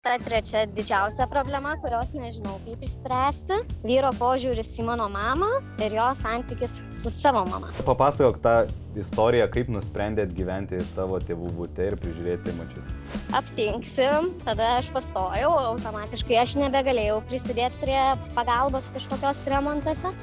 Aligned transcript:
ta 0.00 0.14
trečia 0.16 0.62
didžiausia 0.64 1.26
problema, 1.28 1.74
kurios 1.76 2.14
nežinau 2.16 2.54
kaip 2.64 2.80
išspręsti- 2.86 3.58
vyro 3.88 4.08
požiūris 4.16 4.70
į 4.80 4.86
mano 4.88 5.10
mamą 5.12 5.48
ir 5.76 5.92
jo 5.92 6.06
santykis 6.16 6.78
su 6.88 7.10
savo 7.10 7.44
mama. 7.44 7.68
Papasakok 7.84 8.38
tą 8.40 8.54
istoriją, 8.96 9.50
kaip 9.52 9.68
nusprendėt 9.68 10.32
gyventi 10.32 10.80
tavo 10.96 11.20
tėvų 11.20 11.52
būte 11.52 11.84
ir 11.90 11.98
prižiūrėti 12.00 12.56
mačiut. 12.56 12.88
Aptinksim, 13.36 14.32
tada 14.42 14.78
aš 14.78 14.88
pastojau, 14.88 15.52
automatiškai 15.76 16.40
aš 16.46 16.56
nebegalėjau 16.56 17.20
prisidėti 17.28 17.76
prie 17.84 18.00
pagalbos 18.34 18.88
kažkokios 18.96 19.46
remontuose. 19.52 20.16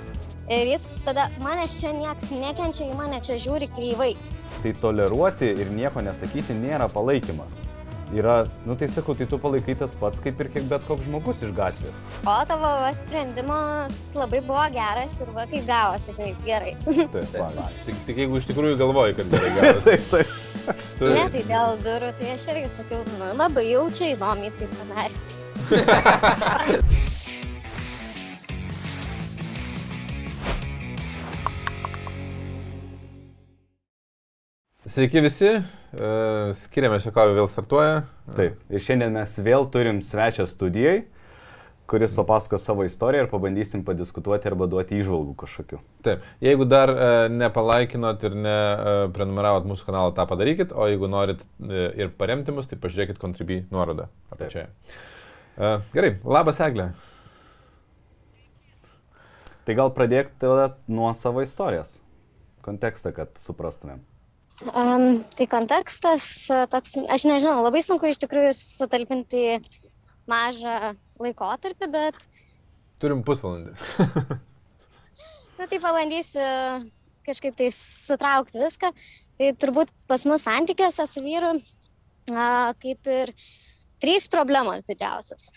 Ir 0.50 0.74
jis 0.74 1.04
tada, 1.06 1.30
manęs 1.38 1.78
čia 1.78 1.94
nieks 1.94 2.32
nekenčia, 2.32 2.90
į 2.90 2.98
mane 2.98 3.22
čia 3.22 3.38
žiūri 3.38 3.70
kryvai. 3.78 4.16
Tai 4.64 4.74
toleruoti 4.82 5.54
ir 5.54 5.70
nieko 5.70 6.02
nesakyti 6.02 6.58
nėra 6.66 6.90
palaikymas 6.90 7.62
yra, 8.16 8.46
nu 8.66 8.76
tai 8.80 8.88
sakau, 8.92 9.16
tai 9.18 9.28
tu 9.30 9.40
palaikai 9.42 9.76
tas 9.80 9.96
pats 10.00 10.22
kaip 10.24 10.40
ir 10.44 10.50
kiek 10.54 10.68
bet 10.70 10.86
koks 10.88 11.08
žmogus 11.08 11.42
iš 11.44 11.52
gatvės. 11.58 12.04
O 12.24 12.36
tavo 12.50 12.70
va, 12.84 12.92
sprendimas 13.02 13.98
labai 14.18 14.42
buvo 14.46 14.64
geras 14.76 15.18
ir 15.24 15.32
va 15.36 15.48
kaip 15.52 15.68
gavosi, 15.68 16.16
kaip 16.18 16.44
gerai. 16.48 16.76
Taip, 16.86 17.36
va. 17.42 17.68
Tik, 17.88 18.00
tik 18.08 18.24
jeigu 18.24 18.40
iš 18.42 18.50
tikrųjų 18.52 18.80
galvoji, 18.80 19.18
kad 19.20 19.34
gerai 19.36 19.52
gavosi. 19.58 19.86
taip, 19.90 20.10
taip. 20.14 20.28
Tu, 21.00 21.12
Ne, 21.14 21.28
tai 21.32 21.44
dėl 21.48 21.78
durų, 21.86 22.10
tai 22.20 22.34
aš 22.34 22.48
irgi 22.52 22.72
sakiau, 22.76 23.04
nu 23.20 23.30
labai 23.40 23.70
jaučiai 23.70 24.16
įdomiai 24.18 24.52
tai 24.60 24.68
padarėt. 24.78 25.38
Sveiki 34.88 35.20
visi, 35.20 35.50
uh, 35.52 36.54
skiriamės 36.56 37.04
Jokavį 37.10 37.34
vėl 37.36 37.50
startuoja. 37.52 38.06
Taip. 38.38 38.62
Ir 38.72 38.84
šiandien 38.86 39.12
mes 39.18 39.34
vėl 39.44 39.68
turim 39.68 40.00
svečią 40.00 40.46
studijai, 40.48 41.02
kuris 41.92 42.16
papasako 42.16 42.56
savo 42.62 42.86
istoriją 42.88 43.26
ir 43.26 43.30
pabandysim 43.34 43.84
padiskutuoti 43.84 44.48
arba 44.48 44.70
duoti 44.72 45.02
įžvalgų 45.02 45.36
kažkokiu. 45.44 45.82
Taip, 46.08 46.24
jeigu 46.40 46.70
dar 46.72 46.94
uh, 46.94 47.18
nepalaikinot 47.36 48.24
ir 48.30 48.40
neprenumeravot 48.48 49.68
mūsų 49.68 49.92
kanalą, 49.92 50.16
tą 50.16 50.24
padarykit, 50.32 50.72
o 50.72 50.88
jeigu 50.88 51.12
norit 51.12 51.44
ir 51.68 52.16
paremti 52.16 52.56
mus, 52.56 52.72
tai 52.72 52.80
pažiūrėkit 52.80 53.20
Contribui 53.20 53.66
nuorodą 53.68 54.08
apačioje. 54.32 54.70
Gerai, 55.92 56.18
labas 56.24 56.64
Eglė. 56.64 56.94
Tai 59.68 59.82
gal 59.84 59.92
pradėk 59.92 60.32
tada 60.40 60.78
nuo 60.88 61.12
savo 61.12 61.44
istorijos. 61.44 61.98
Kontekstą, 62.64 63.12
kad 63.12 63.36
suprastumėm. 63.42 64.06
Um, 64.58 65.22
tai 65.38 65.46
kontekstas 65.50 66.48
toks, 66.72 66.96
aš 67.14 67.28
nežinau, 67.30 67.60
labai 67.62 67.84
sunku 67.86 68.10
iš 68.10 68.18
tikrųjų 68.24 68.56
sutalpinti 68.58 69.60
mažą 70.30 70.96
laikotarpį, 71.22 71.90
bet, 71.94 72.18
Turim 72.98 73.22
pusvalandį. 73.22 73.76
na 75.60 75.68
tai 75.70 75.78
pabandysiu 75.82 76.42
kažkaip 77.28 77.58
tai 77.60 77.70
sutraukti 77.76 78.58
viską. 78.62 78.90
Tai 79.38 79.50
turbūt 79.62 79.92
pas 80.10 80.24
mus 80.26 80.46
santykiuose 80.48 81.06
su 81.06 81.22
vyru 81.22 81.52
a, 82.34 82.74
kaip 82.82 83.10
ir 83.14 83.34
trys 84.02 84.26
problemos 84.34 84.86
didžiausios. 84.90 85.52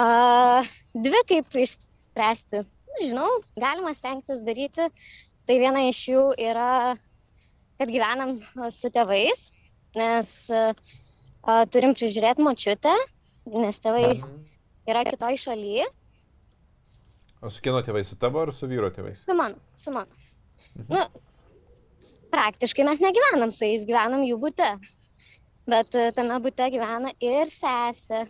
A, 0.00 0.62
dvi 0.96 1.20
kaip 1.28 1.60
išspręsti. 1.60 2.64
Žinau, 3.04 3.28
galima 3.60 3.92
stengtis 3.94 4.40
daryti. 4.46 4.88
Tai 5.44 5.58
viena 5.60 5.84
iš 5.90 6.00
jų 6.08 6.24
yra 6.40 6.96
kad 7.80 7.90
gyvenam 7.90 8.36
su 8.74 8.90
tėvais, 8.92 9.46
nes 9.96 10.34
a, 10.52 10.66
a, 11.48 11.62
turim 11.72 11.96
prižiūrėti 11.96 12.44
močiutę, 12.44 12.92
nes 13.50 13.80
tėvai 13.80 14.20
yra 14.90 15.06
kitoj 15.08 15.40
šalyje, 15.48 15.88
O 17.40 17.48
su 17.48 17.62
kieno 17.64 17.80
tėvai, 17.80 18.02
su 18.04 18.18
tavo 18.20 18.42
ar 18.42 18.50
su 18.52 18.68
vyro 18.68 18.90
tėvais? 18.92 19.22
su 19.24 19.32
mano, 19.32 19.56
su 19.80 19.92
mano. 19.94 20.12
Nu, 20.92 21.00
praktiškai 22.34 22.84
mes 22.84 23.00
negyvenam 23.00 23.52
su 23.52 23.64
jais, 23.64 23.86
gyvenam 23.88 24.26
jų 24.26 24.36
būte. 24.42 24.68
Bet 25.70 25.96
tame 26.16 26.36
būte 26.44 26.68
gyvena 26.72 27.14
ir 27.24 27.48
sesė. 27.48 28.26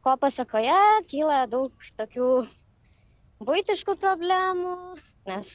Ko 0.00 0.14
pasakoje 0.22 0.78
kyla 1.10 1.42
daug 1.50 1.74
tokių 1.98 2.30
būtiškų 3.44 3.96
problemų, 4.00 4.74
nes 5.28 5.52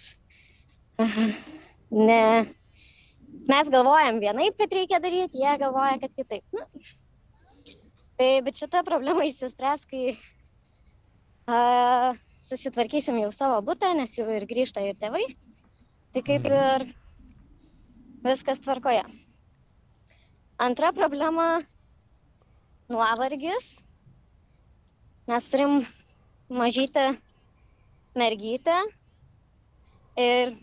ne, 1.90 2.24
mes 3.50 3.70
galvojam 3.74 4.20
vienaip, 4.22 4.58
kad 4.60 4.74
reikia 4.74 5.00
daryti, 5.02 5.42
jie 5.42 5.54
galvoja, 5.62 5.98
kad 6.02 6.14
kitaip. 6.16 6.44
Nu, 6.54 6.66
tai, 8.20 8.30
bet 8.46 8.60
šita 8.60 8.84
problema 8.86 9.26
išsispręs, 9.26 9.86
kai 9.90 10.16
a, 11.50 12.14
susitvarkysim 12.46 13.18
jau 13.24 13.32
savo 13.36 13.62
būtą, 13.66 13.94
nes 13.98 14.14
jau 14.18 14.28
ir 14.30 14.46
grįžta 14.50 14.84
ir 14.86 14.98
tėvai. 15.02 15.24
Tai 16.12 16.24
kaip 16.28 16.48
ir 16.50 16.88
viskas 18.26 18.62
tvarkoje. 18.62 19.04
Antra 20.62 20.92
problema- 20.94 21.64
nuovargis. 22.92 23.78
Mes 25.28 25.48
turim 25.50 25.86
mažytę 26.50 27.16
mergytę 28.16 28.76
ir 30.20 30.58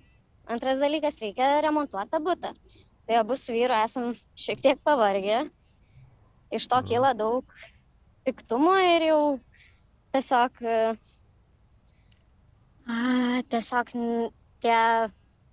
Antras 0.48 0.78
dalykas, 0.80 1.18
reikia 1.20 1.60
remontuoti 1.60 2.08
tą 2.08 2.18
būtą. 2.24 2.54
Tai 3.08 3.16
abu 3.16 3.36
su 3.40 3.54
vyru 3.56 3.72
esam 3.72 4.10
šiek 4.36 4.60
tiek 4.60 4.80
pavargę. 4.84 5.46
Iš 6.52 6.66
to 6.68 6.80
kyla 6.84 7.14
daug 7.16 7.44
piktumo 8.26 8.74
ir 8.84 9.06
jau 9.06 9.20
tiesiog, 10.12 10.58
e, 10.60 10.74
a, 12.84 12.96
tiesiog 13.48 13.92
tie 14.60 14.80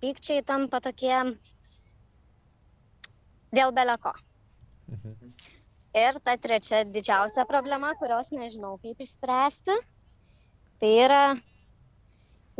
pykčiai 0.02 0.44
tampa 0.44 0.82
tokie 0.84 1.16
dėl 3.56 3.72
beleko. 3.72 4.12
Mhm. 4.92 5.32
Ir 5.96 6.18
ta 6.20 6.34
trečia 6.36 6.82
didžiausia 6.84 7.46
problema, 7.48 7.94
kurios 7.96 8.28
nežinau 8.36 8.74
kaip 8.82 9.00
išspręsti, 9.00 9.78
tai 10.76 10.90
yra 11.06 11.22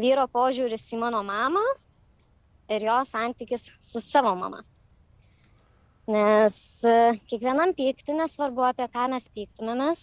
vyro 0.00 0.24
požiūris 0.32 0.88
į 0.96 1.02
mano 1.04 1.20
mamą 1.20 1.60
ir 2.72 2.88
jo 2.88 2.96
santykis 3.04 3.68
su 3.76 4.00
savo 4.00 4.32
mama. 4.40 4.64
Nes 6.06 6.58
e, 6.86 7.18
kiekvienam 7.26 7.72
pykti, 7.74 8.14
nesvarbu 8.14 8.62
apie 8.68 8.86
ką 8.92 9.08
mes 9.10 9.24
pyktumėmės, 9.34 10.02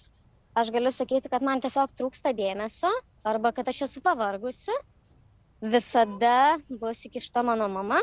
aš 0.59 0.71
galiu 0.75 0.91
sakyti, 0.91 1.29
kad 1.31 1.45
man 1.47 1.63
tiesiog 1.63 1.93
trūksta 1.95 2.33
dėmesio 2.35 2.91
arba 3.23 3.53
kad 3.55 3.69
aš 3.71 3.85
esu 3.85 4.01
pavargusi, 4.03 4.75
visada 5.63 6.57
bus 6.67 7.05
įkišta 7.07 7.45
mano 7.47 7.69
mama, 7.71 8.01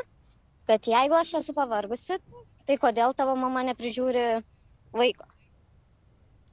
kad 0.65 0.89
jeigu 0.89 1.19
aš 1.19 1.35
esu 1.43 1.53
pavargusi, 1.53 2.17
tai 2.65 2.79
kodėl 2.81 3.13
tavo 3.19 3.35
mama 3.37 3.67
neprižiūri 3.69 4.25
vaiko. 4.97 5.29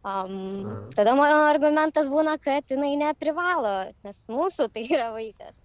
Um, 0.08 0.90
tada 0.96 1.16
mano 1.16 1.46
argumentas 1.48 2.12
būna, 2.12 2.36
kad 2.44 2.68
jinai 2.72 2.94
neprivalo, 3.00 3.94
nes 4.04 4.20
mūsų 4.28 4.68
tai 4.76 4.84
yra 4.84 5.14
vaikas. 5.16 5.56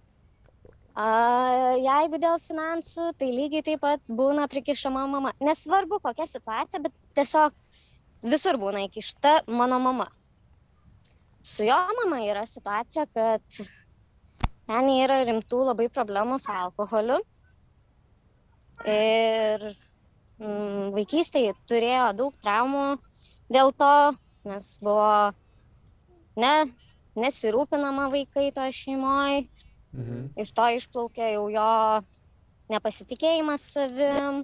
A, 0.93 1.05
jeigu 1.81 2.19
dėl 2.21 2.37
finansų, 2.37 3.07
tai 3.17 3.31
lygiai 3.33 3.65
taip 3.65 3.81
pat 3.81 4.01
būna 4.05 4.45
prikišama 4.49 5.07
mama. 5.09 5.31
Nesvarbu 5.41 5.97
kokia 6.03 6.27
situacija, 6.29 6.83
bet 6.85 6.93
tiesiog 7.17 7.55
visur 8.29 8.59
būna 8.61 8.83
įkišta 8.85 9.39
mano 9.49 9.79
mama. 9.81 10.05
Su 11.41 11.65
jo 11.65 11.79
mama 11.97 12.21
yra 12.27 12.45
situacija, 12.45 13.07
kad 13.09 13.41
ten 14.69 14.91
yra 14.93 15.23
rimtų 15.25 15.63
labai 15.71 15.89
problemų 15.89 16.37
su 16.43 16.53
alkoholiu. 16.53 17.17
Ir 18.85 19.65
mm, 20.37 20.93
vaikystėje 20.93 21.57
turėjo 21.65 22.11
daug 22.21 22.37
traumų 22.43 22.85
dėl 23.49 23.73
to, 23.81 23.95
nes 24.45 24.69
buvo 24.83 25.33
ne, 26.37 26.53
nesirūpinama 27.17 28.11
vaikai 28.13 28.51
to 28.53 28.69
šeimoje 28.77 29.47
Mhm. 29.93 30.31
iš 30.41 30.53
to 30.57 30.69
išplaukė 30.79 31.33
jau 31.35 31.45
jo 31.53 31.69
nepasitikėjimas 32.73 33.65
savim, 33.75 34.43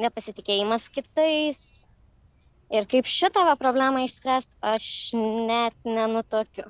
nepasitikėjimas 0.00 0.88
kitais. 0.92 1.60
Ir 2.72 2.88
kaip 2.90 3.06
šitą 3.06 3.44
problemą 3.60 4.02
išspręsti, 4.06 4.56
aš 4.64 4.86
net 5.14 5.76
nenutokiu. 5.86 6.66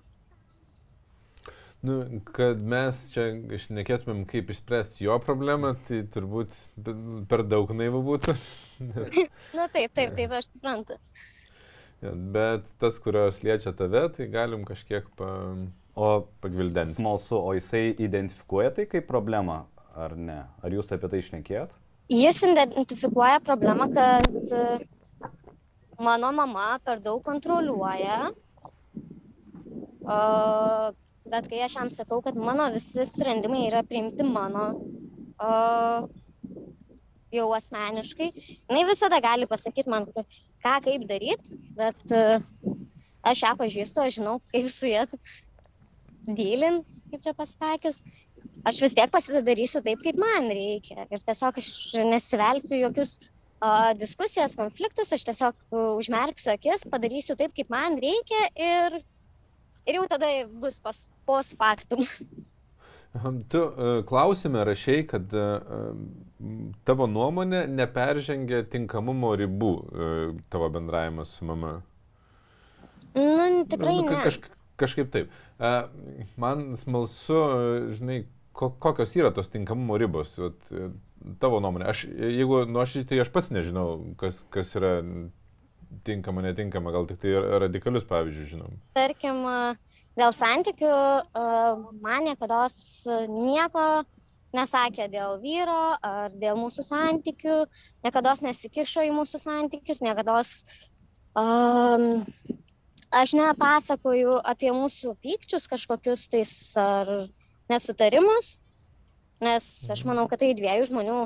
Nu, 1.87 2.21
kad 2.35 2.59
mes 2.59 2.99
čia 3.13 3.29
išnekėtumėm, 3.57 4.25
kaip 4.29 4.51
išspręsti 4.51 5.05
jo 5.07 5.17
problemą, 5.23 5.75
tai 5.87 6.03
turbūt 6.13 6.53
per 7.31 7.45
daug 7.47 7.71
naivu 7.77 8.01
būtų. 8.07 8.35
Nes, 8.91 9.13
Na 9.55 9.69
taip, 9.73 9.95
taip, 9.95 10.17
taip, 10.17 10.35
aš 10.35 10.51
suprantu. 10.51 10.99
bet 12.03 12.67
tas, 12.83 12.99
kurios 13.01 13.39
liečia 13.45 13.73
tave, 13.77 14.03
tai 14.17 14.27
galim 14.33 14.67
kažkiek 14.69 15.07
pa, 15.17 15.31
O 15.97 16.27
pagvildenti. 16.45 16.93
smalsu, 16.93 17.39
o 17.41 17.55
jisai 17.57 17.95
identifikuoja 18.05 18.71
tai 18.77 18.85
kaip 18.85 19.07
problemą 19.09 19.63
ar 19.97 20.13
ne? 20.13 20.43
Ar 20.61 20.75
jūs 20.75 20.93
apie 20.93 21.09
tai 21.09 21.23
išnekėjot? 21.23 21.73
Jis 22.13 22.43
identifikuoja 22.45 23.41
problemą, 23.43 23.89
kad 23.95 24.53
e, 24.53 24.65
mano 25.99 26.33
mama 26.37 26.67
per 26.85 27.01
daug 27.01 27.23
kontroliuoja. 27.25 28.19
Uh, 30.07 30.93
bet 31.27 31.49
kai 31.51 31.65
aš 31.65 31.73
jam 31.81 31.89
sakau, 31.91 32.21
kad 32.23 32.37
mano 32.39 32.69
visi 32.71 33.03
sprendimai 33.09 33.65
yra 33.67 33.81
priimti 33.83 34.23
mano, 34.23 34.69
uh, 35.43 36.07
jau 37.35 37.49
asmeniškai, 37.57 38.29
jinai 38.37 38.85
visada 38.87 39.19
gali 39.25 39.49
pasakyti 39.51 39.91
man, 39.91 40.07
ką 40.63 40.77
kaip 40.85 41.09
daryti, 41.11 41.59
bet 41.75 42.15
uh, 42.15 42.39
aš 43.27 43.43
ją 43.49 43.53
pažįstu, 43.59 44.05
aš 44.05 44.21
žinau, 44.21 44.37
kaip 44.55 44.71
su 44.71 44.93
ja 44.93 45.03
dylint, 46.27 46.87
kaip 47.11 47.25
čia 47.25 47.35
pasakius. 47.37 48.03
Aš 48.67 48.81
vis 48.83 48.95
tiek 48.97 49.11
pasidarysiu 49.11 49.83
taip, 49.85 50.03
kaip 50.03 50.19
man 50.19 50.51
reikia. 50.51 51.07
Ir 51.11 51.23
tiesiog 51.23 51.59
aš 51.63 51.71
nesivelsiu 52.07 52.81
jokius 52.81 53.17
uh, 53.21 53.93
diskusijas, 53.99 54.57
konfliktus, 54.59 55.13
aš 55.15 55.27
tiesiog 55.29 55.55
uh, 55.71 55.93
užmerksiu 56.01 56.55
akis, 56.57 56.87
padarysiu 56.91 57.39
taip, 57.39 57.55
kaip 57.57 57.71
man 57.73 57.99
reikia 58.03 58.49
ir 58.55 59.01
ir 59.87 60.01
jau 60.01 60.07
tada 60.11 60.29
bus 60.51 60.81
pas, 60.83 61.07
pos 61.27 61.55
faktum. 61.59 62.05
Tu 63.49 63.61
uh, 63.63 64.03
klausime 64.05 64.65
rašiai, 64.67 65.07
kad 65.09 65.31
uh, 65.33 65.95
tavo 66.85 67.07
nuomonė 67.09 67.63
neperžengia 67.71 68.67
tinkamumo 68.69 69.31
ribų 69.41 69.71
uh, 69.73 70.35
tavo 70.53 70.69
bendravimas 70.75 71.33
su 71.39 71.47
mama. 71.49 71.79
Nu, 73.17 73.65
tikrai 73.71 73.95
nu, 74.03 74.11
ne. 74.11 74.19
Kaž, 74.27 74.37
kažkaip 74.81 75.11
taip. 75.15 75.35
Uh, 75.57 75.87
man 76.41 76.69
smalsu, 76.81 77.41
žinai, 77.97 78.23
ko, 78.57 78.71
kokios 78.83 79.17
yra 79.19 79.33
tos 79.35 79.53
tinkamumo 79.53 79.99
ribos. 80.01 80.37
Vat, 80.41 80.71
tavo 81.43 81.61
nuomonė. 81.63 81.89
Aš, 81.91 82.05
jeigu 82.07 82.63
nuoširdžiai, 82.71 83.09
tai 83.11 83.21
aš 83.25 83.33
pats 83.35 83.51
nežinau, 83.55 83.89
kas, 84.21 84.39
kas 84.55 84.73
yra 84.79 84.93
tinkama, 86.07 86.45
netinkama, 86.45 86.93
gal 86.95 87.09
tik 87.09 87.21
tai 87.23 87.35
radikalius 87.63 88.07
pavyzdžius 88.09 88.53
žinom. 88.53 88.77
Tarkim, 88.97 89.43
dėl 90.19 90.35
santykių 90.37 90.93
man 92.03 92.29
niekada 92.29 92.67
nieko 93.33 93.87
nesakė 94.57 95.09
dėl 95.13 95.39
vyro 95.43 95.97
ar 96.05 96.35
dėl 96.35 96.59
mūsų 96.61 96.85
santykių, 96.87 97.59
niekada 98.07 98.35
nesikišo 98.47 99.05
į 99.07 99.13
mūsų 99.17 99.41
santykius, 99.43 100.03
niekada 100.05 100.39
um, 101.37 102.25
aš 103.23 103.35
nepasakoju 103.39 104.39
apie 104.45 104.71
mūsų 104.75 105.17
pykčius 105.25 105.67
kažkokius 105.71 106.27
tais 106.33 106.53
ar 106.81 107.11
nesutarimus, 107.71 108.59
nes 109.43 109.67
aš 109.93 110.05
manau, 110.09 110.27
kad 110.31 110.43
tai 110.43 110.55
dviejų 110.57 110.89
žmonių 110.91 111.19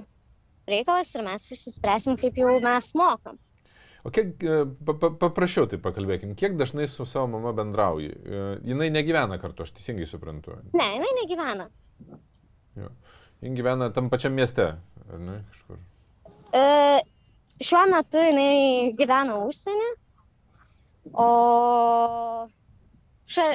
reikalas 0.71 1.13
ir 1.15 1.25
mes 1.27 1.47
išsispręsim, 1.55 2.19
kaip 2.21 2.39
jau 2.41 2.57
mes 2.63 2.91
mokam. 2.99 3.39
O 4.01 4.09
kiek, 4.15 4.41
pa, 4.89 5.11
paprašiau 5.21 5.67
tai 5.69 5.77
pakalbėkim, 5.83 6.33
kiek 6.39 6.57
dažnai 6.57 6.87
su 6.89 7.05
savo 7.05 7.27
mama 7.35 7.53
bendrauji? 7.57 8.15
Jinai 8.65 8.89
negyvena 8.95 9.37
kartu, 9.43 9.67
aš 9.67 9.75
teisingai 9.77 10.09
suprantu. 10.09 10.57
Ne, 10.73 10.87
jinai 10.97 11.11
negyvena. 11.19 11.67
Jo. 12.81 12.89
Jin 13.45 13.57
gyvena 13.57 13.91
tam 13.93 14.09
pačiam 14.13 14.33
mieste, 14.37 14.67
ar 15.05 15.21
ne, 15.21 15.37
kažkur? 15.53 15.81
E, 16.57 16.65
šiuo 17.65 17.83
metu 17.93 18.25
jinai 18.25 18.93
gyvena 18.97 19.37
užsienį, 19.45 19.91
o 21.13 21.29
šia, 23.31 23.47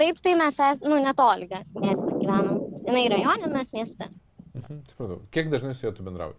taip 0.00 0.20
tai 0.24 0.34
mes 0.38 0.56
esame, 0.56 0.88
nu, 0.88 0.98
netoli 1.04 1.48
gyvenam. 1.50 2.58
Jinai 2.86 3.06
rajone, 3.12 3.52
mes 3.52 3.72
mieste. 3.76 4.10
Mhm, 4.56 4.82
supratau. 4.90 5.20
Kiek 5.34 5.50
dažnai 5.52 5.74
su 5.74 5.86
juo 5.86 5.92
tu 5.94 6.06
bendrauji? 6.06 6.36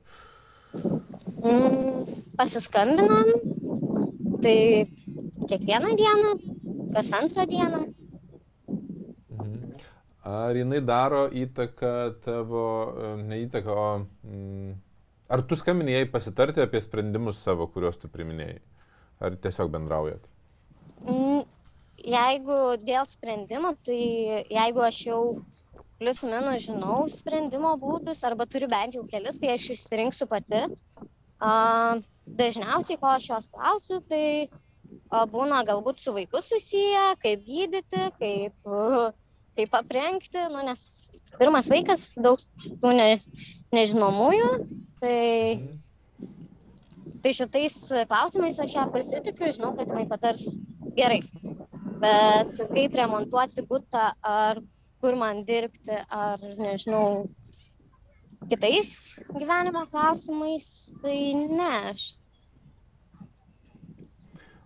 Mm, 1.42 2.22
pasiskambinom, 2.40 3.32
tai 4.44 4.58
kiekvieną 5.50 5.96
dieną, 6.00 6.36
kas 6.94 7.12
antrą 7.14 7.46
dieną. 7.48 7.82
Mhm. 9.38 9.74
Ar 10.24 10.56
jinai 10.56 10.82
daro 10.86 11.26
įtaką 11.30 11.94
tavo, 12.26 12.66
ne 13.18 13.42
įtaką, 13.46 13.78
o 13.86 13.88
mm, 14.28 14.76
ar 15.30 15.44
tu 15.48 15.56
skambini 15.56 15.96
jai 15.96 16.06
pasitarti 16.06 16.62
apie 16.62 16.82
sprendimus 16.82 17.42
savo, 17.42 17.68
kuriuos 17.68 17.98
tu 18.02 18.12
priminėjai? 18.12 18.60
Ar 19.22 19.38
tiesiog 19.38 19.70
bendraujat? 19.74 20.24
Mm, 21.06 21.44
jeigu 22.02 22.60
dėl 22.82 23.06
sprendimų, 23.10 23.76
tai 23.86 24.02
jeigu 24.50 24.86
aš 24.86 25.02
jau 25.06 25.22
plius 26.02 26.24
minus 26.26 26.66
žinau 26.66 27.04
sprendimo 27.14 27.76
būdus 27.78 28.24
arba 28.26 28.48
turiu 28.50 28.70
bent 28.72 28.98
jau 28.98 29.04
kelis, 29.10 29.38
tai 29.38 29.54
aš 29.54 29.68
išsirinksiu 29.76 30.26
pati. 30.30 30.64
A, 31.42 31.52
dažniausiai, 32.26 32.98
ko 33.02 33.12
aš 33.14 33.28
jos 33.30 33.50
klausiu, 33.54 34.00
tai 34.10 34.26
a, 35.10 35.28
būna 35.30 35.62
galbūt 35.68 36.02
su 36.02 36.14
vaiku 36.16 36.42
susiję, 36.42 37.06
kaip 37.22 37.46
gydyti, 37.46 38.08
kaip, 38.18 38.74
kaip 39.60 39.78
aprengti, 39.78 40.42
nu, 40.50 40.66
nes 40.66 40.82
pirmas 41.38 41.70
vaikas 41.70 42.08
daug 42.18 42.42
tų 42.82 42.96
ne, 42.98 43.08
nežinomųjų, 43.78 44.50
tai, 45.02 45.18
tai 47.24 47.34
šitais 47.38 47.78
klausimais 48.10 48.60
aš 48.62 48.76
ją 48.78 48.86
pasitikiu, 48.94 49.52
žinau, 49.56 49.74
kad 49.78 49.92
jinai 49.92 50.08
patars 50.10 50.46
gerai. 50.98 51.22
Bet 52.02 52.58
kaip 52.72 52.98
remontuoti 52.98 53.66
būtą 53.70 54.08
ar 54.26 54.62
kur 55.02 55.18
man 55.18 55.44
dirbti, 55.46 55.98
ar 56.14 56.42
nežinau, 56.58 57.28
kitais 58.50 58.92
gyvenimo 59.34 59.86
klausimais, 59.92 60.68
tai 61.02 61.18
ne. 61.38 61.72
Aš... 61.94 62.08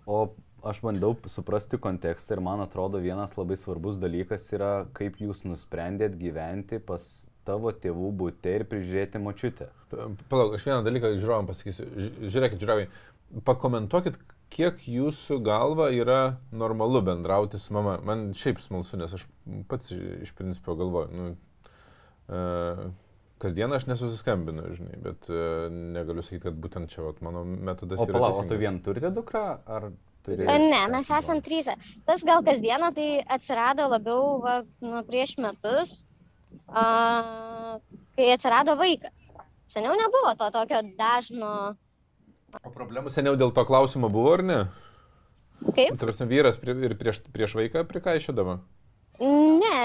O 0.05 0.27
aš 0.65 0.81
bandau 0.81 1.13
suprasti 1.29 1.77
kontekstą 1.77 2.35
ir 2.35 2.41
man 2.43 2.63
atrodo 2.63 2.99
vienas 3.01 3.35
labai 3.37 3.57
svarbus 3.59 3.99
dalykas 4.01 4.47
yra, 4.55 4.87
kaip 4.97 5.19
jūs 5.21 5.43
nusprendėt 5.45 6.17
gyventi 6.17 6.79
pas 6.81 7.05
tavo 7.45 7.71
tėvų 7.71 8.11
būte 8.21 8.53
ir 8.59 8.65
prižiūrėti 8.69 9.21
močiutę. 9.21 9.69
Palauk, 10.31 10.57
aš 10.57 10.65
vieną 10.67 10.81
dalyką 10.85 11.13
žiūrovam 11.17 11.49
pasakysiu. 11.49 11.87
Žiūrėkit, 12.25 12.61
žiūrovai, 12.61 12.87
pakomentuokit, 13.47 14.17
kiek 14.53 14.83
jūsų 14.89 15.39
galva 15.45 15.89
yra 15.93 16.37
normalu 16.55 17.01
bendrauti 17.05 17.59
su 17.61 17.75
mama. 17.75 17.97
Man 18.05 18.29
šiaip 18.37 18.61
smalsu, 18.63 18.99
nes 19.01 19.15
aš 19.17 19.25
pats 19.69 19.91
iš 19.95 20.31
principo 20.37 20.77
galvoju, 20.79 21.11
nu, 21.15 21.29
e, 22.29 22.89
kasdieną 23.43 23.79
aš 23.79 23.87
nesusiskambinu, 23.91 24.69
žinai, 24.77 24.97
bet 25.03 25.29
e, 25.29 25.45
negaliu 25.97 26.25
sakyti, 26.25 26.47
kad 26.47 26.59
būtent 26.65 26.93
čia 26.93 27.05
vat, 27.07 27.21
mano 27.25 27.45
metodas 27.45 28.01
o, 28.01 28.07
yra. 28.07 28.17
Palauk, 28.17 28.41
o 28.43 28.49
tu 28.49 28.59
vien 28.59 28.79
turite 28.85 29.11
dukrą, 29.15 29.45
ar 29.65 29.89
turi? 30.25 30.47
Ne, 30.47 30.81
mes 30.93 31.11
esam 31.19 31.41
trys. 31.45 31.69
Tas 32.07 32.23
gal 32.25 32.43
kasdieną 32.45 32.93
tai 32.95 33.09
atsirado 33.37 33.89
labiau 33.91 34.37
va, 34.43 34.59
nu, 34.83 35.01
prieš 35.07 35.37
metus, 35.43 36.03
a, 36.67 37.79
kai 38.17 38.29
atsirado 38.33 38.77
vaikas. 38.79 39.31
Seniau 39.69 39.95
nebuvo 39.97 40.35
to 40.39 40.51
tokio 40.53 40.83
dažno 40.97 41.75
O 42.63 42.71
problemų 42.71 43.11
seniau 43.11 43.35
dėl 43.39 43.51
to 43.55 43.65
klausimo 43.67 44.09
buvo, 44.11 44.35
ar 44.37 44.43
ne? 44.45 44.59
Kaip? 45.75 45.97
Tarsi 45.99 46.27
vyras 46.29 46.59
prie, 46.61 46.75
ir 46.87 46.95
prieš, 46.99 47.19
prieš 47.33 47.55
vaiką 47.57 47.83
prikaišydama? 47.89 48.59
Ne, 49.19 49.75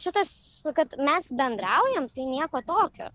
šitas, 0.00 0.30
kad 0.76 0.96
mes 1.00 1.30
bendraujam, 1.36 2.08
tai 2.12 2.26
nieko 2.28 2.60
tokio. 2.64 3.08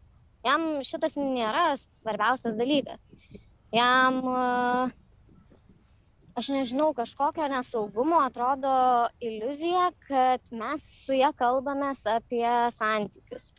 Jam 0.46 0.68
šitas 0.86 1.18
nėra 1.20 1.72
svarbiausias 1.78 2.58
dalykas. 2.58 3.02
Jam, 3.76 4.22
aš 6.40 6.50
nežinau, 6.56 6.94
kažkokio 6.96 7.48
nesaugumo 7.52 8.22
atrodo 8.24 8.72
iliuzija, 9.20 9.90
kad 10.08 10.42
mes 10.56 10.86
su 11.06 11.18
ją 11.18 11.32
kalbamės 11.36 12.06
apie 12.08 12.48
santykius. 12.76 13.52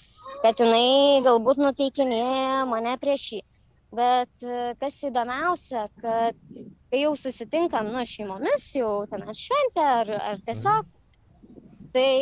Kad 0.42 0.60
jinai 0.62 1.20
galbūt 1.26 1.60
nuteikinėja 1.60 2.64
mane 2.70 2.96
prieš 3.02 3.26
jį. 3.36 3.40
Bet 3.96 4.46
kas 4.80 5.00
įdomiausia, 5.08 5.88
kad 6.00 6.36
kai 6.90 7.02
jau 7.02 7.14
susitinkam, 7.18 7.90
nu, 7.90 8.04
šeimomis, 8.06 8.68
jau 8.78 8.92
ten 9.10 9.26
ar 9.26 9.36
šventė, 9.36 9.86
ar, 10.02 10.12
ar 10.30 10.44
tiesiog, 10.46 10.86
tai 11.94 12.12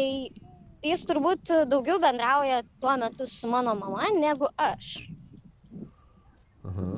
jis 0.84 1.04
turbūt 1.10 1.52
daugiau 1.68 2.00
bendrauja 2.02 2.62
tuo 2.80 2.96
metu 3.00 3.28
su 3.28 3.52
mano 3.52 3.76
mama 3.76 4.08
negu 4.16 4.48
aš. 4.56 4.96
Aha. 6.68 6.97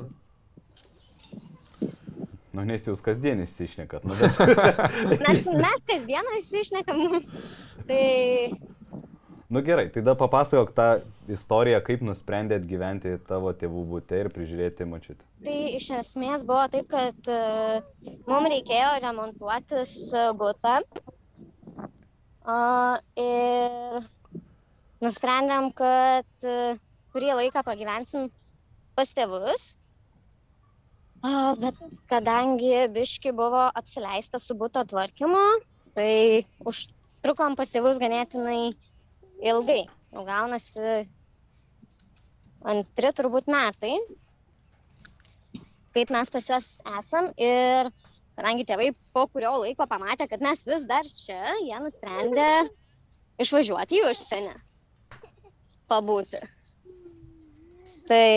Nu, 2.51 2.65
nes 2.67 2.83
jūs 2.87 2.99
kasdien 3.03 3.39
įsišnekat, 3.45 4.03
nu, 4.03 4.17
bet... 4.19 4.39
Mes, 5.23 5.47
mes 5.65 5.87
kasdieną 5.87 6.37
įsišnekam. 6.41 7.21
Tai 7.87 8.03
Nu 9.51 9.59
gerai, 9.61 9.89
tai 9.91 9.99
da 10.01 10.13
papasakok 10.15 10.69
tą 10.71 10.83
istoriją, 11.27 11.81
kaip 11.83 12.03
nusprendėt 12.07 12.63
gyventi 12.63 13.17
tavo 13.27 13.51
tėvų 13.51 13.81
būte 13.89 14.21
ir 14.21 14.29
prižiūrėti 14.31 14.87
mačiutę. 14.87 15.25
Tai 15.43 15.55
iš 15.75 15.89
esmės 15.97 16.45
buvo 16.47 16.61
taip, 16.71 16.87
kad 16.87 17.27
uh, 17.27 17.83
mums 18.31 18.47
reikėjo 18.53 18.93
remontuotis 19.03 19.97
būtą. 20.39 20.77
Uh, 22.47 22.95
ir 23.19 24.07
nusprendėm, 25.03 25.67
kad 25.75 26.47
uh, 26.47 26.79
kurį 27.11 27.35
laiką 27.41 27.67
pagyvensim 27.67 28.31
pas 28.95 29.11
tėvus. 29.19 29.73
A, 31.21 31.53
bet 31.53 31.77
kadangi 32.09 32.87
biški 32.89 33.29
buvo 33.37 33.67
apsileista 33.77 34.39
su 34.41 34.55
būto 34.57 34.81
tvarkymu, 34.89 35.43
tai 35.93 36.45
užtrukom 36.65 37.53
pas 37.59 37.69
tėvus 37.69 38.01
ganėtinai 38.01 38.71
ilgai. 39.51 39.83
Jau 40.11 40.25
gaunasi 40.25 41.05
antri 42.73 43.13
turbūt 43.17 43.47
metai, 43.53 43.93
kaip 45.93 46.11
mes 46.13 46.33
pas 46.33 46.49
juos 46.49 46.73
esam 46.97 47.29
ir 47.37 47.93
kadangi 48.37 48.65
tėvai 48.65 48.89
po 49.13 49.27
kurio 49.29 49.53
laiko 49.61 49.85
pamatė, 49.89 50.27
kad 50.31 50.41
mes 50.41 50.65
vis 50.65 50.85
dar 50.89 51.05
čia, 51.05 51.53
jie 51.61 51.77
nusprendė 51.83 52.49
išvažiuoti 53.41 54.01
į 54.01 54.05
užsienį, 54.09 54.53
pabūti. 55.91 56.41
Tai 58.09 58.27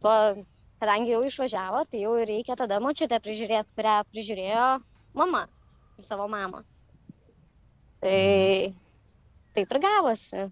po, 0.00 0.12
kadangi 0.86 1.16
jau 1.16 1.24
išvažiavo, 1.26 1.82
tai 1.90 2.04
jau 2.04 2.14
reikia 2.14 2.54
tada 2.58 2.78
močiutę 2.82 3.18
prižiūrėti, 3.18 3.74
kurią 3.74 3.96
prižiūrėjo 4.14 4.66
mama 5.18 5.46
ir 5.98 6.06
savo 6.06 6.28
mamą. 6.30 6.62
Tai 8.04 8.20
taip 9.56 9.74
ir 9.74 9.82
gavosi. 9.82 10.46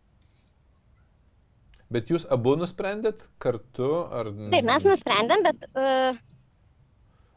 Bet 1.95 2.11
jūs 2.11 2.26
abu 2.35 2.57
nusprendėt 2.59 3.23
kartu, 3.38 3.93
ar... 4.11 4.33
Taip, 4.50 4.67
mes 4.67 4.87
nusprendėm, 4.88 5.47
bet 5.47 5.69
uh, 5.71 6.19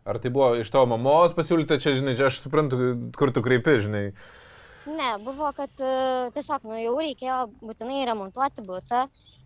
Ar 0.08 0.18
tai 0.24 0.32
buvo 0.32 0.54
iš 0.56 0.72
tavo 0.72 0.88
mamos 0.88 1.36
pasiūlyta, 1.38 1.78
čia, 1.84 1.92
žinai, 2.00 2.16
čia 2.18 2.32
aš 2.32 2.40
suprantu, 2.40 2.80
kur 3.20 3.34
tu 3.36 3.44
kreipi, 3.46 3.76
žinai. 3.84 4.06
ne, 4.88 5.10
buvo, 5.22 5.52
kad 5.54 5.84
uh, 5.84 6.32
tiesiog 6.34 6.66
nu, 6.66 6.80
jau 6.80 6.96
reikėjo 6.98 7.42
būtinai 7.60 8.08
remontuoti 8.08 8.64
būtą. 8.66 9.04
Uh, 9.06 9.37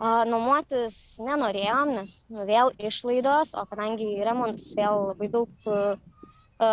nuomotis 0.00 0.96
nenorėjom, 1.22 1.94
nes 2.00 2.16
nu, 2.32 2.46
vėl 2.48 2.72
išlaidos, 2.78 3.54
o 3.54 3.66
kadangi 3.70 4.16
į 4.16 4.24
remontus 4.26 4.74
vėl 4.78 5.10
labai 5.12 5.28
daug 5.30 5.68
uh, 5.70 5.94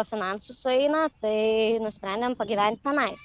finansų 0.09 0.55
sueina, 0.57 1.07
tai 1.21 1.77
nusprendėm 1.83 2.37
pagyventi 2.39 2.83
tenais. 2.85 3.21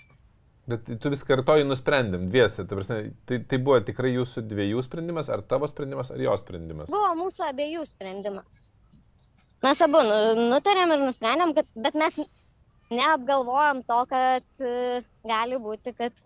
Bet 0.66 0.88
tu 0.98 1.10
vis 1.12 1.22
kartoji 1.22 1.62
nusprendėm, 1.66 2.24
dviese. 2.26 2.64
Ta 2.66 2.74
prasme, 2.74 3.12
tai, 3.28 3.38
tai 3.46 3.58
buvo 3.62 3.78
tikrai 3.86 4.10
jūsų 4.16 4.42
dviejų 4.50 4.82
sprendimas, 4.82 5.28
ar 5.30 5.44
tavo 5.46 5.68
sprendimas, 5.70 6.10
ar 6.10 6.18
jos 6.18 6.42
sprendimas? 6.42 6.90
Buvo 6.90 7.12
mūsų 7.20 7.44
abiejų 7.52 7.84
sprendimas. 7.86 8.64
Mes 9.62 9.82
abu 9.86 10.00
nu- 10.02 10.48
nutarėm 10.50 10.90
ir 10.96 11.04
nusprendėm, 11.04 11.54
kad, 11.54 11.70
bet 11.78 11.94
mes 11.94 12.18
neapgalvojom 12.90 13.84
to, 13.86 14.00
kad 14.10 14.62
e, 14.62 15.02
gali 15.26 15.60
būti, 15.62 15.94
kad 15.96 16.18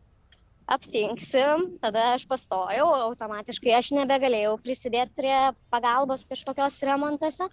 aptinksim, 0.70 1.66
tada 1.82 2.12
aš 2.14 2.24
pastojau, 2.30 2.86
automatiškai 3.10 3.72
aš 3.74 3.90
nebegalėjau 3.96 4.54
prisidėti 4.62 5.16
prie 5.18 5.36
pagalbos 5.72 6.22
kažkokios 6.30 6.78
remontuose. 6.86 7.48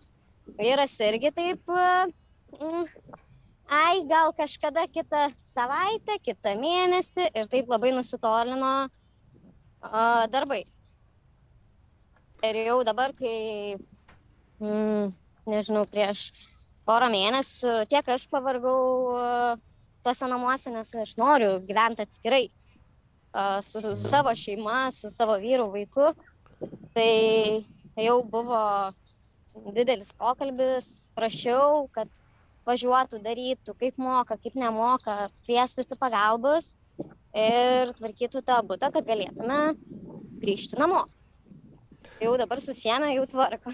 Vyras 0.58 0.94
irgi 1.04 1.32
taip, 1.36 1.74
mm, 2.54 2.84
ai, 3.74 4.04
gal 4.08 4.32
kažkada 4.38 4.86
kitą 4.88 5.28
savaitę, 5.50 6.20
kitą 6.24 6.54
mėnesį 6.62 7.30
ir 7.34 7.50
taip 7.52 7.72
labai 7.74 7.92
nusitolino 7.96 8.74
a, 8.86 10.28
darbai. 10.32 10.64
Ir 12.46 12.62
jau 12.68 12.78
dabar, 12.86 13.16
kai, 13.18 13.76
mm, 14.62 15.10
nežinau, 15.50 15.88
prieš 15.90 16.30
porą 16.86 17.10
mėnesių 17.12 17.82
tiek 17.90 18.14
aš 18.14 18.30
pavargau 18.30 18.78
a, 19.18 19.58
tuose 20.06 20.30
namuose, 20.30 20.70
nes 20.72 20.94
aš 21.02 21.18
noriu 21.18 21.58
gyventi 21.66 22.06
atskirai 22.06 22.46
su 23.64 23.96
savo 23.96 24.34
šeima, 24.36 24.92
su 24.92 25.10
savo 25.14 25.38
vyru, 25.42 25.70
vaiku. 25.74 26.14
Tai 26.94 27.64
jau 27.98 28.22
buvo 28.26 28.62
didelis 29.74 30.14
pokalbis, 30.18 31.12
prašiau, 31.18 31.88
kad 31.94 32.10
važiuotų, 32.68 33.22
darytų, 33.24 33.76
kaip 33.80 34.00
moka, 34.02 34.38
kaip 34.38 34.58
nemoka, 34.60 35.30
kviestųsi 35.46 35.98
pagalbos 36.00 36.76
ir 37.38 37.94
tvarkytų 37.98 38.42
tą 38.46 38.62
būtą, 38.68 38.92
kad 38.94 39.08
galėtume 39.08 39.60
grįžti 40.42 40.80
namo. 40.80 41.06
Jau 42.22 42.34
dabar 42.40 42.62
susijęme, 42.64 43.14
jau 43.16 43.28
tvarko. 43.30 43.74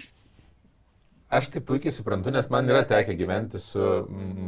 Aš 1.34 1.48
tai 1.50 1.62
puikiai 1.64 1.92
suprantu, 1.94 2.30
nes 2.30 2.46
man 2.52 2.68
yra 2.68 2.84
tekę 2.86 3.16
gyventi 3.18 3.58
su 3.62 3.82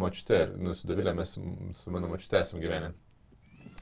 močiute, 0.00 0.42
nu, 0.60 0.75
su 0.76 0.86
Davilė, 0.86 1.14
mes 1.16 1.32
su, 1.34 1.90
mano 1.90 2.10
močiute 2.12 2.38
esame 2.42 2.62
gyvenę. 2.62 2.92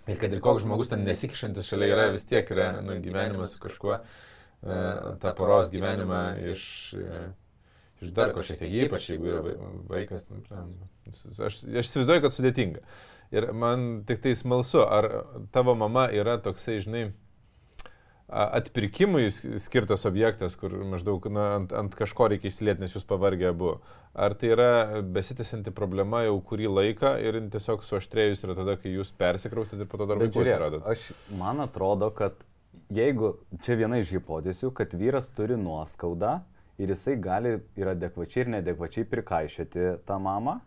Ir 0.06 0.18
kad 0.20 0.32
ir 0.36 0.42
koks 0.44 0.62
žmogus 0.66 0.90
ten 0.92 1.04
nesikišantis 1.06 1.68
šalia 1.70 1.94
yra, 1.94 2.08
vis 2.12 2.26
tiek 2.28 2.50
yra 2.52 2.74
nu, 2.84 2.98
gyvenimas 3.00 3.56
kažkuo, 3.62 3.96
e, 3.96 4.78
tą 5.22 5.32
poros 5.38 5.70
gyvenimą 5.72 6.20
iš, 6.52 6.66
e, 7.00 7.22
iš 8.04 8.12
dar 8.16 8.34
ko 8.36 8.44
šiek 8.44 8.60
tiek, 8.60 8.74
ypač 8.88 9.08
jeigu 9.14 9.30
yra 9.32 9.40
vai- 9.46 9.56
vaikas. 9.94 10.28
Nu, 10.30 10.42
aš, 11.38 11.62
aš 11.64 11.88
įsivaizduoju, 11.88 12.24
kad 12.26 12.36
sudėtinga. 12.36 12.84
Ir 13.32 13.48
man 13.56 14.04
tik 14.06 14.20
tai 14.22 14.34
smalsu, 14.36 14.82
ar 14.84 15.08
tavo 15.52 15.74
mama 15.74 16.08
yra 16.12 16.36
toksai, 16.38 16.82
žinai, 16.84 17.06
atpirkimui 18.34 19.28
skirtas 19.62 20.04
objektas, 20.08 20.56
kur 20.58 20.72
maždaug 20.90 21.26
na, 21.30 21.44
ant, 21.58 21.74
ant 21.76 21.94
kažko 21.94 22.28
reikia 22.32 22.50
išsilieti, 22.50 22.82
nes 22.82 22.96
jūs 22.96 23.06
pavargę 23.06 23.52
abu. 23.52 23.76
Ar 24.14 24.34
tai 24.38 24.52
yra 24.54 25.02
besitęsianti 25.14 25.72
problema 25.74 26.24
jau 26.24 26.34
kurį 26.48 26.70
laiką 26.70 27.14
ir 27.22 27.38
tiesiog 27.50 27.84
suaštrėjus 27.86 28.44
yra 28.46 28.56
tada, 28.58 28.76
kai 28.78 28.94
jūs 28.94 29.12
persikraustėte 29.18 29.86
ir 29.86 29.90
po 29.90 30.00
to 30.00 30.08
dar 30.10 30.18
Bet 30.18 30.28
vaikų 30.28 30.40
žiūrėk, 30.40 30.54
atsiradot? 30.54 30.86
aš, 30.90 31.06
man 31.38 31.62
atrodo, 31.64 32.10
kad 32.14 32.42
jeigu 32.94 33.36
čia 33.66 33.78
viena 33.78 33.98
iš 34.02 34.14
hipotezių, 34.16 34.70
kad 34.74 34.94
vyras 34.98 35.30
turi 35.34 35.58
nuoskaudą 35.58 36.40
ir 36.78 36.90
jisai 36.94 37.16
gali 37.22 37.58
ir 37.78 37.92
adekvačiai 37.94 38.46
ir 38.46 38.52
neadekvačiai 38.56 39.06
prikaišyti 39.10 39.92
tą 40.06 40.18
mamą, 40.22 40.58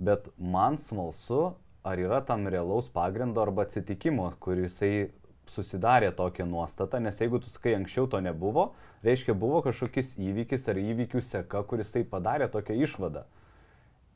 bet 0.00 0.28
man 0.38 0.80
smalsu, 0.80 1.54
ar 1.84 2.00
yra 2.00 2.22
tam 2.24 2.48
realaus 2.48 2.88
pagrindo 2.92 3.44
arba 3.44 3.68
atsitikimo, 3.68 4.30
kur 4.40 4.60
jisai 4.60 5.10
susidarė 5.50 6.10
tokią 6.16 6.46
nuostatą, 6.48 7.00
nes 7.02 7.20
jeigu 7.20 7.40
tu 7.42 7.50
sakai 7.50 7.74
anksčiau 7.78 8.08
to 8.10 8.20
nebuvo, 8.24 8.72
reiškia 9.04 9.34
buvo 9.36 9.60
kažkokis 9.64 10.14
įvykis 10.20 10.68
ar 10.72 10.80
įvykių 10.80 11.22
seka, 11.22 11.64
kuris 11.68 11.90
jisai 11.90 12.04
padarė 12.08 12.48
tokią 12.52 12.76
išvadą. 12.86 13.24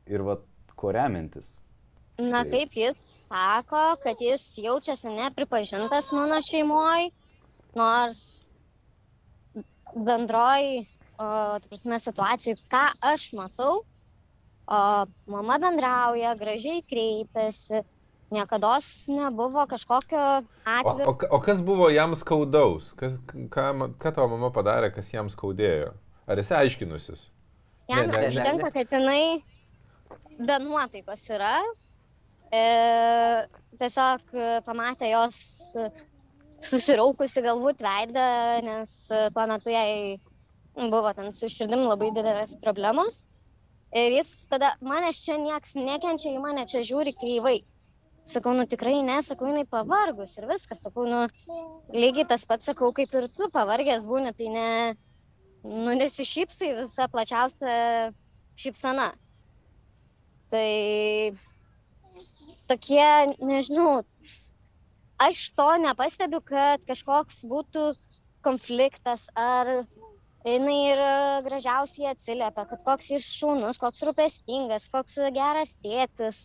Ir 0.08 0.24
va, 0.24 0.38
ko 0.78 0.92
remintis. 0.94 1.58
Na 2.18 2.42
Taip. 2.42 2.50
taip, 2.50 2.76
jis 2.80 3.00
sako, 3.28 3.82
kad 4.02 4.18
jis 4.20 4.42
jaučiasi 4.58 5.12
nepripažintas 5.14 6.10
mano 6.16 6.40
šeimoje, 6.42 7.12
nors 7.78 8.40
bendroj, 9.94 10.82
o, 11.14 11.28
ta 11.62 11.68
prasme, 11.68 12.00
situacijai, 12.02 12.58
ką 12.72 12.82
aš 13.12 13.28
matau, 13.38 13.84
o, 14.66 14.80
mama 15.30 15.60
bendrauja, 15.62 16.34
gražiai 16.40 16.82
kreipiasi, 16.90 17.84
niekada 18.30 18.78
nebuvo 19.08 19.66
kažkokio 19.66 20.20
O, 20.20 20.42
atveju. 20.64 21.08
o, 21.08 21.14
ka- 21.14 21.28
o 21.30 21.40
kas 21.40 21.62
buvo 21.64 21.88
jam 21.90 22.14
skaudaus? 22.14 22.92
Kas, 22.96 23.18
ką, 23.26 23.66
ką 23.98 24.12
tavo 24.14 24.28
mama 24.36 24.50
padarė, 24.54 24.90
kas 24.94 25.12
jam 25.12 25.28
skaudėjo? 25.32 25.92
Ar 26.28 26.38
esi 26.38 26.54
aiškinusis? 26.54 27.30
Jam 27.88 28.06
ne, 28.06 28.18
ne, 28.20 28.26
užtenka, 28.28 28.70
kad 28.74 28.90
jinai 28.92 29.40
be 30.38 30.58
nuotaikos 30.60 31.24
yra. 31.32 31.54
E, 32.52 32.62
tiesiog 33.80 34.34
e, 34.36 34.50
pamatė 34.66 35.10
jos 35.12 35.38
e, 35.76 35.88
susiraukusi 36.64 37.42
galbūt 37.44 37.80
veidą, 37.84 38.26
nes 38.66 38.92
e, 39.12 39.22
tuo 39.34 39.46
metu 39.50 39.72
jai 39.72 40.18
buvo 40.78 41.12
ten 41.16 41.32
su 41.32 41.48
širdim 41.52 41.86
labai 41.88 42.12
didelės 42.16 42.54
problemos. 42.62 43.24
Ir 43.96 44.18
jis 44.18 44.30
tada, 44.52 44.74
manęs 44.84 45.22
čia 45.24 45.38
nieks 45.40 45.72
nekenčia, 45.80 46.34
į 46.36 46.40
mane 46.44 46.66
čia 46.68 46.82
žiūri 46.84 47.14
kreivai. 47.16 47.62
Sakau, 48.28 48.52
nu 48.52 48.66
tikrai 48.68 49.00
ne, 49.00 49.22
sakau, 49.24 49.48
jinai 49.48 49.64
pavargus 49.64 50.34
ir 50.36 50.44
viskas. 50.50 50.82
Sakau, 50.84 51.06
nu 51.08 51.22
lygiai 51.96 52.26
tas 52.28 52.44
pats, 52.44 52.68
sakau, 52.68 52.90
kaip 52.92 53.14
ir 53.16 53.28
tu 53.32 53.48
pavargęs 53.54 54.04
būni, 54.04 54.34
tai 54.36 54.50
ne, 54.52 54.66
nu 55.64 55.94
nesišypsai 55.96 56.74
visą 56.82 57.08
plačiausią 57.08 57.78
šypsana. 58.60 59.08
Tai 60.52 60.68
tokie, 62.68 63.08
nežinau, 63.40 64.02
aš 65.24 65.42
to 65.56 65.70
nepastebiu, 65.86 66.44
kad 66.44 66.84
kažkoks 66.88 67.42
būtų 67.48 67.90
konfliktas 68.44 69.24
ar 69.32 69.72
jinai 70.44 70.78
ir 70.92 71.04
gražiausiai 71.48 72.12
atsiliepia, 72.12 72.68
kad 72.68 72.84
koks 72.84 73.08
jis 73.16 73.32
šūnus, 73.40 73.80
koks 73.80 74.04
rūpestingas, 74.04 74.92
koks 74.92 75.16
geras 75.32 75.78
tėtis 75.80 76.44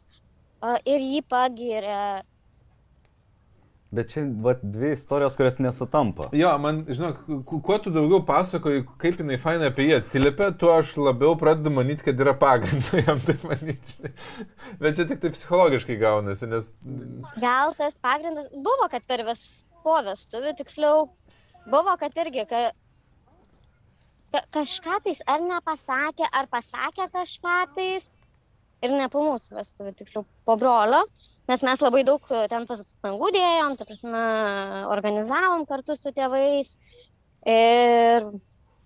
ir 0.86 1.04
jį 1.04 1.24
pagiria. 1.30 2.04
Bet 3.94 4.10
čia 4.10 4.24
va, 4.42 4.56
dvi 4.58 4.90
istorijos, 4.96 5.36
kurios 5.38 5.60
nesutampa. 5.62 6.26
Jo, 6.34 6.50
man, 6.58 6.80
žinok, 6.90 7.20
ku- 7.46 7.60
kuo 7.62 7.76
tu 7.78 7.92
daugiau 7.94 8.24
pasakoji, 8.26 8.88
kaip 9.02 9.20
jinai 9.22 9.38
fainai 9.42 9.68
apie 9.70 9.86
jį 9.86 10.00
atsiliepia, 10.00 10.48
tuo 10.58 10.72
aš 10.74 10.96
labiau 10.98 11.36
pradedu 11.38 11.70
manyti, 11.76 12.08
kad 12.08 12.24
yra 12.26 12.34
pagrindo 12.42 12.98
jam 13.06 13.22
taip 13.22 13.44
manyti. 13.46 13.94
žinai. 14.00 14.14
Bet 14.82 14.98
čia 14.98 15.06
tik 15.12 15.22
tai 15.22 15.30
psichologiškai 15.36 16.00
gaunasi, 16.02 16.50
nes... 16.50 16.72
Gal 17.38 17.76
tas 17.78 17.94
pagrindas 18.02 18.50
buvo, 18.56 18.90
kad 18.90 19.06
per 19.06 19.22
vis 19.30 19.44
po 19.86 20.00
vestuvių, 20.10 20.56
tiksliau, 20.64 21.06
buvo, 21.70 21.94
kad 22.02 22.18
irgi, 22.26 22.48
kad 22.50 22.74
ka 24.34 24.42
kažką 24.58 25.04
tais 25.06 25.22
ar 25.30 25.46
nepasakė, 25.46 26.26
ar 26.34 26.50
pasakė 26.50 27.12
kažką 27.14 27.62
tais. 27.78 28.10
Ir 28.84 28.92
ne 28.92 29.08
po 29.12 29.22
mūsų 29.24 29.56
vestuvių, 29.56 29.94
tiksliau, 30.00 30.26
po 30.48 30.58
brolio. 30.60 31.04
Nes 31.48 31.64
mes 31.64 31.82
labai 31.84 32.04
daug 32.08 32.24
e, 32.32 32.46
ten 32.52 32.66
pastangų 32.68 33.30
dėjom, 33.36 33.78
ta 33.80 33.88
prasme, 33.88 34.24
organizavom 34.92 35.66
kartu 35.68 35.96
su 36.00 36.12
tėvais. 36.16 36.74
Ir 37.48 38.28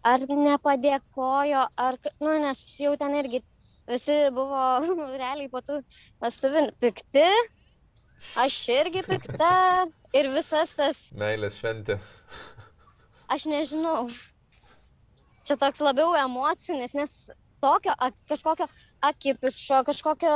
ar 0.07 0.25
nepadėkojo, 0.29 1.67
ar, 1.77 1.97
nu, 2.21 2.33
nes 2.45 2.61
jau 2.81 2.93
ten 2.99 3.17
irgi 3.19 3.43
visi 3.87 4.17
buvo 4.35 4.63
realiai 5.21 5.49
po 5.51 5.61
tų 5.65 5.81
vestuvių 6.23 6.67
pikti, 6.81 7.27
aš 8.41 8.57
irgi 8.73 9.03
pikta 9.07 9.51
ir 10.17 10.31
visas 10.35 10.73
tas, 10.77 11.03
Meilės 11.17 11.59
šventė. 11.59 11.99
aš 13.33 13.47
nežinau, 13.51 14.07
čia 15.47 15.59
toks 15.59 15.83
labiau 15.83 16.13
emocinis, 16.19 16.95
nes 16.97 17.17
tokio 17.63 17.95
kažkokio 18.29 18.67
akipišo, 19.01 19.83
kažkokio, 19.87 20.35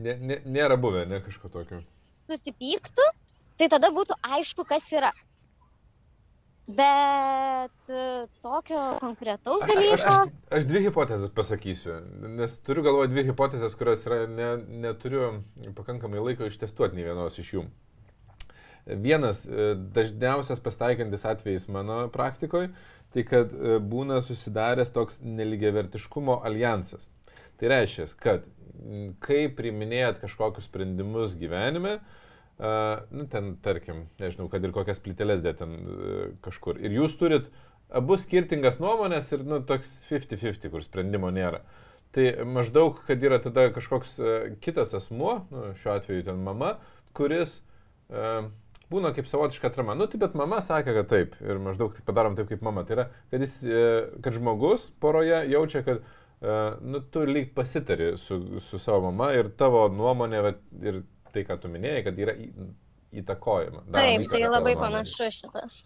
Nė, 0.00 0.14
nė, 0.16 0.36
nėra 0.48 0.76
buvę, 0.80 1.02
ne 1.08 1.18
kažko 1.20 1.50
tokio. 1.52 1.82
susipyktų, 2.30 3.04
tai 3.60 3.66
tada 3.68 3.90
būtų 3.92 4.16
aišku, 4.22 4.64
kas 4.64 4.86
yra. 4.96 5.10
Bet 6.70 7.74
e, 7.90 8.26
tokio 8.40 8.78
konkretaus 9.02 9.64
Aš, 9.66 9.70
aš, 9.70 9.74
dalyko. 9.74 10.12
aš, 10.14 10.32
aš 10.60 10.66
dvi 10.70 10.82
hipotezės 10.86 11.32
pasakysiu, 11.34 11.96
nes 12.38 12.54
turiu 12.64 12.84
galvoje 12.86 13.10
dvi 13.10 13.24
hipotezės, 13.32 13.74
kurios 13.76 14.06
yra, 14.06 14.20
ne, 14.30 14.50
neturiu 14.86 15.32
pakankamai 15.76 16.22
laiko 16.22 16.46
ištestuoti 16.46 16.96
nei 17.00 17.08
vienos 17.08 17.40
iš 17.42 17.50
jų. 17.56 17.64
Vienas 19.02 19.42
e, 19.50 19.72
dažniausias 19.98 20.62
pasitaikantis 20.64 21.26
atvejis 21.28 21.66
mano 21.68 22.04
praktikoje, 22.14 22.70
tai 23.14 23.24
kad 23.26 23.52
e, 23.52 23.78
būna 23.82 24.20
susidaręs 24.22 24.92
toks 24.94 25.20
neligiavertiškumo 25.24 26.40
alijansas. 26.46 27.10
Tai 27.60 27.70
reiškia, 27.74 28.06
kad 28.20 28.46
kai 29.24 29.44
priminėjat 29.52 30.20
kažkokius 30.22 30.68
sprendimus 30.70 31.34
gyvenime, 31.36 31.98
uh, 32.00 33.02
nu, 33.12 33.26
ten, 33.28 33.54
tarkim, 33.64 34.06
nežinau, 34.20 34.46
kad 34.52 34.64
ir 34.64 34.72
kokias 34.72 35.02
plyteles 35.02 35.42
dėt 35.44 35.60
ten 35.60 35.74
uh, 35.76 36.22
kažkur, 36.44 36.80
ir 36.80 36.94
jūs 36.96 37.16
turit 37.20 37.50
abu 37.92 38.16
skirtingas 38.20 38.80
nuomonės 38.82 39.32
ir, 39.34 39.44
nu, 39.44 39.60
toks 39.66 39.90
50-50, 40.10 40.70
kur 40.72 40.84
sprendimo 40.84 41.32
nėra. 41.34 41.62
Tai 42.14 42.26
maždaug, 42.48 43.02
kad 43.06 43.22
yra 43.22 43.40
tada 43.42 43.68
kažkoks 43.74 44.16
uh, 44.22 44.32
kitas 44.64 44.94
asmuo, 44.96 45.42
nu, 45.52 45.70
šiuo 45.80 45.94
atveju 45.98 46.26
ten 46.30 46.40
mama, 46.46 46.78
kuris 47.16 47.58
uh, 48.08 48.48
būna 48.90 49.12
kaip 49.16 49.28
savotiška 49.30 49.70
atrama. 49.70 49.94
Nu, 49.98 50.06
tai 50.10 50.18
bet 50.22 50.34
mama 50.38 50.58
sakė, 50.64 50.94
kad 51.00 51.10
taip 51.12 51.36
ir 51.44 51.60
maždaug 51.62 51.94
tai 51.96 52.02
padarom 52.06 52.36
taip, 52.38 52.48
kaip 52.50 52.64
mama. 52.66 52.84
Tai 52.88 52.96
yra, 52.98 53.06
kad, 53.30 53.44
jis, 53.44 53.60
uh, 53.68 54.10
kad 54.24 54.36
žmogus 54.36 54.88
poroje 55.02 55.44
jaučia, 55.52 55.84
kad 55.86 56.02
uh, 56.02 56.80
nu, 56.82 57.00
tu 57.00 57.22
lyg 57.28 57.54
pasitari 57.56 58.12
su, 58.18 58.40
su 58.64 58.78
savo 58.82 59.10
mama 59.10 59.32
ir 59.38 59.52
tavo 59.60 59.86
nuomonė 59.94 60.42
vat, 60.48 60.60
ir 60.82 61.02
tai, 61.34 61.46
ką 61.46 61.60
tu 61.62 61.70
minėjai, 61.70 62.02
kad 62.08 62.18
yra 62.18 62.34
į, 62.34 62.50
įtakojama. 63.22 63.86
daroma 63.86 64.04
Taip, 64.10 64.28
tai 64.34 64.44
labai 64.48 64.76
panašu 64.78 65.30
šitas. 65.38 65.80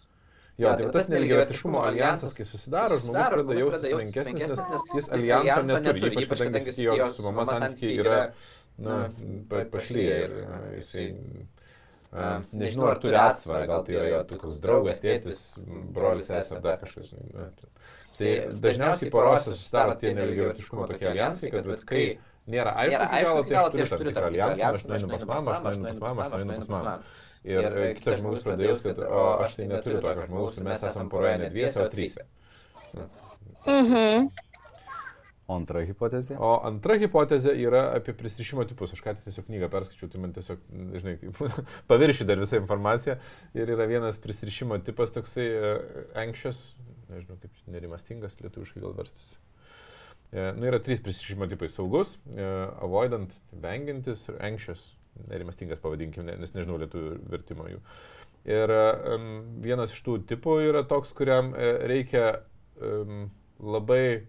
Jo, 0.55 0.71
tai 0.79 0.85
tas 0.87 1.09
nelygiavertiškumo 1.11 1.81
alijansas, 1.83 2.31
kai 2.37 2.45
susidaro, 2.47 2.95
žmogus 3.03 3.25
pradeda 3.33 3.57
jaustis 3.59 3.89
menkesnis, 3.91 4.61
nes 4.71 4.85
jis 4.95 5.09
alijanso 5.17 5.79
neturi, 5.83 6.21
ypač 6.23 6.39
kadangi 6.45 6.85
jo 6.85 7.09
su 7.11 7.25
mama 7.25 7.43
santykiai 7.49 7.97
yra, 7.99 8.19
na, 8.79 8.95
pa- 9.51 9.65
pašlyje 9.73 10.13
ir 10.23 10.37
a, 10.45 10.59
jisai, 10.77 11.09
a, 12.11 12.29
nežinau, 12.53 12.89
ar 12.91 12.99
turi 13.03 13.17
atsvarą, 13.19 13.65
gal 13.71 13.85
tai 13.87 13.97
yra 13.97 14.11
jo 14.11 14.21
tu 14.29 14.39
koks 14.41 14.61
draugas, 14.63 15.01
tėtis, 15.03 15.41
brolis, 15.95 16.31
ar 16.31 16.61
dar 16.63 16.79
kažkas. 16.83 17.13
žinai, 17.13 17.31
na. 17.33 17.73
Tai 18.15 18.31
dažniausiai 18.63 19.11
porose 19.11 19.51
susidaro 19.51 19.95
tie 19.99 20.13
nelygiavertiškumo 20.15 20.87
tokie 20.87 21.09
alijansai, 21.09 21.51
kad 21.51 21.67
vat, 21.67 21.83
kai 21.87 22.03
nėra 22.47 22.71
aišku, 22.85 23.41
iki 23.43 23.51
galo, 23.51 23.71
tai 23.73 23.83
aš 23.83 23.91
turiu 23.91 24.05
tam 24.05 24.05
tikrą 24.13 24.29
alijansą, 24.29 24.71
aš 24.71 24.85
nueinu 24.87 25.09
pas 25.11 25.25
mamą, 25.33 25.57
aš 25.57 25.81
nueinu 25.81 25.99
pas 25.99 26.15
mamą, 26.15 26.29
aš 26.29 26.45
nueinu 26.45 26.63
pas 26.63 26.71
mamą. 26.77 26.95
Ir 27.45 27.75
kitas 27.99 28.21
žmogus 28.21 28.45
pradėjo 28.45 28.71
jausti, 28.71 28.93
kad 28.93 29.03
o, 29.05 29.25
aš 29.43 29.59
tai 29.59 29.67
neturiu 29.69 29.99
tokio 30.01 30.23
žmogaus 30.25 30.55
ir 30.57 30.65
mes 30.65 30.85
esame 30.89 31.11
poroje 31.11 31.35
ne 31.43 31.49
dviese, 31.51 31.83
o 31.83 31.91
tryse. 31.91 32.23
Mhm. 33.65 34.29
O 35.45 35.53
antra 35.59 35.83
hipotezė? 35.85 36.39
O 36.41 36.55
antra 36.65 36.95
hipotezė 36.97 37.51
yra 37.61 37.83
apie 37.93 38.15
prisirišimo 38.17 38.63
tipus. 38.65 38.95
Aš 38.95 39.03
ką 39.05 39.13
tik 39.13 39.27
tiesiog 39.27 39.45
knygą 39.45 39.69
perskaičiau, 39.73 40.09
tai 40.09 40.21
man 40.23 40.33
tiesiog, 40.33 40.63
žinai, 40.97 41.15
paviršiu 41.91 42.25
dar 42.25 42.41
visą 42.41 42.57
informaciją. 42.57 43.19
Ir 43.57 43.73
yra 43.75 43.85
vienas 43.89 44.17
prisirišimo 44.23 44.79
tipas 44.87 45.13
toksai 45.13 45.45
uh, 45.53 45.77
anxious, 46.23 46.63
nežinau 47.11 47.37
kaip 47.43 47.61
nerimastingas, 47.69 48.39
lietuviškai 48.41 48.81
gal 48.81 48.97
verstus. 48.97 49.37
Uh, 50.33 50.49
nu, 50.57 50.65
yra 50.71 50.81
trys 50.81 51.05
prisirišimo 51.05 51.45
tipai- 51.53 51.69
saugus, 51.77 52.17
uh, 52.33 52.73
avoidant, 52.81 53.37
vengiantis 53.53 54.25
ir 54.31 54.41
anxious, 54.49 54.95
nerimastingas 55.29 55.83
pavadinkime, 55.83 56.39
nes 56.41 56.57
nežinau 56.57 56.81
lietuvių 56.81 57.19
vertimo 57.29 57.69
jų. 57.69 57.83
Ir 58.49 58.73
um, 58.73 59.29
vienas 59.61 59.93
iš 59.93 60.01
tų 60.05 60.23
tipų 60.25 60.63
yra 60.71 60.81
toks, 60.89 61.13
kuriam 61.13 61.53
uh, 61.53 61.85
reikia 61.85 62.31
um, 62.81 63.27
labai 63.61 64.25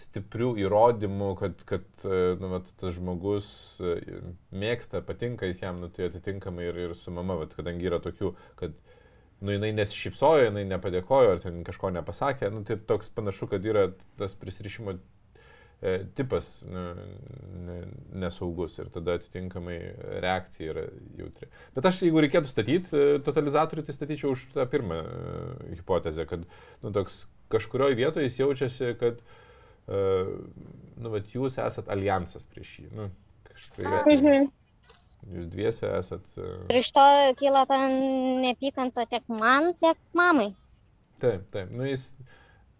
stiprių 0.00 0.54
įrodymų, 0.62 1.28
kad, 1.40 1.62
kad 1.68 1.84
e, 2.04 2.34
nu, 2.40 2.50
vat, 2.54 2.68
tas 2.80 2.96
žmogus 2.96 3.46
e, 3.82 4.20
mėgsta, 4.54 5.02
patinka 5.04 5.48
jis 5.48 5.62
jam, 5.64 5.82
nu, 5.82 5.90
tai 5.92 6.08
atitinkamai 6.08 6.68
ir, 6.70 6.80
ir 6.88 6.96
su 6.98 7.12
mama, 7.14 7.36
vat, 7.42 7.54
kadangi 7.58 7.88
yra 7.90 8.00
tokių, 8.02 8.32
kad 8.60 8.76
nu, 9.42 9.54
jinai 9.54 9.72
nesišypsojo, 9.76 10.48
jinai 10.48 10.64
nepadėkojo, 10.70 11.36
ar 11.36 11.42
ten 11.44 11.62
kažko 11.66 11.92
nepasakė, 11.94 12.50
nu, 12.54 12.62
tai 12.68 12.78
toks 12.88 13.12
panašu, 13.14 13.50
kad 13.52 13.66
yra 13.68 13.90
tas 14.20 14.34
prisirišimo 14.38 14.96
e, 14.96 15.94
tipas 16.16 16.54
nu, 16.68 16.86
ne, 17.66 17.78
nesaugus 18.24 18.78
ir 18.80 18.88
tada 18.94 19.18
atitinkamai 19.20 19.76
reakcija 20.24 20.72
yra 20.72 20.86
jautri. 21.20 21.50
Bet 21.76 21.90
aš, 21.92 22.00
jeigu 22.06 22.24
reikėtų 22.24 22.50
statyti 22.50 23.04
totalizatorių, 23.28 23.84
tai 23.86 23.98
statyčiau 23.98 24.32
už 24.38 24.48
tą 24.56 24.66
pirmą 24.72 25.04
hipotezę, 25.76 26.26
kad 26.32 26.48
nu, 26.80 26.96
toks 26.96 27.26
kažkurioje 27.52 27.98
vietoje 27.98 28.30
jis 28.30 28.38
jaučiasi, 28.40 28.94
kad 28.96 29.18
uh, 29.20 29.38
nu, 29.88 31.10
vat, 31.12 31.30
jūs 31.34 31.56
esat 31.58 31.88
alijansas 31.92 32.46
prieš 32.46 32.78
jį. 32.80 32.88
Nu, 32.96 33.08
kažkaip, 33.48 34.06
Mhm. 34.12 34.50
jūs 35.32 35.48
dviese 35.52 35.86
esat. 35.98 36.24
Uh, 36.36 36.66
Ir 36.70 36.80
iš 36.80 36.92
to 36.92 37.06
kyla 37.38 37.66
ta 37.66 37.78
neapykanta 37.88 39.06
tiek 39.10 39.22
man, 39.28 39.72
tiek 39.80 39.96
mamai. 40.14 40.54
taip, 41.20 41.44
taip. 41.54 41.70
Nu, 41.70 41.84
jis 41.86 42.14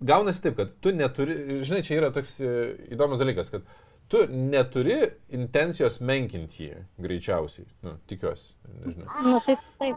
gaunasi 0.02 0.42
taip, 0.42 0.56
kad 0.56 0.72
tu 0.80 0.90
neturi, 0.92 1.60
žinai, 1.62 1.82
čia 1.86 2.00
yra 2.00 2.10
toks 2.10 2.40
e, 2.40 2.76
įdomus 2.90 3.20
dalykas, 3.20 3.50
kad 3.54 3.62
tu 4.10 4.24
neturi 4.26 4.96
intencijos 5.30 6.00
menkinti 6.00 6.66
jį, 6.66 6.80
greičiausiai. 6.98 7.66
Nu, 7.86 7.94
tikiuosi, 8.10 8.54
nežinau. 8.82 9.06
Nu, 9.22 9.38
taip, 9.46 9.58
taip. 9.78 9.96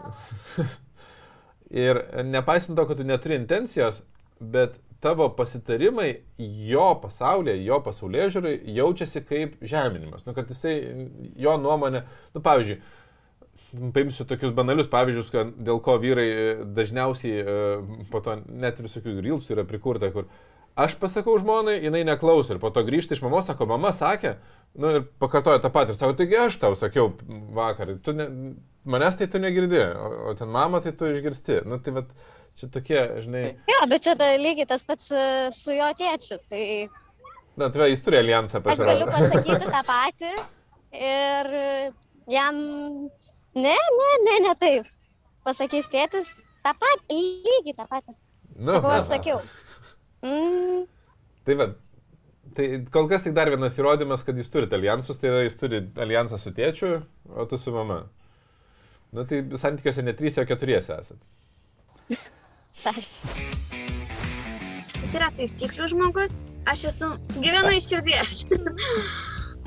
Ir 1.85 1.97
nepaisant 2.23 2.77
to, 2.77 2.85
kad 2.85 2.97
tu 3.01 3.03
neturi 3.03 3.35
intencijos, 3.39 4.03
bet 4.39 4.77
tavo 5.05 5.29
pasitarimai 5.37 6.09
jo 6.71 6.87
pasaulyje, 7.01 7.59
jo 7.67 7.79
pasaulyje 7.85 8.29
žiūrai 8.35 8.53
jaučiasi 8.79 9.21
kaip 9.29 9.57
žeminimas. 9.61 10.25
Nu, 10.25 10.33
kad 10.37 10.49
jisai, 10.49 10.75
jo 11.39 11.55
nuomonė, 11.61 12.01
nu, 12.33 12.41
pavyzdžiui, 12.45 12.79
paimsiu 13.93 14.25
tokius 14.29 14.53
banalius 14.55 14.89
pavyzdžius, 14.91 15.31
kad 15.33 15.53
dėl 15.67 15.79
ko 15.85 15.97
vyrai 16.01 16.25
e, 16.25 16.49
dažniausiai 16.77 17.39
e, 17.41 17.55
po 18.11 18.21
to 18.25 18.37
net 18.47 18.81
visokių 18.81 19.17
rilsų 19.23 19.55
yra 19.55 19.65
prikurta, 19.67 20.11
kur 20.13 20.29
aš 20.79 20.97
pasakau 20.99 21.37
žmonai, 21.39 21.77
jinai 21.83 22.03
neklauso 22.07 22.55
ir 22.55 22.61
po 22.63 22.71
to 22.73 22.83
grįžta 22.87 23.15
iš 23.15 23.23
mamos, 23.23 23.47
sako, 23.47 23.67
mama 23.69 23.93
sakė, 23.95 24.35
nu 24.79 24.93
ir 24.97 25.05
pakartoja 25.21 25.61
tą 25.63 25.71
patį 25.75 25.93
ir 25.93 25.99
sako, 25.99 26.17
taigi 26.19 26.39
aš 26.45 26.59
tau 26.61 26.75
sakiau 26.79 27.13
vakar, 27.55 27.95
tu 28.03 28.15
ne, 28.15 28.29
manęs 28.85 29.19
tai 29.19 29.29
tu 29.31 29.41
negirdi, 29.41 29.81
o, 29.95 30.09
o 30.31 30.35
ten 30.37 30.51
mama 30.51 30.81
tai 30.83 30.93
tu 30.95 31.09
išgirsti. 31.09 31.63
Nu 31.69 31.79
tai 31.83 31.95
vat, 31.95 32.11
čia 32.59 32.69
tokie, 32.73 33.01
žinai, 33.25 33.43
Jo, 33.71 33.81
bet 33.91 34.05
čia 34.07 34.15
ta, 34.19 34.31
lygiai 34.39 34.67
tas 34.69 34.85
pats 34.87 35.11
e, 35.11 35.25
su 35.55 35.75
jo 35.75 35.91
tėčiu. 35.99 36.39
Tai 36.49 36.63
na 37.59 37.69
tai 37.71 37.91
jis 37.91 38.03
turi 38.03 38.19
alijansą 38.19 38.63
pas 38.63 38.79
aš 38.79 38.89
galiu 38.89 39.07
pasakyti 39.11 39.69
tą 39.75 39.83
patį 39.91 40.33
ir 40.95 41.53
jam, 42.31 42.57
ne, 43.55 43.77
ne, 43.99 44.11
ne, 44.25 44.39
ne 44.47 44.57
taip. 44.59 44.91
Pasakys 45.45 45.87
tėtis 45.93 46.31
tą 46.65 46.73
patį, 46.81 47.21
lygiai 47.45 47.77
tą 47.77 47.85
patį. 47.91 48.17
Nu, 48.55 48.79
Ko 48.81 48.91
aš 48.95 49.11
sakiau. 49.11 49.39
Mm, 50.25 50.85
Tai 51.45 51.55
va, 51.59 51.67
tai 52.57 52.67
kol 52.93 53.07
kas 53.11 53.25
tik 53.25 53.35
dar 53.37 53.51
vienas 53.53 53.77
įrodymas, 53.77 54.23
kad 54.25 54.37
jis 54.39 54.49
turi 54.49 54.69
alijansus, 54.73 55.19
tai 55.21 55.29
yra 55.29 55.43
jis 55.45 55.57
turi 55.61 55.81
alijansą 56.01 56.39
su 56.41 56.53
tėčiu, 56.57 56.95
o 57.29 57.45
tu 57.49 57.59
su 57.61 57.73
mama. 57.75 57.99
Na 59.13 59.27
tai 59.29 59.43
santykiuose 59.53 60.03
ne 60.03 60.15
trys, 60.17 60.39
o 60.41 60.45
keturiese 60.49 60.97
esat. 62.91 63.05
Jis 65.01 65.13
yra 65.17 65.31
taisyklių 65.37 65.89
žmogus, 65.93 66.39
aš 66.69 66.87
esu 66.91 67.11
gyvenu 67.37 67.75
iš 67.75 67.91
širdies. 67.91 68.45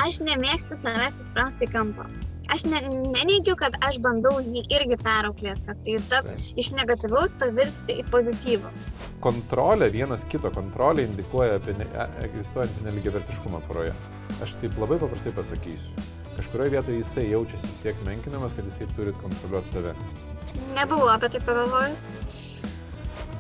aš 0.07 0.23
nemėgstu 0.27 0.79
savęs 0.79 1.23
įsprausti 1.27 1.69
į 1.69 1.73
kampą. 1.75 2.09
aš 2.55 2.65
ne, 2.65 2.81
neneigiu, 3.13 3.57
kad 3.61 3.77
aš 3.85 3.99
bandau 4.05 4.39
jį 4.41 4.63
irgi 4.73 4.97
perauklėti, 5.03 5.65
kad 5.67 5.81
tai 5.85 5.97
tap, 6.11 6.29
iš 6.57 6.71
negatyvaus 6.77 7.35
pavirsti 7.41 7.99
į 8.03 8.07
pozityvų. 8.13 8.73
Kontrolė, 9.25 9.91
vienas 9.93 10.25
kito 10.31 10.51
kontrolė 10.55 11.05
indikuoja 11.09 11.59
apie 11.59 11.75
ne, 11.79 11.89
egzistuojantį 12.25 12.87
neligiavertiškumą 12.87 13.61
poroje. 13.69 13.95
Aš 14.45 14.57
taip 14.63 14.79
labai 14.81 15.01
paprastai 15.03 15.35
pasakysiu. 15.37 16.07
Kažkurioje 16.39 16.77
vietoje 16.77 17.01
jisai 17.01 17.27
jaučiasi 17.33 17.71
tiek 17.83 17.99
menkinamas, 18.07 18.55
kad 18.57 18.69
jisai 18.69 18.87
turi 18.95 19.13
kontroliuoti 19.21 19.75
tave. 19.75 19.97
Nebuvau 20.77 21.11
apie 21.13 21.33
tai 21.35 21.43
pagalvojus. 21.45 22.07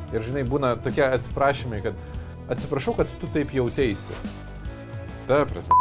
Ir 0.08 0.24
žinai, 0.24 0.44
būna 0.48 0.72
tokie 0.80 1.04
atsiprašymai, 1.04 1.82
kad 1.84 1.98
atsiprašau, 2.48 2.94
kad 2.96 3.10
tu 3.20 3.28
taip 3.34 3.52
jauteisi. 3.52 4.14
Ta 5.28 5.42
prasme, 5.44 5.76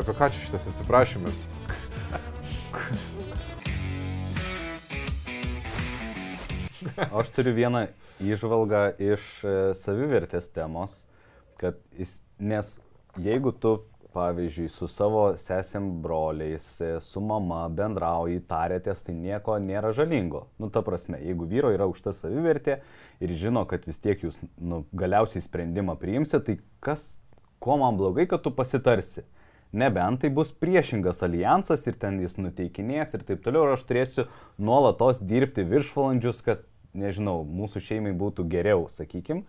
apie 0.00 0.14
ką 0.18 0.26
čia 0.34 0.40
šitas 0.42 0.66
atsiprašymas? 0.72 1.36
Aš 6.98 7.30
turiu 7.36 7.54
vieną 7.54 7.84
išvalgą 8.18 8.82
iš 8.98 9.22
e, 9.46 9.54
savivertės 9.78 10.50
temos, 10.50 11.04
kad 11.60 11.78
jis, 11.94 12.16
nes 12.42 12.74
jeigu 13.22 13.52
tu, 13.54 13.76
pavyzdžiui, 14.14 14.68
su 14.72 14.88
savo 14.90 15.22
sesėm 15.38 15.88
broliais, 16.02 16.66
su 17.04 17.22
mama 17.24 17.64
bendrauji, 17.72 18.40
tarėtės, 18.48 19.04
tai 19.06 19.14
nieko 19.18 19.58
nėra 19.62 19.92
žalingo. 19.96 20.46
Nu, 20.60 20.70
ta 20.72 20.82
prasme, 20.86 21.20
jeigu 21.22 21.48
vyro 21.50 21.72
yra 21.74 21.88
aukšta 21.88 22.14
savivertė 22.16 22.78
ir 23.24 23.34
žino, 23.38 23.64
kad 23.68 23.86
vis 23.88 24.00
tiek 24.02 24.22
jūs 24.24 24.38
nu, 24.56 24.84
galiausiai 24.96 25.44
sprendimą 25.44 25.98
priimsi, 26.00 26.40
tai 26.44 26.58
kas, 26.84 27.18
ko 27.62 27.78
man 27.80 27.98
blogai, 28.00 28.28
kad 28.30 28.44
tu 28.44 28.54
pasitarsi. 28.54 29.26
Nebent 29.76 30.22
tai 30.22 30.30
bus 30.32 30.48
priešingas 30.56 31.20
alijansas 31.26 31.82
ir 31.90 31.98
ten 32.00 32.22
jis 32.22 32.38
nuteikinės 32.40 33.12
ir 33.12 33.24
taip 33.28 33.42
toliau 33.44 33.66
ir 33.66 33.74
aš 33.74 33.84
turėsiu 33.84 34.24
nuolatos 34.56 35.20
dirbti 35.20 35.66
viršvalandžius, 35.68 36.40
kad, 36.46 36.64
nežinau, 36.96 37.42
mūsų 37.44 37.82
šeimai 37.84 38.14
būtų 38.16 38.48
geriau, 38.48 38.86
sakykim. 38.88 39.44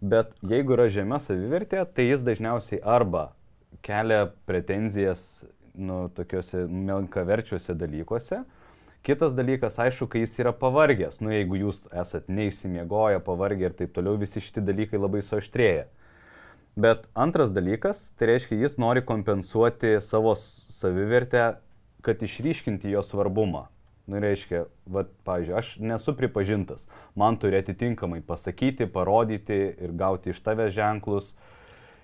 Bet 0.00 0.32
jeigu 0.40 0.72
yra 0.74 0.88
žemė 0.90 1.20
savivertė, 1.20 1.84
tai 1.84 2.08
jis 2.08 2.24
dažniausiai 2.24 2.80
arba 2.80 3.28
kelia 3.82 4.26
pretenzijas, 4.48 5.44
nu, 5.74 6.06
tokiuose 6.14 6.66
menkaverčiuose 6.68 7.74
dalykuose. 7.78 8.42
Kitas 9.02 9.34
dalykas, 9.34 9.80
aišku, 9.82 10.06
kai 10.06 10.22
jis 10.22 10.36
yra 10.38 10.52
pavargęs, 10.54 11.18
nu, 11.24 11.32
jeigu 11.34 11.58
jūs 11.58 11.80
esat 11.90 12.28
neišsimiegoję, 12.30 13.18
pavargę 13.26 13.66
ir 13.66 13.74
taip 13.74 13.96
toliau, 13.96 14.14
visi 14.20 14.42
šitie 14.44 14.62
dalykai 14.62 15.00
labai 15.00 15.24
suaštrėja. 15.26 15.88
Bet 16.78 17.08
antras 17.18 17.50
dalykas, 17.52 18.12
tai 18.16 18.30
reiškia, 18.30 18.60
jis 18.62 18.78
nori 18.80 19.02
kompensuoti 19.04 19.96
savo 20.00 20.36
savivertę, 20.38 21.56
kad 22.02 22.22
išryškinti 22.22 22.94
jo 22.94 23.02
svarbumą. 23.04 23.66
Nu, 24.06 24.18
reiškia, 24.22 24.64
va, 24.90 25.04
pavyzdžiui, 25.26 25.56
aš 25.58 25.74
nesu 25.82 26.14
pripažintas, 26.18 26.88
man 27.18 27.36
turi 27.42 27.60
atitinkamai 27.60 28.22
pasakyti, 28.26 28.88
parodyti 28.90 29.58
ir 29.82 29.92
gauti 29.98 30.32
iš 30.32 30.40
tavęs 30.42 30.72
ženklus. 30.74 31.34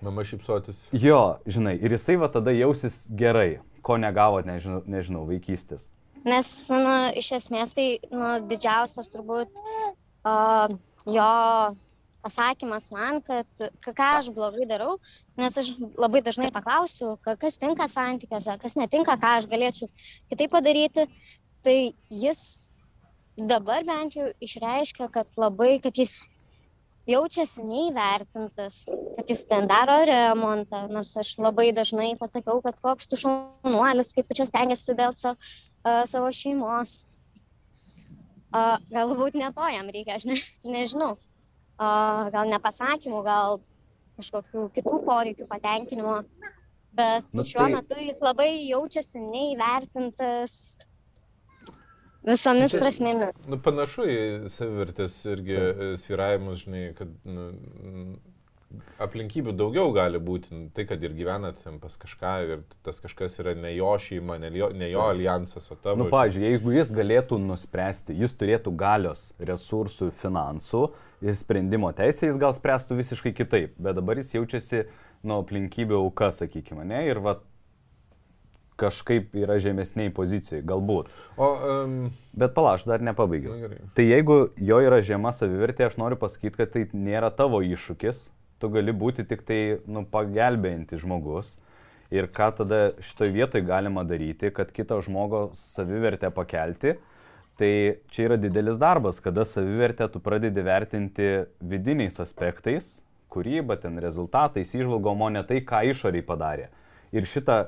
Mama 0.01 0.23
šipsotis. 0.23 0.85
Jo, 0.95 1.39
žinai, 1.49 1.75
ir 1.83 1.91
jisai 1.91 2.15
va 2.19 2.29
tada 2.31 2.53
jausis 2.55 3.09
gerai, 3.19 3.59
ko 3.83 3.97
negavo, 3.99 4.39
nežinau, 4.47 4.79
nežinau 4.87 5.25
vaikystės. 5.27 5.89
Nes, 6.27 6.51
nu, 6.71 6.95
iš 7.19 7.31
esmės 7.39 7.75
tai, 7.75 7.89
nu, 8.11 8.31
didžiausias 8.47 9.11
turbūt 9.11 9.51
uh, 9.59 10.71
jo 11.07 11.29
pasakymas 12.23 12.89
man, 12.91 13.19
kad 13.23 13.67
ką 13.83 14.07
aš 14.19 14.31
blogai 14.35 14.67
darau, 14.67 14.97
nes 15.39 15.55
aš 15.57 15.71
labai 15.99 16.21
dažnai 16.23 16.49
paklausiu, 16.51 17.15
kas 17.23 17.59
tinka 17.59 17.87
santykiuose, 17.91 18.57
kas 18.61 18.75
netinka, 18.79 19.15
ką 19.19 19.35
aš 19.39 19.47
galėčiau 19.51 19.87
kitaip 20.31 20.51
padaryti, 20.55 21.07
tai 21.63 21.77
jis 22.09 22.67
dabar 23.39 23.87
bent 23.87 24.17
jau 24.19 24.27
išreiškia, 24.43 25.07
kad 25.13 25.31
labai, 25.39 25.77
kad 25.83 25.95
jis 25.95 26.19
jaučiasi 27.09 27.63
neįvertintas, 27.65 28.83
kad 29.17 29.31
jis 29.31 29.43
ten 29.49 29.67
daro 29.69 29.97
remontą, 30.07 30.85
nors 30.91 31.15
aš 31.19 31.35
labai 31.41 31.69
dažnai 31.75 32.11
pasakiau, 32.19 32.61
kad 32.65 32.79
koks 32.83 33.09
tu 33.09 33.19
šaunuolis, 33.19 34.13
kaip 34.15 34.29
tu 34.29 34.39
čia 34.39 34.47
stengiasi 34.49 34.97
dėl 34.97 35.15
savo, 35.17 35.39
uh, 35.83 36.03
savo 36.09 36.29
šeimos. 36.35 37.01
Uh, 38.49 38.77
galbūt 38.89 39.35
ne 39.37 39.51
to 39.53 39.65
jam 39.69 39.89
reikia, 39.93 40.17
aš 40.17 40.29
ne, 40.29 40.39
nežinau 40.65 41.17
gal 41.79 42.49
nepasakymų, 42.49 43.21
gal 43.23 43.59
kažkokių 44.19 44.67
kitų 44.75 44.99
poreikių 45.07 45.47
patenkinimo. 45.47 46.19
Bet 46.91 47.27
Nu, 47.31 47.45
šiuo 47.45 47.67
tai... 47.67 47.73
metu 47.77 47.99
jis 48.01 48.19
labai 48.25 48.49
jaučiasi 48.67 49.21
neįvertintas 49.21 50.79
visomis 52.25 52.73
Čia- 52.73 52.81
prasmėmis. 52.83 53.37
Nu, 53.47 53.59
panašu 53.63 54.07
į 54.09 54.19
savivertės 54.51 55.21
irgi 55.29 55.55
e, 55.55 55.93
sviravimus, 56.01 56.65
žinai, 56.65 56.83
kad 56.97 57.11
nu, 57.27 57.51
mm, 57.53 58.19
aplinkybių 59.01 59.53
daugiau 59.57 59.89
gali 59.95 60.19
būti. 60.21 60.51
Nu, 60.53 60.69
Tai, 60.75 60.85
kad 60.89 61.03
ir 61.03 61.15
gyvenat 61.17 61.61
pas 61.81 61.97
kažką 61.97 62.33
ir 62.45 62.63
tas 62.85 63.01
kažkas 63.01 63.39
yra 63.41 63.55
ne 63.57 63.71
jo 63.75 63.91
šeima, 63.97 64.37
ne 64.41 64.51
jo, 64.53 64.69
ne 64.75 64.91
jo 64.91 65.05
alijansas, 65.09 65.65
o 65.71 65.75
tavo. 65.75 65.97
Nu, 65.97 66.05
žinai. 66.05 66.13
pavyzdžiui, 66.15 66.47
jeigu 66.51 66.75
jis 66.77 66.93
galėtų 66.93 67.39
nuspręsti, 67.41 68.17
jis 68.19 68.35
turėtų 68.37 68.75
galios, 68.77 69.29
resursų, 69.39 70.11
finansų 70.21 70.85
ir 71.25 71.35
sprendimo 71.35 71.91
teisę, 71.95 72.29
jis 72.29 72.39
gal 72.41 72.53
spręstų 72.55 72.99
visiškai 73.01 73.33
kitaip, 73.35 73.77
bet 73.81 73.97
dabar 73.97 74.21
jis 74.21 74.35
jaučiasi 74.37 74.85
nuo 75.23 75.41
aplinkybių 75.43 75.97
auka, 75.99 76.29
sakykime, 76.31 76.85
ne, 76.87 77.01
ir 77.09 77.19
va 77.23 77.39
kažkaip 78.79 79.35
yra 79.37 79.59
žemesniai 79.61 80.11
pozicijai, 80.15 80.63
galbūt. 80.65 81.11
O, 81.35 81.49
um, 81.49 81.95
Bet 82.39 82.53
palaš, 82.55 82.85
dar 82.87 83.03
nepabaigiau. 83.03 83.57
gerai. 83.59 83.79
Tai 83.97 84.05
jeigu 84.07 84.37
jo 84.55 84.79
yra 84.85 85.01
žema 85.05 85.33
savivertė, 85.35 85.89
aš 85.89 85.97
noriu 85.99 86.19
pasakyti, 86.19 86.55
kad 86.57 86.71
tai 86.75 86.85
nėra 86.93 87.31
tavo 87.35 87.61
iššūkis, 87.65 88.29
tu 88.59 88.69
gali 88.71 88.95
būti 88.95 89.25
tik 89.27 89.43
tai 89.47 89.59
nu, 89.87 90.05
pagelbėjantis 90.07 91.03
žmogus. 91.03 91.57
Ir 92.09 92.25
ką 92.33 92.49
tada 92.57 92.79
šitoje 93.05 93.35
vietoje 93.35 93.65
galima 93.67 94.01
daryti, 94.07 94.49
kad 94.55 94.71
kito 94.73 94.97
žmogaus 95.05 95.61
savivertę 95.75 96.31
pakelti, 96.33 96.95
tai 97.59 97.71
čia 98.09 98.25
yra 98.29 98.37
didelis 98.39 98.79
darbas, 98.81 99.19
kada 99.21 99.45
savivertę 99.45 100.07
tu 100.09 100.21
pradedi 100.23 100.63
vertinti 100.65 101.27
vidiniais 101.61 102.17
aspektais, 102.23 103.03
kūryba, 103.29 103.77
ten 103.77 103.99
rezultatais, 104.01 104.73
išvalgom, 104.73 105.21
o 105.21 105.29
ne 105.29 105.43
tai, 105.45 105.59
ką 105.61 105.83
išoriai 105.91 106.25
padarė. 106.25 106.69
Ir 107.13 107.27
šitą 107.29 107.67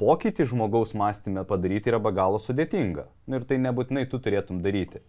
pokytį 0.00 0.46
žmogaus 0.50 0.94
mąstymę 0.98 1.44
padaryti 1.48 1.92
yra 1.92 2.00
be 2.02 2.12
galo 2.14 2.40
sudėtinga. 2.42 3.06
Nu, 3.26 3.38
ir 3.38 3.46
tai 3.48 3.58
nebūtinai 3.62 4.06
tu 4.10 4.20
turėtum 4.22 4.62
daryti. 4.64 5.02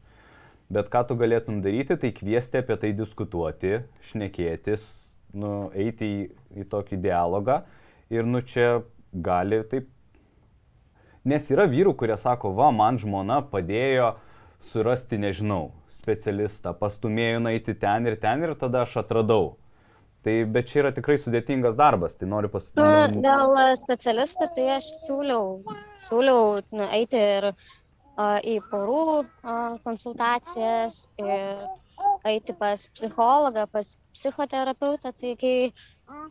Bet 0.74 0.90
ką 0.92 1.04
tu 1.10 1.18
galėtum 1.20 1.62
daryti, 1.64 1.98
tai 2.00 2.12
kviesti 2.16 2.62
apie 2.62 2.78
tai 2.82 2.94
diskutuoti, 2.98 3.84
šnekėtis, 4.10 4.86
nu, 5.38 5.70
eiti 5.76 6.10
į, 6.10 6.22
į 6.64 6.68
tokį 6.72 7.00
dialogą. 7.04 7.62
Ir 8.14 8.28
nu 8.30 8.42
čia 8.46 8.84
gali 9.14 9.62
taip. 9.70 9.90
Nes 11.24 11.46
yra 11.54 11.66
vyrų, 11.72 11.94
kurie 11.96 12.18
sako, 12.20 12.52
va, 12.58 12.70
man 12.76 13.00
žmona 13.00 13.40
padėjo 13.48 14.14
surasti, 14.64 15.20
nežinau, 15.20 15.72
specialistą, 15.92 16.74
pastumėjo 16.76 17.40
nueiti 17.44 17.76
ten 17.80 18.08
ir 18.10 18.18
ten 18.20 18.44
ir 18.44 18.56
tada 18.60 18.84
aš 18.84 18.98
atradau. 19.04 19.54
Tai 20.24 20.34
bet 20.56 20.70
čia 20.72 20.80
yra 20.86 20.92
tikrai 20.96 21.18
sudėtingas 21.20 21.76
darbas, 21.76 22.16
tai 22.16 22.30
noriu 22.32 22.48
Nu, 22.48 22.54
pasakyti. 22.54 23.20
dėl 23.26 23.58
specialistų, 23.82 24.48
tai 24.56 24.68
aš 24.78 24.88
siūliau, 25.04 25.76
siūliau 26.08 26.62
nu, 26.72 26.86
eiti 26.96 27.20
ir 27.20 27.50
a, 27.52 28.38
į 28.40 28.62
porų 28.72 29.02
a, 29.44 29.58
konsultacijas, 29.84 31.02
ir 31.20 31.66
eiti 32.24 32.56
pas 32.56 32.88
psichologą, 32.96 33.68
pas 33.72 33.96
psichoterapeutą. 34.16 35.12
Tai 35.12 35.36
kai 35.42 35.74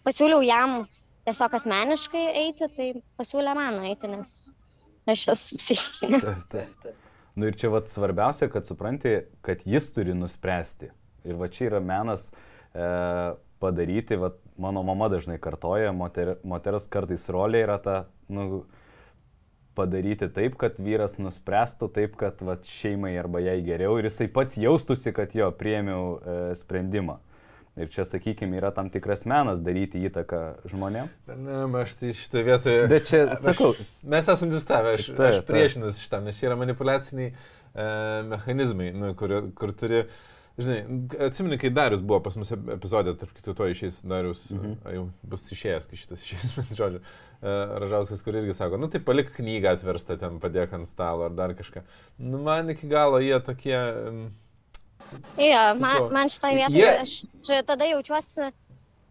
pasiūliau 0.07 0.41
jam 0.47 0.87
tiesiog 1.29 1.59
asmeniškai 1.61 2.25
eiti, 2.47 2.69
tai 2.73 2.89
pasiūlė 3.21 3.55
man 3.59 3.79
eiti, 3.91 4.09
nes 4.11 4.33
aš 5.13 5.29
esu 5.35 5.61
psichinė. 5.61 6.23
Taip, 6.25 6.43
taip, 6.57 6.75
taip. 6.87 6.99
Nu 7.37 7.49
ir 7.49 7.57
čia 7.57 7.71
vat 7.73 7.89
svarbiausia, 7.89 8.49
kad 8.53 8.67
supranti, 8.69 9.15
kad 9.45 9.63
jis 9.69 9.87
turi 9.95 10.13
nuspręsti. 10.17 10.91
Ir 11.29 11.39
va 11.41 11.49
čia 11.53 11.71
yra 11.71 11.81
menas 11.81 12.29
e, 12.75 12.87
padaryti, 13.63 14.19
va 14.19 14.33
mano 14.61 14.83
mama 14.87 15.09
dažnai 15.13 15.39
kartoja, 15.43 15.95
moter, 15.97 16.37
moters 16.43 16.89
kartais 16.91 17.29
rolė 17.33 17.63
yra 17.65 17.79
ta, 17.83 17.97
nu, 18.33 18.65
padaryti 19.79 20.29
taip, 20.35 20.59
kad 20.61 20.81
vyras 20.83 21.17
nuspręstų 21.21 21.89
taip, 21.97 22.17
kad 22.21 22.43
va 22.45 22.59
šeimai 22.69 23.15
arba 23.21 23.41
jai 23.43 23.61
geriau 23.65 23.99
ir 23.99 24.11
jisai 24.11 24.29
pats 24.33 24.59
jaustųsi, 24.61 25.15
kad 25.17 25.37
jo 25.37 25.49
priemiau 25.57 26.17
e, 26.19 26.41
sprendimą. 26.59 27.21
Ir 27.81 27.89
čia, 27.89 28.05
sakykime, 28.05 28.59
yra 28.61 28.69
tam 28.77 28.91
tikras 28.93 29.23
menas 29.25 29.63
daryti 29.65 30.03
įtaką 30.05 30.41
žmonėm. 30.69 31.07
Ne, 31.41 31.63
aš 31.81 31.95
tai 31.97 32.11
šitoje 32.19 32.45
vietoje. 32.45 32.83
Bet 32.91 33.07
čia, 33.09 33.23
sakau, 33.41 33.71
Aš, 33.73 33.95
mes 34.13 34.29
esame 34.29 34.53
distavę, 34.53 34.93
aš, 34.99 35.07
Taip, 35.15 35.23
aš 35.31 35.39
priešinas 35.49 36.03
šitam, 36.05 36.29
nes 36.29 36.37
čia 36.37 36.51
yra 36.51 36.59
manipulaciniai 36.61 37.31
e, 37.33 37.87
mechanizmai, 38.29 38.91
nu, 38.93 39.15
kur, 39.17 39.39
kur 39.57 39.73
turi 39.73 40.03
Žinai, 40.61 40.81
atsimeni, 41.27 41.57
kai 41.57 41.71
Darius 41.73 42.03
buvo 42.05 42.19
pas 42.21 42.35
mus 42.37 42.51
ep- 42.53 42.67
epizodė, 42.75 43.15
tarp 43.17 43.31
kitų 43.39 43.55
to 43.57 43.69
išeis 43.73 44.03
Darius, 44.05 44.43
mhm. 44.53 44.75
jau 44.93 45.05
bus 45.33 45.47
išėjęs, 45.55 45.87
kai 45.89 45.97
šitas 45.97 46.27
išeis, 46.27 46.51
bet 46.59 46.75
žodžiu, 46.77 47.01
Ražauskas, 47.43 48.21
kur 48.23 48.37
irgi 48.39 48.53
sako, 48.55 48.77
nu 48.79 48.87
tai 48.93 49.01
palik 49.03 49.33
knygą 49.39 49.73
atverstą 49.79 50.19
ten, 50.21 50.37
padėk 50.43 50.75
ant 50.77 50.87
stalo 50.91 51.25
ar 51.27 51.33
dar 51.35 51.55
kažką. 51.59 51.83
Nu, 52.21 52.39
man 52.45 52.69
iki 52.75 52.87
galo 52.91 53.19
jie 53.25 53.39
tokie... 53.43 53.75
mm, 53.81 54.29
Jo, 55.41 55.63
man, 55.81 56.07
man 56.15 56.31
šitą 56.33 56.53
vietą, 56.57 56.77
jie- 56.77 56.93
aš 57.03 57.17
čia 57.45 57.63
tada 57.69 57.85
jaučiuosi 57.89 58.53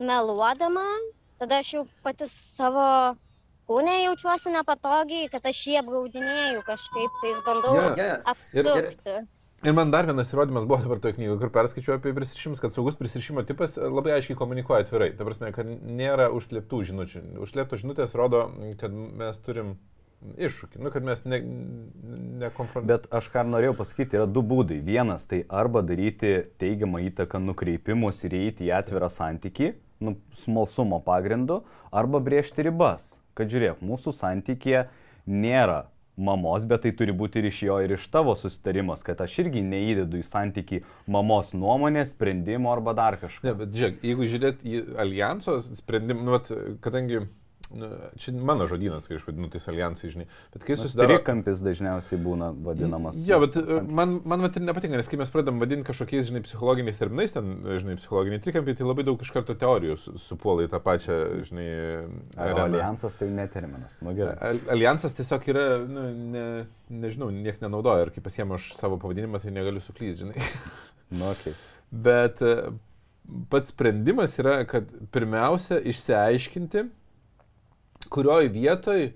meluodama, 0.01 0.85
tada 1.41 1.59
aš 1.61 1.73
jau 1.75 1.83
pati 2.05 2.25
savo 2.29 2.85
kūnė 3.69 3.97
jaučiuosi 4.05 4.53
nepatogiai, 4.55 5.27
kad 5.33 5.45
aš 5.51 5.59
jį 5.67 5.77
apgaudinėjau 5.83 6.63
kažkaip, 6.69 7.19
tai 7.21 7.33
bandau 7.45 7.75
Jo. 7.77 7.83
Yeah. 7.97 8.33
Ir- 8.53 8.65
ir- 8.65 8.71
apsukti. 8.71 9.19
Ir 9.61 9.75
man 9.77 9.91
dar 9.93 10.07
vienas 10.09 10.31
įrodymas 10.33 10.63
buvo 10.65 10.79
dabar 10.81 10.97
toje 10.97 11.13
knygoje, 11.19 11.37
kur 11.37 11.51
perskaičiau 11.53 11.99
apie 11.99 12.15
prisirišimus, 12.17 12.61
kad 12.63 12.73
saugus 12.73 12.95
prisirišimo 12.97 13.43
tipas 13.45 13.75
e, 13.77 13.85
labai 13.85 14.15
aiškiai 14.15 14.37
komunikuoja 14.39 14.87
atvirai. 14.87 15.11
Ta 15.13 15.27
prasme, 15.27 15.51
kad 15.53 15.69
nėra 15.69 16.31
užslėptų 16.33 16.79
žinučių. 16.89 17.21
Užslėptos 17.45 17.83
žinutės 17.83 18.15
rodo, 18.17 18.47
kad 18.81 18.95
mes 18.95 19.37
turim 19.45 19.75
iššūkį, 20.41 20.81
nu, 20.81 20.89
kad 20.93 21.05
mes 21.05 21.21
ne, 21.29 21.41
nekonfrontuojame. 22.41 22.89
Bet 22.89 23.05
aš 23.13 23.29
ką 23.35 23.45
norėjau 23.51 23.77
pasakyti, 23.83 24.17
yra 24.17 24.25
du 24.25 24.41
būdai. 24.45 24.79
Vienas 24.85 25.29
tai 25.29 25.43
arba 25.45 25.85
daryti 25.85 26.33
teigiamą 26.61 27.03
įtaką 27.11 27.41
nukreipimus 27.45 28.25
ir 28.25 28.37
eiti 28.41 28.65
į 28.71 28.75
atvirą 28.81 29.13
santyki, 29.13 29.75
nu, 30.01 30.17
smalsumo 30.41 31.03
pagrindu, 31.05 31.61
arba 31.93 32.21
brėžti 32.23 32.65
ribas. 32.65 33.11
Kad 33.37 33.53
žiūrėk, 33.53 33.85
mūsų 33.85 34.17
santykėje 34.17 34.87
nėra 35.29 35.83
mamos, 36.17 36.65
bet 36.67 36.83
tai 36.85 36.91
turi 36.97 37.13
būti 37.15 37.41
ir 37.41 37.49
iš 37.49 37.61
jo, 37.67 37.77
ir 37.83 37.95
iš 37.95 38.07
tavo 38.13 38.35
susitarimas, 38.37 39.03
kad 39.07 39.21
aš 39.23 39.37
irgi 39.45 39.63
neįdedu 39.65 40.19
į 40.19 40.25
santyki 40.27 40.81
mamos 41.07 41.53
nuomonės, 41.57 42.15
sprendimo 42.15 42.71
arba 42.73 42.95
dar 42.97 43.19
kažko. 43.21 43.47
Ne, 43.49 43.55
bet 43.63 43.75
žiūrėk, 43.77 44.01
jeigu 44.05 44.31
žiūrėt 44.33 44.65
į 44.65 44.81
alijanso 45.01 45.57
sprendimą, 45.79 46.27
nu, 46.27 46.77
kadangi 46.83 47.23
nu, 47.75 47.87
čia 48.19 48.33
mano 48.35 48.65
žodynas, 48.69 49.07
kai 49.07 49.17
aš 49.19 49.25
vadinu 49.27 49.49
tais 49.53 49.67
alijansai, 49.71 50.09
žinai, 50.13 50.25
bet 50.53 50.65
kai 50.67 50.77
susidaro... 50.79 51.15
Trikampis 51.17 51.61
dažniausiai 51.65 52.19
būna 52.21 52.49
vadinamas. 52.65 53.19
Jo, 53.25 53.39
bet 53.43 53.55
e, 53.59 53.63
santykių. 53.67 53.95
man, 53.99 54.15
man 54.33 54.45
vat 54.45 54.59
nepatinka, 54.61 54.99
nes 54.99 55.09
kai 55.11 55.19
mes 55.21 55.31
pradedam 55.33 55.61
vadinti 55.63 55.87
kažkokiais, 55.87 56.27
žinai, 56.29 56.43
psichologiniais 56.45 56.99
terminais, 56.99 57.33
ten, 57.35 57.53
žinai, 57.81 57.95
psichologiniai 58.01 58.43
trikampiai, 58.43 58.77
tai 58.79 58.87
labai 58.89 59.05
daug 59.07 59.23
iš 59.25 59.31
karto 59.35 59.55
teorijų 59.61 59.97
su- 60.03 60.15
supuola 60.27 60.67
į 60.67 60.71
tą 60.75 60.81
pačią, 60.83 61.17
žinai. 61.49 61.67
Alijansas 62.37 63.15
tai 63.19 63.29
ne 63.33 63.47
terminas. 63.51 63.97
Nu 64.03 64.13
gerai. 64.17 64.35
Al- 64.51 64.63
Alijansas 64.75 65.15
tiesiog 65.17 65.47
yra, 65.51 65.65
nu, 65.87 66.05
ne, 66.35 66.45
nežinau, 66.91 67.31
niekas 67.33 67.63
nenaudoja 67.63 68.07
ir 68.07 68.13
kai 68.15 68.23
pasiemu 68.25 68.57
aš 68.59 68.71
savo 68.79 68.99
pavadinimą, 69.01 69.41
tai 69.43 69.53
negaliu 69.55 69.83
suklysti, 69.83 70.25
žinai. 70.25 70.37
Nu, 71.11 71.25
okay. 71.33 71.51
Bet 71.91 72.39
e, 72.39 72.69
pats 73.51 73.73
sprendimas 73.73 74.37
yra, 74.39 74.61
kad 74.63 74.87
pirmiausia 75.11 75.81
išsiaiškinti, 75.91 76.85
kurioj 78.09 78.49
vietoj 78.53 79.11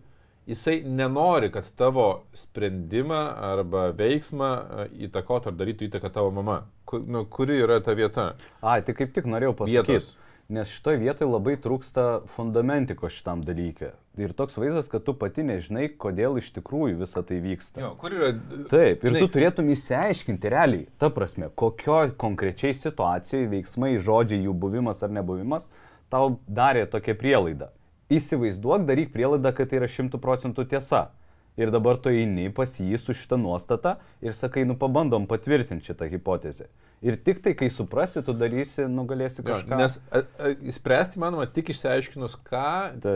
jisai 0.45 0.83
nenori, 0.85 1.51
kad 1.51 1.65
tavo 1.75 2.23
sprendimą 2.33 3.21
arba 3.53 3.89
veiksmą 3.97 4.51
e, 4.51 4.85
įtakotų 5.07 5.51
ar 5.51 5.57
darytų 5.57 5.89
įtaką 5.89 6.11
tavo 6.13 6.31
mama. 6.35 6.59
Ku, 6.85 6.99
nu, 7.01 7.25
kuri 7.25 7.57
yra 7.63 7.79
ta 7.81 7.95
vieta? 7.97 8.35
A, 8.61 8.77
tai 8.85 8.93
kaip 8.97 9.15
tik 9.15 9.29
norėjau 9.29 9.55
pasakyti. 9.63 9.97
Vietos. 9.97 10.13
Nes 10.53 10.69
šitoje 10.69 10.99
vietoje 11.01 11.25
labai 11.25 11.55
trūksta 11.57 12.03
fundamentiko 12.29 13.09
šitam 13.09 13.41
dalykui. 13.41 13.87
Ir 14.21 14.33
toks 14.37 14.59
vaizdas, 14.61 14.85
kad 14.93 15.01
tu 15.07 15.15
pati 15.17 15.41
nežinai, 15.41 15.87
kodėl 15.97 16.37
iš 16.37 16.51
tikrųjų 16.59 16.99
visa 16.99 17.23
tai 17.25 17.39
vyksta. 17.41 17.81
Jo, 17.81 17.95
kur 17.97 18.13
yra... 18.13 18.29
Taip, 18.69 19.01
ir 19.01 19.09
Žinai- 19.09 19.23
tu 19.23 19.31
turėtum 19.33 19.71
įsiaiškinti 19.73 20.51
realiai, 20.53 20.85
ta 21.01 21.09
prasme, 21.09 21.49
kokio 21.57 22.03
konkrečiai 22.21 22.77
situacijoje 22.77 23.49
veiksmai, 23.55 23.95
žodžiai, 23.97 24.45
jų 24.45 24.53
buvimas 24.53 25.01
ar 25.01 25.17
nebuvimas 25.17 25.65
tau 26.13 26.35
darė 26.45 26.85
tokią 26.93 27.17
prielaidą. 27.17 27.71
Įsivaizduok, 28.13 28.85
daryk 28.85 29.13
prielaidą, 29.13 29.51
kad 29.55 29.71
tai 29.71 29.79
yra 29.81 29.87
šimtų 29.89 30.19
procentų 30.21 30.67
tiesa. 30.69 31.07
Ir 31.55 31.71
dabar 31.71 31.95
tu 31.97 32.11
eini 32.11 32.49
pas 32.51 32.73
jį 32.77 32.97
su 32.99 33.13
šitą 33.15 33.37
nuostatą 33.39 33.95
ir 34.21 34.35
sakai, 34.35 34.65
nu 34.67 34.75
pabandom 34.75 35.23
patvirtinti 35.29 35.87
šitą 35.87 36.09
hipotezę. 36.11 36.67
Ir 37.05 37.15
tik 37.15 37.39
tai, 37.43 37.53
kai 37.55 37.69
suprasi, 37.71 38.19
tu 38.27 38.35
darysi, 38.35 38.89
nugalėsi 38.91 39.39
Jo, 39.39 39.47
kažką. 39.53 39.77
nes 39.79 39.95
a, 40.11 40.21
a, 40.37 40.51
spręsti 40.75 41.21
manoma 41.23 41.47
tik 41.47 41.71
išsiaiškinus, 41.71 42.35
ką 42.43 42.99
Tai, 43.03 43.15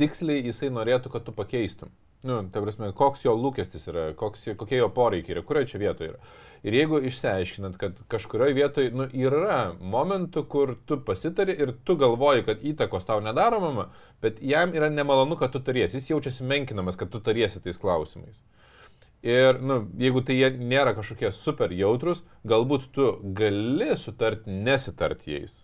tiksliai 0.00 0.46
jisai 0.48 0.70
norėtų, 0.72 1.12
kad 1.12 1.28
tu 1.28 1.34
pakeistum. 1.36 1.92
Nu, 2.24 2.38
ta 2.48 2.62
prasme, 2.64 2.88
koks 2.96 3.26
jo 3.26 3.34
lūkestis 3.36 3.82
yra, 3.90 4.04
koks, 4.16 4.46
kokie 4.56 4.78
jo 4.78 4.86
poreikiai 4.96 5.34
yra, 5.36 5.42
kurioje 5.44 5.74
čia 5.74 5.80
vietoje 5.82 6.14
yra. 6.14 6.20
Ir 6.64 6.76
jeigu 6.78 7.00
išsiaiškinat, 7.04 7.74
kad 7.76 7.98
kažkurioje 8.08 8.56
vietoje 8.56 8.92
nu, 8.96 9.04
yra 9.26 9.58
momentų, 9.76 10.46
kur 10.48 10.72
tu 10.88 10.96
pasitari 11.04 11.52
ir 11.60 11.74
tu 11.84 11.98
galvoji, 12.00 12.46
kad 12.46 12.64
įtakos 12.64 13.04
tau 13.04 13.20
nedaro 13.20 13.60
mama, 13.60 13.90
bet 14.24 14.40
jam 14.40 14.72
yra 14.72 14.88
nemalonu, 14.88 15.36
kad 15.36 15.52
tu 15.52 15.60
tariesi, 15.60 16.00
jis 16.00 16.14
jaučiasi 16.14 16.48
menkinamas, 16.48 16.96
kad 16.96 17.12
tu 17.12 17.20
tariesi 17.20 17.60
tais 17.60 17.76
klausimais. 17.80 18.40
Ir, 19.24 19.60
nu, 19.60 19.82
jeigu 20.00 20.24
tai 20.24 20.38
jie 20.38 20.50
nėra 20.56 20.96
kažkokie 20.96 21.28
super 21.32 21.72
jautrus, 21.76 22.24
galbūt 22.48 22.88
tu 22.96 23.12
gali 23.36 23.92
sutarti, 24.00 24.52
nesitarti 24.64 25.36
jais. 25.36 25.60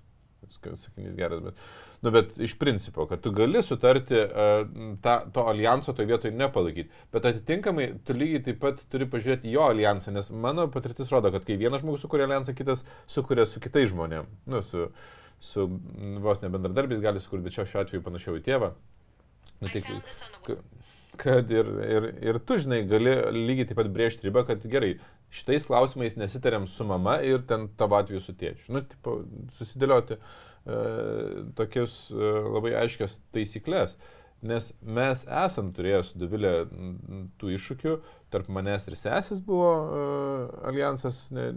Sakinys 0.60 1.16
geras, 1.16 1.40
bet, 1.44 1.64
nu, 2.02 2.10
bet 2.14 2.32
iš 2.40 2.54
principo, 2.58 3.04
kad 3.06 3.20
tu 3.20 3.32
gali 3.36 3.62
sutarti 3.62 4.16
uh, 4.16 4.62
tą, 5.04 5.16
to 5.34 5.44
alijanso 5.50 5.92
toje 5.92 6.08
vietoje 6.08 6.32
nepalaikyti. 6.36 6.88
Bet 7.12 7.28
atitinkamai 7.28 7.90
tu 8.06 8.16
lygiai 8.16 8.42
taip 8.46 8.60
pat 8.62 8.80
turi 8.92 9.08
pažiūrėti 9.10 9.52
jo 9.52 9.66
alijansą, 9.68 10.14
nes 10.16 10.30
mano 10.32 10.68
patirtis 10.72 11.12
rodo, 11.12 11.32
kad 11.34 11.44
kai 11.44 11.58
vienas 11.60 11.84
žmogus 11.84 12.06
sukuria 12.06 12.28
alijansą, 12.28 12.56
kitas 12.56 12.86
sukuria 13.10 13.46
su 13.48 13.60
kitais 13.60 13.92
žmonėmis. 13.92 14.32
Nu, 14.48 14.62
su, 14.66 14.88
su 15.44 15.68
vos 16.24 16.40
ne 16.44 16.52
bendradarbiais 16.52 17.04
gali 17.04 17.20
sukurti, 17.20 17.48
bet 17.48 17.58
čia 17.58 17.68
šiuo 17.68 17.84
atveju 17.84 18.06
panašiau 18.08 18.40
į 18.40 18.44
tėvą. 18.48 18.72
Nu, 19.60 19.68
ka- 20.46 20.60
kad 21.20 21.50
ir, 21.52 21.66
ir, 21.84 22.06
ir 22.24 22.38
tu, 22.48 22.56
žinai, 22.62 22.80
gali 22.88 23.12
lygiai 23.34 23.68
taip 23.68 23.80
pat 23.80 23.90
brėžti 23.92 24.28
ribą, 24.28 24.46
kad 24.48 24.62
gerai, 24.72 24.94
šitais 25.34 25.66
klausimais 25.68 26.16
nesitarėm 26.18 26.64
su 26.70 26.86
mama 26.88 27.18
ir 27.26 27.42
ten 27.48 27.68
tavo 27.78 27.98
atveju 28.00 28.22
su 28.24 28.32
tėčiu. 28.40 28.70
Nu, 28.72 28.82
tipo, 28.88 29.18
susidėlioti 29.58 30.16
e, 30.16 30.20
tokius 31.56 32.10
e, 32.12 32.32
labai 32.54 32.74
aiškias 32.82 33.20
taisyklės. 33.34 33.96
Nes 34.40 34.70
mes 34.80 35.22
esam 35.26 35.68
turėję 35.76 36.00
su 36.08 36.20
Davilė 36.20 36.52
tų 37.40 37.50
iššūkių, 37.58 37.96
tarp 38.32 38.48
manęs 38.48 38.86
ir 38.88 38.96
sesės 38.96 39.42
buvo 39.44 39.72
uh, 39.82 40.44
alijansas 40.70 41.26
ne, 41.34 41.50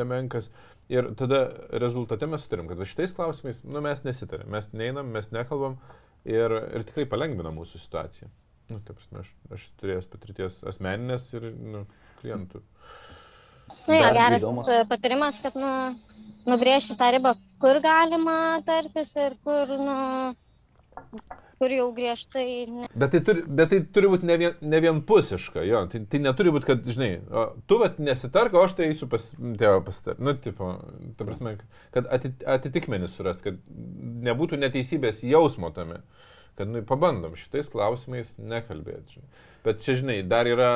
nemenkas. 0.00 0.48
Ir 0.92 1.10
tada 1.18 1.42
rezultate 1.82 2.24
mes 2.30 2.40
sutarim, 2.44 2.70
kad 2.70 2.80
šitais 2.88 3.12
klausimais 3.16 3.60
nu, 3.66 3.82
mes 3.84 4.00
nesitarėm, 4.06 4.48
mes 4.54 4.70
neinam, 4.72 5.12
mes 5.12 5.28
nekalbam 5.34 5.76
ir, 6.24 6.56
ir 6.72 6.86
tikrai 6.88 7.04
palengvina 7.10 7.52
mūsų 7.52 7.82
situaciją. 7.84 8.30
Nu, 8.72 8.80
tai 8.80 8.96
prasme, 8.96 9.20
aš, 9.20 9.32
aš 9.52 9.68
turėjęs 9.82 10.08
patirties 10.08 10.60
asmeninės 10.72 11.28
ir 11.36 11.50
nu, 11.52 11.84
klientų. 12.22 12.62
Na, 13.88 13.96
jo, 13.98 14.10
geras 14.14 14.42
įdomus. 14.44 14.68
e, 14.70 14.82
patarimas, 14.90 15.40
kad 15.42 15.56
nu, 15.58 15.72
nubrėžti 16.46 16.94
tą 16.98 17.10
ribą, 17.14 17.34
kur 17.62 17.80
galima 17.82 18.36
tartis 18.66 19.14
ir 19.18 19.34
kur, 19.42 19.72
nu, 19.78 19.96
kur 21.62 21.70
jau 21.74 21.88
griežtai. 21.94 22.46
Ne. 22.70 22.88
Bet 22.98 23.12
tai 23.14 23.20
turi, 23.26 23.42
bet 23.46 23.70
tai 23.70 23.80
turi 23.94 24.10
būti 24.10 24.26
ne, 24.26 24.36
vien, 24.40 24.56
ne 24.66 24.80
vienpusiška, 24.82 25.62
jo. 25.66 25.84
Tai, 25.92 26.00
tai 26.10 26.20
neturi 26.24 26.54
būti, 26.54 26.68
kad, 26.72 26.86
žinai, 26.90 27.10
tu 27.70 27.78
vat 27.82 27.98
nesitark, 28.02 28.54
o 28.58 28.64
aš 28.66 28.74
tai 28.78 28.88
eisiu 28.90 29.06
pas 29.10 29.28
tėvą 29.38 29.82
pasitarti. 29.86 30.26
Nu, 30.26 30.34
tipo, 30.34 30.72
ta 31.18 31.26
prasme, 31.28 31.56
kad 31.94 32.10
ati- 32.18 32.34
atitikmenis 32.56 33.14
surast, 33.18 33.44
kad 33.46 33.58
nebūtų 34.26 34.58
neteisybės 34.62 35.22
jausmo 35.26 35.70
tame. 35.74 36.02
Kad, 36.62 36.72
nu, 36.72 36.82
pabandom 36.86 37.36
šitais 37.38 37.68
klausimais 37.72 38.32
nekalbėti. 38.38 39.18
Žinai. 39.18 39.44
Bet 39.66 39.84
čia, 39.84 39.98
žinai, 40.00 40.16
dar 40.26 40.48
yra 40.50 40.72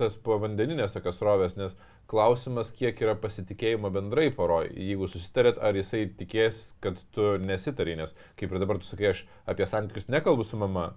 tas 0.00 0.18
povandeninės 0.20 0.96
tokios 0.96 1.22
rovės, 1.24 1.56
nes 1.60 1.78
klausimas, 2.10 2.72
kiek 2.74 2.98
yra 3.04 3.14
pasitikėjimo 3.20 3.92
bendrai 3.94 4.26
poroj. 4.34 4.72
Jeigu 4.74 5.08
susitarėt, 5.08 5.62
ar 5.62 5.78
jisai 5.78 6.02
tikės, 6.18 6.74
kad 6.84 6.98
tu 7.14 7.36
nesitari, 7.40 7.94
nes 8.00 8.16
kaip 8.40 8.50
ir 8.50 8.60
dabar 8.60 8.82
tu 8.82 8.88
sakai, 8.88 9.14
aš 9.14 9.24
apie 9.48 9.68
santykius 9.70 10.10
nekalbu 10.12 10.44
su 10.44 10.58
mama, 10.60 10.90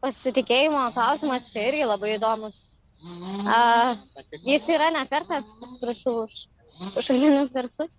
Pasitikėjimo 0.00 0.80
klausimas 0.96 1.50
čia 1.52 1.66
irgi 1.68 1.84
labai 1.84 2.14
įdomus. 2.14 2.62
A, 3.52 3.96
jis 4.46 4.68
yra 4.72 4.88
nekartą, 4.94 5.42
prašau 5.80 6.22
už 6.22 6.38
šalinius 7.04 7.52
garsus, 7.52 7.92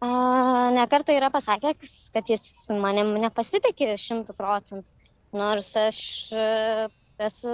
nekartą 0.00 1.14
yra 1.16 1.30
pasakęs, 1.30 2.10
kad 2.12 2.28
jis 2.28 2.68
manim 2.70 3.14
nepasitikė 3.20 3.96
šimtų 3.96 4.36
procentų. 4.36 4.88
Nors 5.36 5.72
aš 5.76 6.32
e, 6.32 6.88
esu 7.18 7.52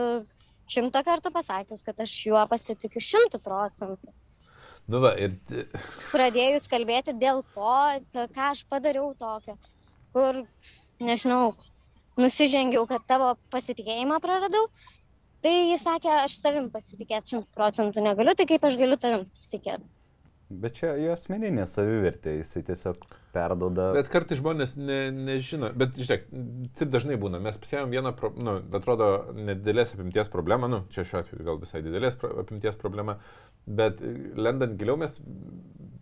šimtą 0.71 1.03
kartų 1.07 1.33
pasakius, 1.33 1.83
kad 1.83 1.99
aš 2.01 2.13
juo 2.27 2.43
pasitikiu 2.49 3.01
šimtų 3.01 3.41
procentų. 3.43 4.13
nu 4.89 5.01
va, 5.01 5.15
ir 5.15 5.37
pradėjus 6.11 6.69
kalbėti 6.69 7.15
dėl 7.15 7.43
to, 7.55 7.77
ką 8.13 8.49
aš 8.51 8.65
padariau 8.69 9.15
tokio, 9.15 9.57
kur, 10.13 10.43
nežinau, 11.01 11.55
nusižengiau, 12.19 12.87
kad 12.91 13.07
tavo 13.07 13.37
pasitikėjimą 13.55 14.19
praradau, 14.21 14.67
tai 15.43 15.55
jis 15.73 15.87
sakė, 15.87 16.11
aš 16.27 16.39
savim 16.43 16.69
pasitikėti 16.71 17.37
šimtų 17.37 17.55
procentų 17.55 18.05
negaliu, 18.05 18.35
tai 18.35 18.47
kaip 18.51 18.65
aš 18.67 18.79
galiu 18.81 18.99
tavim 19.01 19.27
pasitikėti. 19.31 20.02
Bet 20.61 20.77
čia 20.79 20.93
jo 21.01 21.13
asmeninė 21.15 21.65
savivertė, 21.71 22.37
jisai 22.41 22.63
tiesiog 22.67 23.05
perdoda. 23.33 23.91
Bet 23.97 24.11
kartai 24.13 24.37
žmonės 24.39 24.75
ne, 24.77 24.99
nežino, 25.15 25.71
bet 25.79 25.97
žiūrėk, 25.97 26.27
taip 26.79 26.93
dažnai 26.93 27.17
būna, 27.21 27.41
mes 27.43 27.59
pasiėmėm 27.61 27.95
vieną, 27.97 28.13
pro, 28.19 28.33
nu, 28.37 28.59
atrodo, 28.79 29.09
nedidelės 29.37 29.95
apimties 29.97 30.33
problemą, 30.33 30.69
nu, 30.73 30.83
čia 30.93 31.07
šiuo 31.09 31.23
atveju 31.23 31.47
gal 31.47 31.61
visai 31.63 31.83
didelės 31.85 32.19
pro, 32.21 32.35
apimties 32.43 32.79
problema, 32.81 33.17
bet 33.67 34.03
lendant 34.37 34.77
giliau 34.81 34.99
mes 35.01 35.17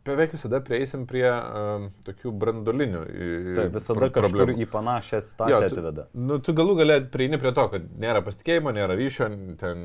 beveik 0.06 0.34
visada 0.34 0.60
prieisim 0.64 1.06
prie 1.08 1.26
um, 1.28 1.88
tokių 2.06 2.32
brandolinių. 2.42 3.02
Tai 3.58 3.66
visada 3.74 4.10
kažkur 4.14 4.54
į 4.56 4.68
panašią 4.70 5.20
situaciją 5.26 5.58
jo, 5.58 5.68
tu, 5.68 5.80
atveda. 5.80 6.06
Nu, 6.16 6.38
tu 6.42 6.54
galų 6.56 6.78
galę 6.80 7.00
prieini 7.12 7.40
prie 7.40 7.52
to, 7.56 7.66
kad 7.74 7.90
nėra 8.00 8.24
pasitikėjimo, 8.26 8.72
nėra 8.76 8.96
ryšio, 8.98 9.28
ten 9.60 9.84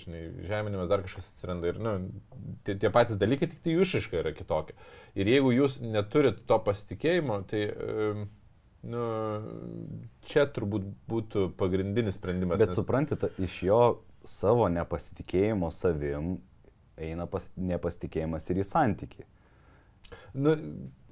žinai, 0.00 0.22
žeminimas, 0.48 0.88
dar 0.90 1.02
kažkas 1.04 1.28
atsiranda 1.32 1.70
ir, 1.70 1.80
nu, 1.82 1.96
tie, 2.66 2.76
tie 2.80 2.90
patys 2.94 3.18
dalykai, 3.20 3.50
tik 3.52 3.64
tai 3.64 3.74
jų 3.74 3.84
išaiška 3.86 4.22
yra 4.22 4.32
kitokia. 4.36 4.76
Ir 5.18 5.30
jeigu 5.30 5.52
jūs 5.54 5.78
neturit 5.82 6.42
to 6.48 6.58
pasitikėjimo, 6.66 7.38
tai, 7.50 7.62
nu, 8.94 9.04
čia 10.30 10.46
turbūt 10.56 10.88
būtų 11.10 11.46
pagrindinis 11.60 12.18
sprendimas. 12.18 12.60
Bet 12.62 12.72
nes... 12.72 12.80
suprantate, 12.80 13.30
iš 13.42 13.60
jo 13.68 13.80
savo 14.24 14.68
nepasitikėjimo 14.72 15.70
savim 15.74 16.36
eina 17.00 17.26
pas, 17.30 17.48
nepasitikėjimas 17.58 18.46
ir 18.50 18.60
į 18.62 18.68
santyki. 18.68 19.26
Nu, 20.34 20.54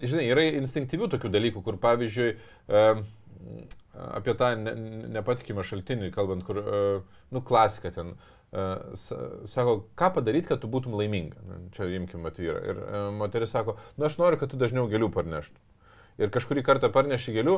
žinai, 0.03 0.27
yra 0.31 0.45
instinktyvių 0.59 1.09
tokių 1.15 1.31
dalykų, 1.33 1.63
kur 1.67 1.79
pavyzdžiui, 1.83 2.29
um, 2.71 3.03
apie 4.15 4.35
tą 4.39 4.53
ne, 4.59 4.75
nepatikimą 5.17 5.65
šaltinį, 5.67 6.11
kalbant, 6.15 6.45
kur, 6.47 6.61
nu, 7.35 7.43
klasika 7.47 7.93
ten, 7.95 8.15
sako, 8.53 9.79
ką 9.97 10.11
padaryti, 10.19 10.51
kad 10.51 10.61
tu 10.61 10.69
būtum 10.69 10.97
laiminga. 10.99 11.41
Čia 11.73 11.89
imkim 11.97 12.27
atvyrą. 12.29 12.61
Ir 12.69 12.83
moteris 13.17 13.55
sako, 13.55 13.79
nu 13.97 14.09
aš 14.09 14.19
noriu, 14.21 14.41
kad 14.41 14.53
tu 14.53 14.61
dažniau 14.61 14.91
gėlių 14.93 15.09
parneštum. 15.15 15.61
Ir 16.21 16.33
kažkurį 16.35 16.65
kartą 16.67 16.93
parneši 16.93 17.33
gėlių, 17.33 17.57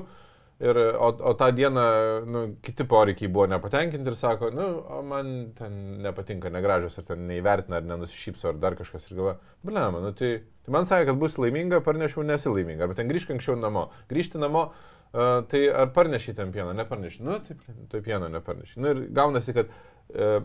ir, 0.63 0.79
o, 0.95 1.09
o 1.11 1.35
tą 1.35 1.51
dieną 1.57 1.83
nu, 2.31 2.45
kiti 2.63 2.87
poreikiai 2.87 3.29
buvo 3.29 3.49
nepatenkinti 3.51 4.11
ir 4.11 4.19
sako, 4.19 4.53
nu, 4.55 4.69
man 5.11 5.35
ten 5.59 5.99
nepatinka, 6.05 6.53
negražios, 6.55 6.99
ar 7.01 7.09
ten 7.11 7.27
neįvertina, 7.27 7.81
ar 7.81 7.91
nenusišypso, 7.91 8.53
ar 8.53 8.63
dar 8.63 8.79
kažkas. 8.79 9.11
Ir 9.11 9.19
galvoja, 9.19 9.37
blema, 9.67 10.03
nu 10.05 10.15
tai, 10.15 10.37
tai 10.63 10.79
man 10.79 10.87
sakė, 10.87 11.11
kad 11.11 11.23
bus 11.27 11.39
laiminga, 11.43 11.83
parnešiau 11.85 12.27
nesilaiminga. 12.31 12.87
Arba 12.87 12.99
ten 12.99 13.11
grįžk 13.11 13.35
anksčiau 13.35 13.59
namo. 13.59 13.89
Grįžti 14.11 14.39
namo, 14.39 14.69
uh, 14.71 15.41
tai 15.51 15.67
ar 15.75 15.91
parneši 15.97 16.39
ten 16.39 16.55
pieną, 16.55 16.71
neparneši. 16.79 17.27
Nu, 17.27 17.41
taip, 17.43 17.67
tai 17.91 18.05
pieno 18.07 18.31
neparneši. 18.31 18.79
Nu, 18.79 18.95
ir 18.95 19.09
gaunasi, 19.19 19.59
kad 19.59 19.75
uh, 19.75 20.39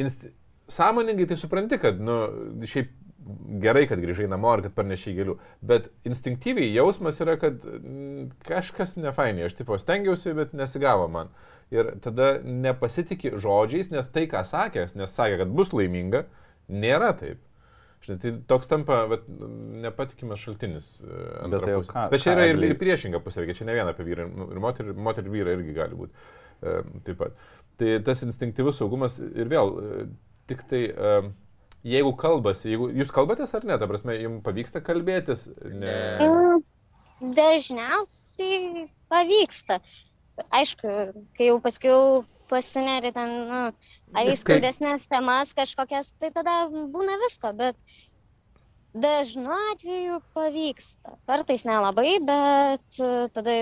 insti... 0.00 0.32
sąmoningai 0.72 1.26
tai 1.28 1.36
supranti, 1.40 1.78
kad, 1.82 2.00
nu, 2.00 2.18
šiaip 2.68 2.92
gerai, 3.62 3.84
kad 3.90 4.00
grįžai 4.02 4.26
namo 4.30 4.50
ar 4.50 4.62
kad 4.64 4.74
parnešiai 4.76 5.14
gėlių, 5.16 5.36
bet 5.66 5.88
instinktyviai 6.08 6.72
jausmas 6.72 7.20
yra, 7.22 7.36
kad 7.40 7.62
kažkas 8.48 8.96
nefainiai, 8.98 9.46
aš 9.48 9.56
tipo 9.60 9.78
stengiausi, 9.80 10.34
bet 10.38 10.56
nesigavo 10.56 11.08
man. 11.12 11.32
Ir 11.72 11.94
tada 12.04 12.34
nepasitikė 12.44 13.36
žodžiais, 13.40 13.92
nes 13.94 14.10
tai, 14.12 14.26
ką 14.30 14.42
sakęs, 14.48 14.96
nes 14.98 15.14
sakė, 15.14 15.38
kad 15.42 15.54
bus 15.56 15.72
laiminga, 15.76 16.26
nėra 16.68 17.12
taip. 17.18 17.40
Žinai, 18.02 18.18
tai 18.18 18.32
toks 18.50 18.66
tampa 18.66 19.04
vat, 19.06 19.28
nepatikimas 19.84 20.42
šaltinis. 20.42 20.86
E, 21.06 21.48
bet, 21.52 21.62
tai 21.62 21.76
ką, 21.86 22.06
bet 22.10 22.24
čia 22.24 22.34
yra 22.34 22.48
ir, 22.50 22.58
ir 22.66 22.74
priešinga 22.80 23.22
pusė, 23.22 23.46
čia 23.54 23.66
ne 23.68 23.76
viena 23.76 23.94
apie 23.94 24.06
vyrą 24.08 24.26
ir 24.26 24.62
moterį, 24.62 24.96
moterį 25.06 25.34
vyrą 25.36 25.54
irgi 25.54 25.76
gali 25.76 25.98
būti. 26.00 26.24
E, 26.62 26.80
taip 27.06 27.20
pat. 27.20 27.38
Tai 27.82 27.94
tas 28.06 28.20
instinktyvus 28.22 28.78
saugumas 28.78 29.16
ir 29.18 29.48
vėl, 29.50 29.72
e, 29.74 30.04
tik 30.50 30.60
tai 30.70 30.82
e, 30.86 31.14
jeigu 31.94 32.12
kalbasi, 32.18 32.68
jeigu 32.70 32.86
jūs 32.94 33.10
kalbatės 33.14 33.56
ar 33.58 33.66
ne, 33.66 33.74
ta 33.80 33.88
prasme, 33.90 34.14
jums 34.20 34.44
pavyksta 34.46 34.82
kalbėtis? 34.86 35.48
Ne. 35.66 35.96
Mm, 36.22 36.62
dažniausiai 37.34 38.86
pavyksta. 39.10 39.80
Aišku, 40.54 40.92
kai 41.36 41.50
jau 41.50 41.58
paskiau 41.64 42.22
pasineri 42.48 43.10
ten, 43.12 43.34
nu, 43.50 43.60
ar 44.16 44.30
į 44.30 44.38
skaudesnės 44.40 45.04
temas 45.10 45.52
kažkokias, 45.58 46.14
tai 46.22 46.30
tada 46.32 46.54
būna 46.70 47.18
visko, 47.26 47.50
bet 47.58 47.76
dažnu 48.94 49.52
atveju 49.72 50.20
pavyksta. 50.36 51.18
Kartais 51.28 51.66
nelabai, 51.68 52.14
bet 52.24 53.02
tada 53.34 53.58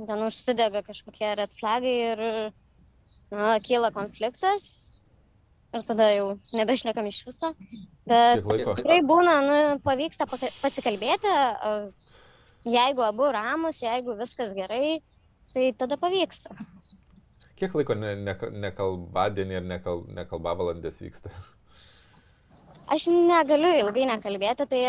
ten 0.00 0.26
užsidega 0.26 0.82
kažkokie 0.84 1.32
red 1.38 1.54
flagai 1.56 1.96
ir 2.10 2.24
na, 3.30 3.58
kyla 3.64 3.90
konfliktas 3.94 4.90
ir 5.74 5.84
tada 5.86 6.08
jau 6.10 6.26
nebešnekam 6.56 7.06
iš 7.06 7.22
viso. 7.28 7.52
Bet 8.10 8.42
tikrai 8.42 9.00
būna, 9.06 9.36
nu, 9.46 9.58
pavyksta 9.84 10.26
pasikalbėti, 10.30 11.34
jeigu 12.66 13.04
abu 13.06 13.30
ramus, 13.34 13.82
jeigu 13.84 14.16
viskas 14.18 14.50
gerai, 14.56 14.98
tai 15.54 15.70
tada 15.78 15.98
pavyksta. 16.00 16.56
Kiek 17.60 17.74
laiko 17.76 17.94
ne, 17.98 18.14
ne, 18.16 18.34
nekalbadienį 18.64 19.58
ir 19.58 19.64
nekal, 19.68 20.04
nekalba 20.16 20.56
valandės 20.58 21.00
vyksta? 21.04 21.32
Aš 22.90 23.06
negaliu 23.12 23.70
ilgai 23.84 24.08
nekalbėti, 24.10 24.66
tai 24.66 24.80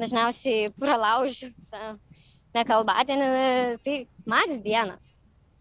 dažniausiai 0.00 0.72
pralaužiu 0.80 1.52
nekalbadienį, 2.56 3.28
tai 3.84 3.98
maks 4.26 4.58
dieną. 4.64 4.96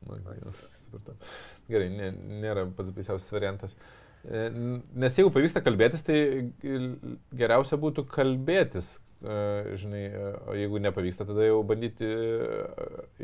Na, 0.03 0.17
supratau. 0.17 0.72
Gerai, 1.73 1.89
nė, 1.89 2.13
nėra 2.43 2.67
pats 2.77 2.93
baisiausias 2.93 3.33
variantas. 3.33 3.75
E, 4.23 4.43
nes 5.03 5.17
jeigu 5.19 5.31
pavyksta 5.35 5.59
kalbėtis, 5.63 6.05
tai 6.07 6.17
geriausia 7.35 7.79
būtų 7.79 8.05
kalbėtis, 8.11 8.93
e, 9.19 9.75
žinai, 9.81 10.03
e, 10.07 10.29
o 10.47 10.55
jeigu 10.55 10.79
nepavyksta, 10.83 11.27
tada 11.27 11.47
jau 11.49 11.59
bandyti 11.67 12.07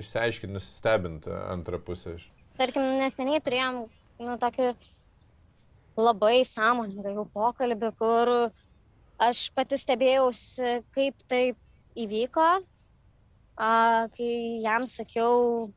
išsiaiškinti, 0.01 0.55
nustebinti 0.57 1.31
antrą 1.53 1.79
pusę. 1.83 2.17
Tarkim, 2.59 2.83
neseniai 2.99 3.39
turėjom 3.43 3.85
nu, 4.25 4.35
tokį 4.41 4.73
labai 5.99 6.41
sąmoningą 6.47 7.15
jau 7.15 7.25
pokalbį, 7.31 7.93
kur 7.99 8.33
aš 9.23 9.45
pati 9.55 9.79
stebėjausi, 9.79 10.81
kaip 10.95 11.23
tai 11.31 11.43
įvyko, 11.99 12.49
kai 13.59 14.33
jam 14.63 14.87
sakiau, 14.87 15.69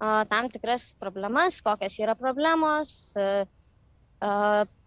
tam 0.00 0.48
tikras 0.52 0.92
problemas, 1.00 1.60
kokios 1.64 1.98
yra 2.00 2.14
problemos, 2.18 3.12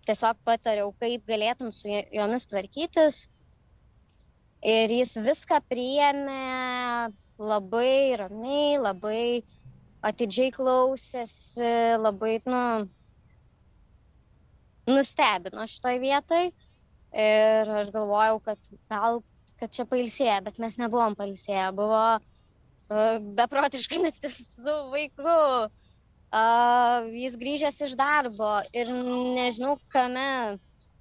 tiesiog 0.08 0.40
patariau, 0.48 0.92
kaip 1.00 1.26
galėtum 1.28 1.72
su 1.76 1.90
jomis 1.92 2.48
tvarkytis. 2.50 3.26
Ir 4.68 4.90
jis 4.90 5.14
viską 5.22 5.62
priėmė 5.70 7.12
labai 7.38 8.18
ramiai, 8.18 8.78
labai 8.82 9.44
atidžiai 10.08 10.52
klausėsi, 10.56 11.98
labai, 12.02 12.40
nu, 12.50 12.62
nustebino 14.90 15.68
šitoj 15.70 16.00
vietoj. 16.02 16.50
Ir 17.18 17.72
aš 17.82 17.92
galvojau, 17.94 18.40
kad 18.44 18.72
gal, 18.92 19.22
kad 19.62 19.74
čia 19.74 19.86
pailsėję, 19.90 20.40
bet 20.50 20.60
mes 20.62 20.78
nebuvom 20.82 21.16
pailsėję. 21.18 21.70
Buvo 21.78 22.02
beprotiškai 22.90 24.02
naktis 24.08 24.40
su 24.56 24.78
vaiku. 24.94 25.36
Uh, 26.28 27.06
jis 27.16 27.38
grįžęs 27.40 27.78
iš 27.86 27.94
darbo 27.96 28.58
ir 28.76 28.90
nežinau, 28.92 29.78
kame 29.88 30.58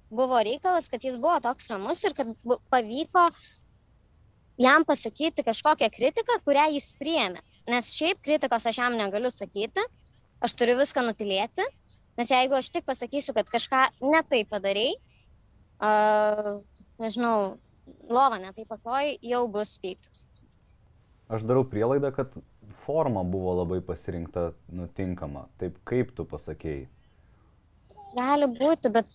buvo 0.07 0.39
reikalas, 0.39 0.87
kad 0.87 1.03
jis 1.03 1.17
buvo 1.19 1.35
toks 1.43 1.67
ramus 1.67 1.99
ir 2.07 2.15
kad 2.15 2.29
pavyko 2.71 3.25
jam 4.57 4.85
pasakyti 4.87 5.43
kažkokią 5.43 5.89
kritiką, 5.91 6.39
kurią 6.45 6.69
jis 6.77 6.93
priėmė. 6.95 7.43
Nes 7.67 7.91
šiaip 7.91 8.21
kritikos 8.23 8.69
aš 8.71 8.79
jam 8.79 8.95
negaliu 8.95 9.27
sakyti, 9.33 9.83
aš 10.39 10.55
turiu 10.55 10.77
viską 10.79 11.03
nutilėti, 11.03 11.65
nes 12.17 12.31
jeigu 12.31 12.55
aš 12.55 12.71
tik 12.71 12.87
pasakysiu, 12.87 13.35
kad 13.35 13.51
kažką 13.51 13.83
netai 13.99 14.45
padarėjai, 14.47 14.95
uh, 15.83 16.53
nežinau, 17.03 17.57
lova 18.07 18.39
netai 18.39 18.63
pakoj, 18.69 19.17
jau 19.19 19.43
bus 19.51 19.75
pyktis. 19.83 20.23
Aš 21.27 21.43
darau 21.43 21.65
prielaidą, 21.67 22.11
kad 22.15 22.35
forma 22.85 23.23
buvo 23.27 23.53
labai 23.59 23.81
pasirinkta 23.83 24.51
nutinkama. 24.71 25.47
Taip 25.59 25.79
kaip 25.87 26.13
tu 26.15 26.23
pasakėjai. 26.27 26.85
Gali 28.15 28.47
būti, 28.55 28.91
bet 28.93 29.11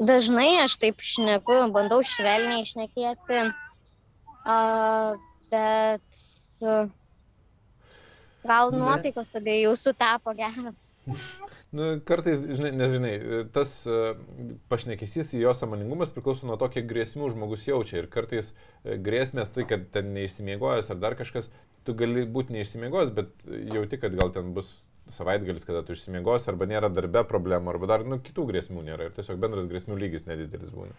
dažnai 0.00 0.64
aš 0.64 0.78
taip 0.80 1.04
šneku, 1.04 1.58
bandau 1.74 2.00
švelniai 2.08 2.64
išnekėti, 2.64 3.42
uh, 4.48 5.20
bet 5.52 6.24
uh, 6.64 6.88
gal 8.48 8.72
nuotaikos 8.72 9.36
abiejų 9.36 9.76
sutapo 9.80 10.32
geras. 10.38 10.94
Nu, 11.74 11.88
kartais, 12.06 12.44
žinai, 12.46 12.70
nežinai, 12.78 13.12
tas 13.54 13.70
uh, 13.90 14.12
pašnekesys 14.70 15.32
jo 15.34 15.50
samoningumas 15.58 16.12
priklauso 16.14 16.46
nuo 16.46 16.54
to, 16.60 16.68
kiek 16.70 16.86
grėsmių 16.86 17.32
žmogus 17.34 17.66
jaučia. 17.66 18.04
Ir 18.04 18.10
kartais 18.12 18.52
uh, 18.52 18.94
grėsmės 19.02 19.50
tai, 19.54 19.66
kad 19.66 19.88
ten 19.94 20.12
neišsimiegojęs 20.14 20.92
ar 20.94 21.00
dar 21.02 21.18
kažkas, 21.18 21.50
tu 21.84 21.96
gali 21.98 22.22
būti 22.30 22.54
neišsimiegojęs, 22.54 23.14
bet 23.16 23.32
jauti, 23.74 23.98
kad 23.98 24.14
gal 24.14 24.30
ten 24.36 24.54
bus 24.54 24.70
savaitgalis, 25.12 25.66
kada 25.66 25.82
tu 25.84 25.96
išsimiegosi, 25.96 26.48
arba 26.52 26.68
nėra 26.68 26.88
darbe 26.92 27.24
problemų, 27.28 27.74
arba 27.74 27.90
dar 27.90 28.04
nu, 28.08 28.20
kitų 28.24 28.46
grėsmių 28.52 28.84
nėra 28.86 29.08
ir 29.08 29.16
tiesiog 29.16 29.40
bendras 29.42 29.66
grėsmių 29.68 29.98
lygis 30.00 30.28
nedidelis 30.28 30.72
būna. 30.72 30.94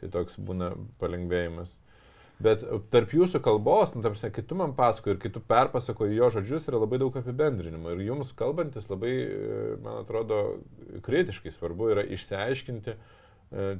Tai 0.00 0.10
toks 0.14 0.38
būna 0.40 0.72
palengvėjimas. 1.02 1.74
Bet 2.42 2.62
tarp 2.92 3.10
jūsų 3.16 3.40
kalbos, 3.42 3.96
nu, 3.96 4.02
tarsi, 4.04 4.30
kai 4.30 4.44
tu 4.46 4.54
man 4.58 4.70
pasakoji 4.78 5.16
ir 5.16 5.20
kai 5.24 5.30
tu 5.34 5.42
perpasakoji 5.42 6.18
jo 6.20 6.28
žodžius, 6.36 6.68
yra 6.70 6.78
labai 6.84 7.00
daug 7.02 7.16
apibendrinimų. 7.18 7.96
Ir 7.96 8.04
jums 8.12 8.30
kalbantis 8.38 8.86
labai, 8.92 9.14
man 9.82 10.04
atrodo, 10.04 10.42
kritiškai 11.06 11.50
svarbu 11.50 11.90
yra 11.96 12.06
išsiaiškinti 12.06 12.94
e, 12.94 12.98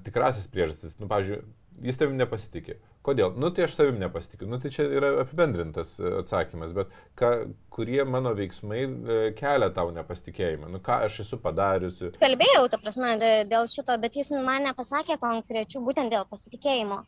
tikrasis 0.03 0.51
priežastis. 0.51 0.97
Nu, 0.99 1.07
pavyzdžiui, 1.11 1.39
jis 1.87 2.01
tavim 2.01 2.19
nepasitikė. 2.19 2.81
Kodėl? 3.07 3.37
Nu 3.41 3.49
tai 3.55 3.65
aš 3.65 3.77
savim 3.79 4.01
nepasitikiu. 4.03 4.49
Nu 4.51 4.59
tai 4.61 4.73
čia 4.75 4.85
yra 4.91 5.13
apibendrintas 5.23 5.95
e, 6.01 6.11
atsakymas, 6.19 6.75
bet 6.77 6.91
ką, 7.19 7.31
kurie 7.73 8.03
mano 8.05 8.35
veiksmai 8.37 8.81
e, 8.83 9.21
kelia 9.39 9.71
tau 9.77 9.93
nepasitikėjimą? 9.95 10.73
Nu 10.75 10.83
ką 10.85 10.99
aš 11.07 11.21
esu 11.25 11.39
padariusi? 11.41 12.11
Kalbėjau, 12.19 12.67
ta 12.73 12.83
prasme, 12.83 13.15
dėl 13.49 13.71
šito, 13.71 13.95
bet 14.03 14.19
jis 14.19 14.35
man 14.35 14.67
nepasakė 14.67 15.21
konkrečių 15.23 15.85
būtent 15.87 16.13
dėl 16.13 16.27
pasitikėjimo. 16.29 17.05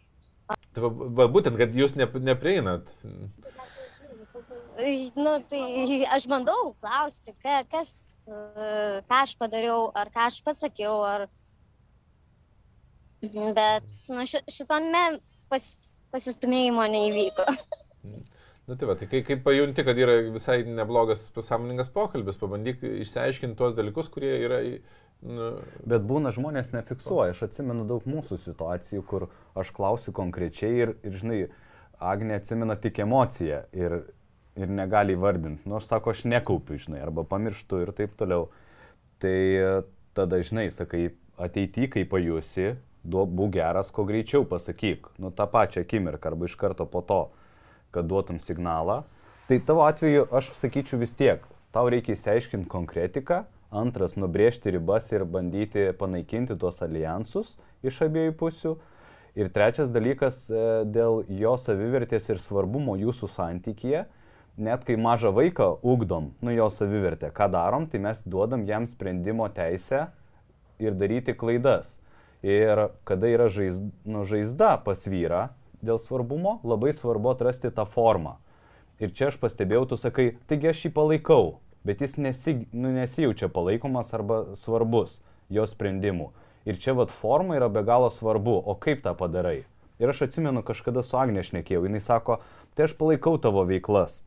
Tai 0.75 0.85
va, 0.85 0.91
va 1.21 1.27
būtent, 1.33 1.59
kad 1.59 1.75
jūs 1.75 1.97
ne, 1.99 2.07
neprieinat. 2.31 2.91
Nu, 5.19 5.33
tai 5.51 6.05
aš 6.15 6.29
bandau 6.31 6.73
klausti, 6.81 7.35
ka, 7.43 7.61
kas, 7.73 7.93
e, 8.25 9.03
ką 9.05 9.19
aš 9.25 9.35
padariau, 9.41 9.91
ar 9.97 10.13
ką 10.15 10.29
aš 10.31 10.41
pasakiau, 10.47 11.03
ar... 11.05 11.27
Bet 13.21 13.89
nu, 14.09 14.25
ši, 14.25 14.41
šitame 14.49 15.03
pas, 15.53 15.67
pasistumėjimo 16.15 16.87
neįvyko. 16.95 17.45
Nu 18.71 18.77
tai 18.79 18.87
va, 18.87 18.95
tai 18.95 19.09
kai, 19.11 19.21
kai 19.27 19.35
pajunti, 19.43 19.83
kad 19.83 19.99
yra 19.99 20.15
visai 20.31 20.61
neblogas 20.63 21.25
pasąmoningas 21.35 21.91
pokalbis, 21.91 22.39
pabandyk 22.39 22.85
išsiaiškinti 22.87 23.59
tuos 23.59 23.75
dalykus, 23.75 24.11
kurie 24.15 24.37
yra... 24.47 24.61
Bet 25.21 26.07
būna 26.09 26.33
žmonės 26.33 26.73
nefiksuoja. 26.73 27.35
Aš 27.35 27.45
atsimenu 27.51 27.85
daug 27.89 28.07
mūsų 28.09 28.39
situacijų, 28.41 29.03
kur 29.05 29.29
aš 29.59 29.73
klausiu 29.77 30.15
konkrečiai 30.17 30.87
ir, 30.87 30.95
ir 31.05 31.19
žinai, 31.21 31.43
Agnė 32.01 32.39
atsimena 32.39 32.79
tik 32.81 32.97
emociją 33.05 33.59
ir, 33.77 33.95
ir 34.57 34.71
negali 34.73 35.13
įvardinti. 35.13 35.69
Nu, 35.69 35.77
aš 35.77 35.91
sako, 35.91 36.15
aš 36.15 36.23
nekaupiu, 36.33 36.79
žinai, 36.81 37.03
arba 37.05 37.27
pamirštu 37.29 37.83
ir 37.85 37.93
taip 37.93 38.15
toliau. 38.17 38.47
Tai 39.21 39.35
tada, 40.17 40.39
žinai, 40.41 40.71
sakai, 40.73 41.11
ateity, 41.37 41.91
kai 41.93 42.07
pajusi, 42.09 42.71
būk 43.05 43.53
geras, 43.53 43.93
kuo 43.93 44.07
greičiau 44.09 44.47
pasakyk, 44.49 45.13
nu 45.21 45.29
tą 45.29 45.45
pačią 45.45 45.85
akimirką 45.85 46.33
arba 46.33 46.49
iš 46.49 46.57
karto 46.57 46.87
po 46.89 47.05
to, 47.05 47.21
kad 47.93 48.09
duotum 48.09 48.41
signalą. 48.41 49.03
Tai 49.49 49.59
tavo 49.67 49.85
atveju 49.85 50.29
aš 50.33 50.53
sakyčiau 50.57 51.01
vis 51.01 51.13
tiek, 51.13 51.45
tau 51.73 51.89
reikia 51.91 52.15
įsiaiškinti 52.17 52.69
konkretiką, 52.71 53.45
antras 53.71 54.17
nubrėžti 54.19 54.75
ribas 54.75 55.11
ir 55.15 55.25
bandyti 55.25 55.91
panaikinti 55.99 56.57
tuos 56.59 56.83
alijansus 56.85 57.57
iš 57.87 58.03
abiejų 58.07 58.35
pusių. 58.41 58.77
Ir 59.39 59.51
trečias 59.55 59.93
dalykas 59.95 60.43
e, 60.51 60.63
dėl 60.91 61.23
jo 61.31 61.55
savivertės 61.61 62.27
ir 62.33 62.41
svarbumo 62.43 62.97
jūsų 62.99 63.29
santykyje, 63.31 64.05
net 64.59 64.83
kai 64.85 64.97
mažą 64.99 65.31
vaiką 65.37 65.71
ugdom, 65.87 66.33
nu 66.43 66.55
jo 66.55 66.67
savivertę, 66.73 67.31
ką 67.31 67.47
darom, 67.55 67.87
tai 67.87 68.03
mes 68.03 68.25
duodam 68.27 68.67
jam 68.67 68.89
sprendimo 68.91 69.47
teisę 69.55 70.09
ir 70.83 70.99
daryti 70.99 71.37
klaidas. 71.39 72.01
Ir 72.43 72.89
kada 73.05 73.29
yra 73.29 73.51
žaizda, 73.53 73.91
nu, 74.09 74.25
žaizda 74.27 74.75
pas 74.83 75.05
vyrą 75.07 75.51
dėl 75.85 76.01
svarbumo, 76.01 76.59
labai 76.65 76.93
svarbu 76.97 77.35
atrasti 77.35 77.71
tą 77.71 77.85
formą. 77.87 78.39
Ir 79.01 79.13
čia 79.17 79.31
aš 79.31 79.39
pastebėjau, 79.41 79.93
tu 79.93 79.97
sakai, 80.01 80.33
taigi 80.49 80.73
aš 80.73 80.87
jį 80.87 80.91
palaikau, 80.97 81.61
bet 81.85 82.01
jis 82.05 82.17
nesi, 82.17 82.57
nu, 82.73 82.93
nesijaučia 82.95 83.49
palaikomas 83.49 84.15
arba 84.17 84.45
svarbus 84.59 85.21
jo 85.49 85.67
sprendimų. 85.67 86.31
Ir 86.69 86.79
čia 86.81 86.95
vad 86.95 87.13
forma 87.13 87.57
yra 87.57 87.71
be 87.73 87.83
galo 87.87 88.11
svarbu, 88.13 88.59
o 88.69 88.77
kaip 88.77 89.01
tą 89.05 89.15
padarai. 89.17 89.65
Ir 90.01 90.13
aš 90.13 90.27
atsimenu, 90.29 90.63
kažkada 90.65 91.03
su 91.05 91.17
Agne 91.21 91.43
šnekėjau, 91.45 91.85
jinai 91.89 92.01
sako, 92.01 92.39
tai 92.77 92.87
aš 92.89 92.97
palaikau 92.97 93.37
tavo 93.41 93.65
veiklas. 93.69 94.23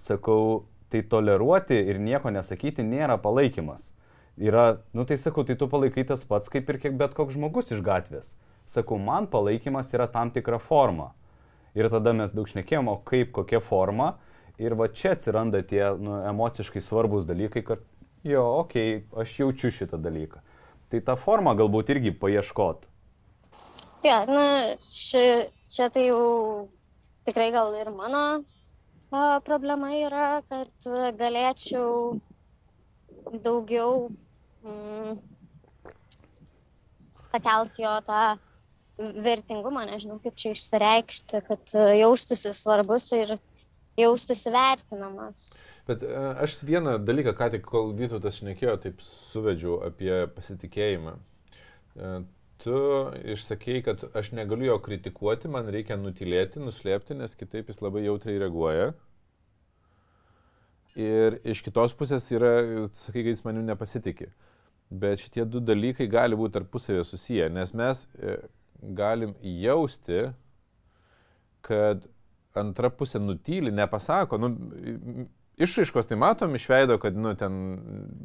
Sakau, 0.00 0.64
tai 0.92 1.02
toleruoti 1.02 1.76
ir 1.76 2.00
nieko 2.00 2.32
nesakyti 2.32 2.84
nėra 2.84 3.16
palaikymas. 3.20 3.92
Yra, 4.40 4.80
nu 4.92 5.04
tai 5.06 5.16
sakau, 5.20 5.44
tai 5.46 5.54
tu 5.54 5.68
palaikai 5.70 6.04
tas 6.08 6.24
pats 6.26 6.50
kaip 6.50 6.70
ir 6.70 6.80
bet 6.98 7.14
koks 7.14 7.36
žmogus 7.36 7.70
iš 7.70 7.84
gatvės. 7.86 8.34
Sakau, 8.66 8.98
man 8.98 9.28
palaikymas 9.30 9.92
yra 9.94 10.08
tam 10.10 10.32
tikra 10.34 10.58
forma. 10.58 11.12
Ir 11.74 11.88
tada 11.90 12.12
mes 12.16 12.32
daug 12.32 12.48
šnekėjom, 12.48 12.88
o 12.90 12.96
kaip, 13.06 13.32
kokia 13.34 13.60
forma. 13.62 14.14
Ir 14.62 14.76
va 14.78 14.86
čia 14.86 15.14
atsiranda 15.16 15.64
tie 15.66 15.82
nu, 15.98 16.20
emociškai 16.30 16.82
svarbus 16.82 17.26
dalykai, 17.26 17.64
kad 17.66 17.82
jo, 18.22 18.44
okei, 18.60 19.00
okay, 19.00 19.22
aš 19.22 19.38
jaučiu 19.40 19.70
šitą 19.74 19.98
dalyką. 19.98 20.42
Tai 20.92 21.00
tą 21.08 21.16
formą 21.18 21.56
galbūt 21.58 21.90
irgi 21.94 22.12
paieškot. 22.20 22.84
Ja, 24.04 24.20
na, 24.28 24.76
ši, 24.78 25.24
čia 25.72 25.88
tai 25.90 26.06
jau 26.10 26.68
tikrai 27.26 27.48
gal 27.54 27.72
ir 27.80 27.90
mano 27.90 28.44
a, 29.10 29.40
problema 29.46 29.94
yra, 29.96 30.42
kad 30.46 30.88
galėčiau 31.18 32.20
daugiau 33.42 34.10
mm, 34.62 35.16
pakelti 37.32 37.82
jo 37.82 37.94
tą 38.06 38.24
vertingumą, 38.98 39.82
nežinau 39.88 40.20
kaip 40.22 40.36
čia 40.38 40.52
išsireikšti, 40.54 41.40
kad 41.48 41.74
jaustųsi 41.98 42.52
svarbus 42.54 43.08
ir 43.16 43.34
jaustųsi 43.98 44.52
vertinamas. 44.54 45.64
Bet 45.88 46.02
e, 46.02 46.12
aš 46.44 46.58
vieną 46.64 46.96
dalyką, 47.04 47.34
ką 47.36 47.50
tik 47.54 47.66
kol 47.68 47.92
Vytautas 47.98 48.40
šnekėjo, 48.40 48.76
taip 48.82 49.02
suvedžiau 49.04 49.80
apie 49.88 50.12
pasitikėjimą. 50.36 51.14
E, 51.14 52.12
tu 52.64 52.78
išsakėjai, 53.34 53.82
kad 53.88 54.06
aš 54.16 54.32
negaliu 54.36 54.72
jo 54.72 54.78
kritikuoti, 54.84 55.50
man 55.52 55.68
reikia 55.72 55.98
nutilėti, 56.00 56.62
nuslėpti, 56.62 57.18
nes 57.18 57.36
kitaip 57.36 57.68
jis 57.68 57.82
labai 57.84 58.06
jautriai 58.06 58.40
reaguoja. 58.42 58.94
Ir 60.94 61.40
iš 61.50 61.60
kitos 61.66 61.92
pusės 61.98 62.26
yra, 62.30 62.54
sakai, 62.94 63.24
kad 63.26 63.34
jis 63.34 63.44
manim 63.46 63.66
nepasitikė. 63.66 64.30
Bet 64.94 65.24
šitie 65.24 65.44
du 65.48 65.60
dalykai 65.64 66.06
gali 66.10 66.36
būti 66.38 66.54
tarpusavėje 66.54 67.06
susiję, 67.08 67.48
nes 67.50 67.72
mes 67.74 68.04
e, 68.14 68.36
galim 68.94 69.34
jausti, 69.42 70.28
kad 71.64 72.04
antra 72.60 72.90
pusė 72.90 73.20
nutyli, 73.22 73.72
nepasako. 73.74 74.38
Nu, 74.42 74.50
išraiškos 75.56 76.10
tai 76.10 76.18
matom 76.20 76.54
iš 76.54 76.68
veido, 76.70 76.98
kad 77.02 77.16
nu, 77.16 77.34
ten 77.38 77.58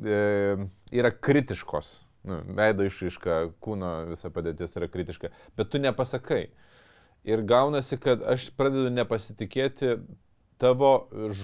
e, 0.05 0.21
yra 0.95 1.11
kritiškos. 1.11 1.91
Nu, 2.29 2.41
veido 2.57 2.83
išraiška, 2.87 3.41
kūno 3.63 3.93
visa 4.09 4.31
padėtis 4.33 4.75
yra 4.77 4.89
kritiška, 4.91 5.31
bet 5.57 5.71
tu 5.71 5.79
nepasakai. 5.81 6.49
Ir 7.27 7.43
gaunasi, 7.47 7.99
kad 7.99 8.23
aš 8.27 8.49
pradedu 8.55 8.91
nepasitikėti 8.91 9.97
tavo 10.59 10.93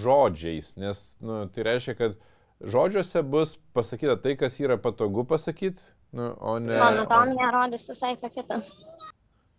žodžiais, 0.02 0.74
nes 0.80 1.02
nu, 1.24 1.44
tai 1.52 1.64
reiškia, 1.68 1.96
kad 1.96 2.16
žodžiuose 2.60 3.22
bus 3.24 3.56
pasakyta 3.76 4.16
tai, 4.20 4.36
kas 4.40 4.58
yra 4.60 4.76
patogu 4.80 5.24
pasakyti, 5.28 5.80
nu, 6.16 6.32
o 6.40 6.58
ne... 6.60 6.76
Anatomija 6.80 7.52
rodys 7.54 7.88
visai 7.92 8.14
ką 8.20 8.32
kitą. 8.32 8.60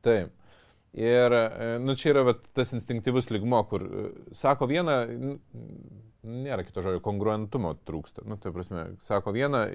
Taip. 0.05 0.33
Ir, 0.97 1.33
e, 1.33 1.65
nu, 1.83 1.93
čia 1.93 2.09
yra 2.15 2.23
va, 2.25 2.33
tas 2.57 2.73
instinktyvus 2.73 3.29
ligmo, 3.29 3.59
kur 3.69 3.83
e, 3.85 4.05
sako 4.37 4.65
vieną, 4.71 4.95
nėra 6.27 6.63
kito 6.65 6.81
žodžio, 6.81 7.01
kongruentumo 7.05 7.75
trūksta. 7.85 8.23
Nu, 8.25 8.39
tai 8.41 8.49
prasme, 8.55 8.87
sako 9.05 9.35
vieną, 9.35 9.67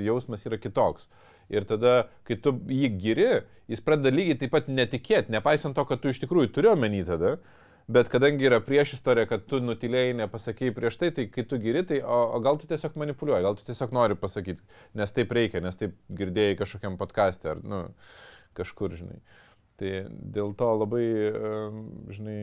jausmas 0.00 0.46
yra 0.48 0.56
kitoks. 0.60 1.10
Ir 1.52 1.66
tada, 1.68 2.06
kai 2.24 2.38
tu 2.40 2.54
jį 2.70 2.92
giri, 3.02 3.30
jis 3.68 3.82
pradeda 3.84 4.12
lygiai 4.14 4.38
taip 4.40 4.54
pat 4.54 4.70
netikėti, 4.70 5.34
nepaisant 5.34 5.76
to, 5.76 5.84
kad 5.84 6.00
tu 6.00 6.12
iš 6.14 6.22
tikrųjų 6.22 6.52
turi 6.54 6.70
omeny 6.70 7.02
tada, 7.04 7.34
bet 7.90 8.08
kadangi 8.08 8.46
yra 8.46 8.60
prieš 8.62 8.94
istoriją, 8.96 9.26
kad 9.32 9.44
tu 9.50 9.58
nutilėjai, 9.60 10.14
nepasakėjai 10.22 10.76
prieš 10.76 10.98
tai, 11.00 11.10
tai 11.16 11.26
kai 11.32 11.44
tu 11.50 11.58
giri, 11.60 11.82
tai 11.86 12.00
o, 12.00 12.20
o 12.38 12.40
gal 12.44 12.60
tu 12.60 12.70
tiesiog 12.70 12.96
manipuliuoji, 13.02 13.44
gal 13.48 13.58
tu 13.58 13.66
tiesiog 13.66 13.92
nori 13.98 14.16
pasakyti, 14.18 14.62
nes 14.96 15.16
taip 15.16 15.34
reikia, 15.36 15.62
nes 15.64 15.76
taip 15.76 15.98
girdėjai 16.22 16.56
kažkokiam 16.62 16.96
podcast'e 17.00 17.52
ar, 17.56 17.64
nu, 17.66 17.82
kažkur, 18.58 18.94
žinai. 18.98 19.18
Tai 19.80 19.90
dėl 20.36 20.50
to 20.60 20.66
labai, 20.76 21.04
žinai, 22.12 22.40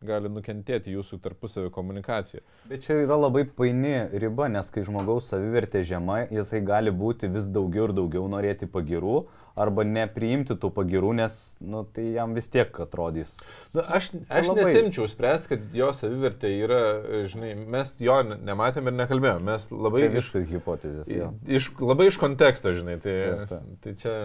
gali 0.00 0.30
nukentėti 0.32 0.94
jūsų 0.94 1.18
tarpusavio 1.20 1.68
komunikacija. 1.76 2.40
Bet 2.70 2.86
čia 2.86 2.94
yra 3.02 3.18
labai 3.20 3.42
paini 3.44 4.06
riba, 4.22 4.46
nes 4.48 4.72
kai 4.72 4.80
žmogaus 4.86 5.26
savivertė 5.28 5.82
žema, 5.84 6.22
jisai 6.32 6.62
gali 6.64 6.88
būti 6.88 7.28
vis 7.28 7.50
daugiau 7.52 7.90
ir 7.90 7.92
daugiau 7.98 8.22
norėti 8.32 8.64
pagirų 8.64 9.18
arba 9.60 9.84
nepriimti 9.84 10.56
tų 10.56 10.70
pagirų, 10.72 11.10
nes 11.18 11.36
nu, 11.60 11.82
tai 11.84 12.06
jam 12.14 12.32
vis 12.32 12.48
tiek 12.48 12.80
atrodys. 12.80 13.34
Na, 13.76 13.84
aš 13.98 14.14
aš 14.32 14.48
labai... 14.48 14.64
nesimčiau 14.70 15.10
spręsti, 15.10 15.52
kad 15.52 15.76
jo 15.82 15.90
savivertė 16.00 16.54
yra, 16.62 16.80
žinai, 17.28 17.52
mes 17.76 17.92
jo 18.00 18.16
nematėm 18.30 18.88
ir 18.88 18.98
nekalbėjom, 19.02 19.44
mes 19.52 19.68
labai... 19.68 20.06
Čia 20.06 20.24
iš 20.24 20.32
hipotezės. 20.54 21.12
Jo. 21.12 21.34
Iš, 21.44 21.74
labai 21.84 22.08
iš 22.08 22.22
konteksto, 22.24 22.72
žinai, 22.72 22.96
tai, 23.04 23.20
ta, 23.20 23.46
ta. 23.52 23.62
tai 23.84 23.96
čia 24.00 24.18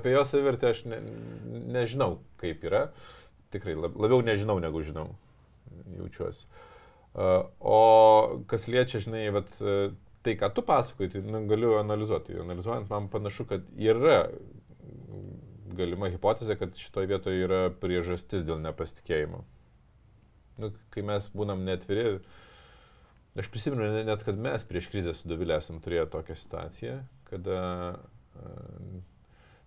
apie 0.00 0.16
jo 0.16 0.24
savivertę 0.32 0.72
aš 0.72 0.86
ne, 0.88 1.04
nežinau, 1.76 2.14
kaip 2.40 2.64
yra. 2.72 2.86
Tikrai 3.54 3.74
labiau 3.78 4.20
nežinau, 4.22 4.58
negu 4.62 4.82
žinau, 4.86 5.08
jaučiuosi. 5.96 6.46
Uh, 7.10 7.48
o 7.58 7.78
kas 8.50 8.68
liečia, 8.70 9.00
žinai, 9.02 9.24
vat, 9.34 9.50
uh, 9.58 9.90
tai, 10.22 10.36
ką 10.38 10.52
tu 10.54 10.62
pasakoji, 10.66 11.16
tai 11.16 11.22
nu, 11.26 11.42
galiu 11.50 11.74
analizuoti. 11.80 12.38
Analizuojant, 12.38 12.86
man 12.92 13.08
panašu, 13.10 13.48
kad 13.50 13.66
yra 13.74 14.20
galima 15.76 16.10
hipotezė, 16.12 16.56
kad 16.60 16.76
šitoje 16.78 17.10
vietoje 17.10 17.46
yra 17.46 17.60
priežastis 17.82 18.44
dėl 18.46 18.60
nepasitikėjimo. 18.62 19.42
Nu, 20.60 20.70
kai 20.92 21.04
mes 21.06 21.28
būnam 21.32 21.62
netviri, 21.64 22.20
aš 23.40 23.48
prisimenu 23.52 24.04
net, 24.04 24.24
kad 24.26 24.38
mes 24.40 24.66
prieš 24.68 24.90
krizę 24.92 25.14
su 25.16 25.30
Davilė 25.30 25.56
esam 25.60 25.80
turėję 25.82 26.06
tokią 26.12 26.36
situaciją, 26.36 26.96
kada 27.30 27.60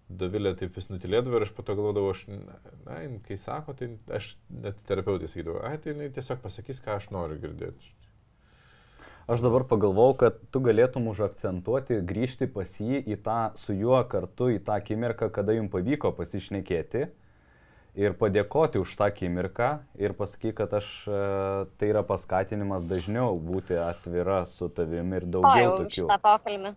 Davilė 0.10 0.52
taip 0.60 0.76
vis 0.76 0.90
nutilėdavo 0.92 1.40
ir 1.40 1.46
aš 1.48 1.54
po 1.56 1.64
to 1.66 1.74
galvodavau, 1.78 2.12
aš, 2.14 2.26
na, 2.28 3.00
kai 3.26 3.38
sako, 3.40 3.74
tai 3.78 3.94
aš 4.14 4.34
net 4.52 4.78
terapeutai 4.88 5.30
sakydavau, 5.32 5.64
ai, 5.66 5.78
tai 5.82 5.94
jinai 5.94 6.12
tiesiog 6.14 6.42
pasakys, 6.44 6.82
ką 6.84 6.98
aš 7.00 7.08
noriu 7.16 7.40
girdėti. 7.42 7.94
Aš 9.32 9.40
dabar 9.40 9.64
pagalvojau, 9.64 10.18
kad 10.20 10.40
tu 10.52 10.60
galėtum 10.60 11.08
užakcentuoti, 11.08 12.02
grįžti 12.04 12.50
pas 12.52 12.68
jį 12.68 13.00
į 13.16 13.18
tą, 13.24 13.40
su 13.56 13.72
juo 13.72 14.02
kartu 14.12 14.50
į 14.52 14.60
tą 14.68 14.76
akimirką, 14.82 15.30
kada 15.32 15.56
jums 15.56 15.72
pavyko 15.72 16.12
pasišnekėti 16.18 17.06
ir 17.96 18.16
padėkoti 18.20 18.82
už 18.82 18.96
tą 19.00 19.08
akimirką 19.08 19.70
ir 20.02 20.16
pasakyti, 20.18 20.56
kad 20.58 20.76
aš, 20.76 20.90
e, 21.08 21.22
tai 21.80 21.94
yra 21.94 22.04
paskatinimas 22.04 22.84
dažniau 22.90 23.38
būti 23.40 23.78
atvira 23.80 24.44
su 24.50 24.68
tavimi 24.68 25.22
ir 25.22 25.30
daugiau 25.38 25.78
už 25.78 25.86
tokių. 25.86 26.08
tą 26.10 26.20
pokalbį. 26.28 26.74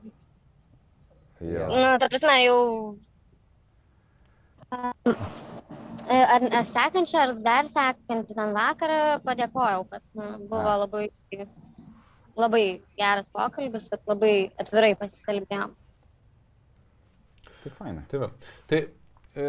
Jo. 1.41 1.67
Nu, 1.73 1.99
ta 2.01 2.09
prasme, 2.09 2.39
jau. 2.45 2.61
Ar, 6.07 6.43
ar 6.43 6.65
sekančią, 6.67 7.19
ar 7.23 7.33
dar 7.43 7.69
sekantį 7.71 8.35
ten 8.37 8.53
vakarą 8.55 8.99
padėkojau, 9.27 9.87
kad 9.91 10.03
nu, 10.19 10.27
buvo 10.51 10.71
A. 10.71 10.77
labai, 10.85 11.07
labai 12.39 12.63
geras 12.99 13.27
pokalbis, 13.35 13.89
kad 13.93 14.03
labai 14.11 14.35
atvirai 14.63 14.93
pasikalbėjom. 15.01 15.75
Tai 17.65 17.73
fainai. 17.79 18.05
Tai, 18.11 18.21
va. 18.23 18.29
tai 18.71 18.81
e, 19.35 19.49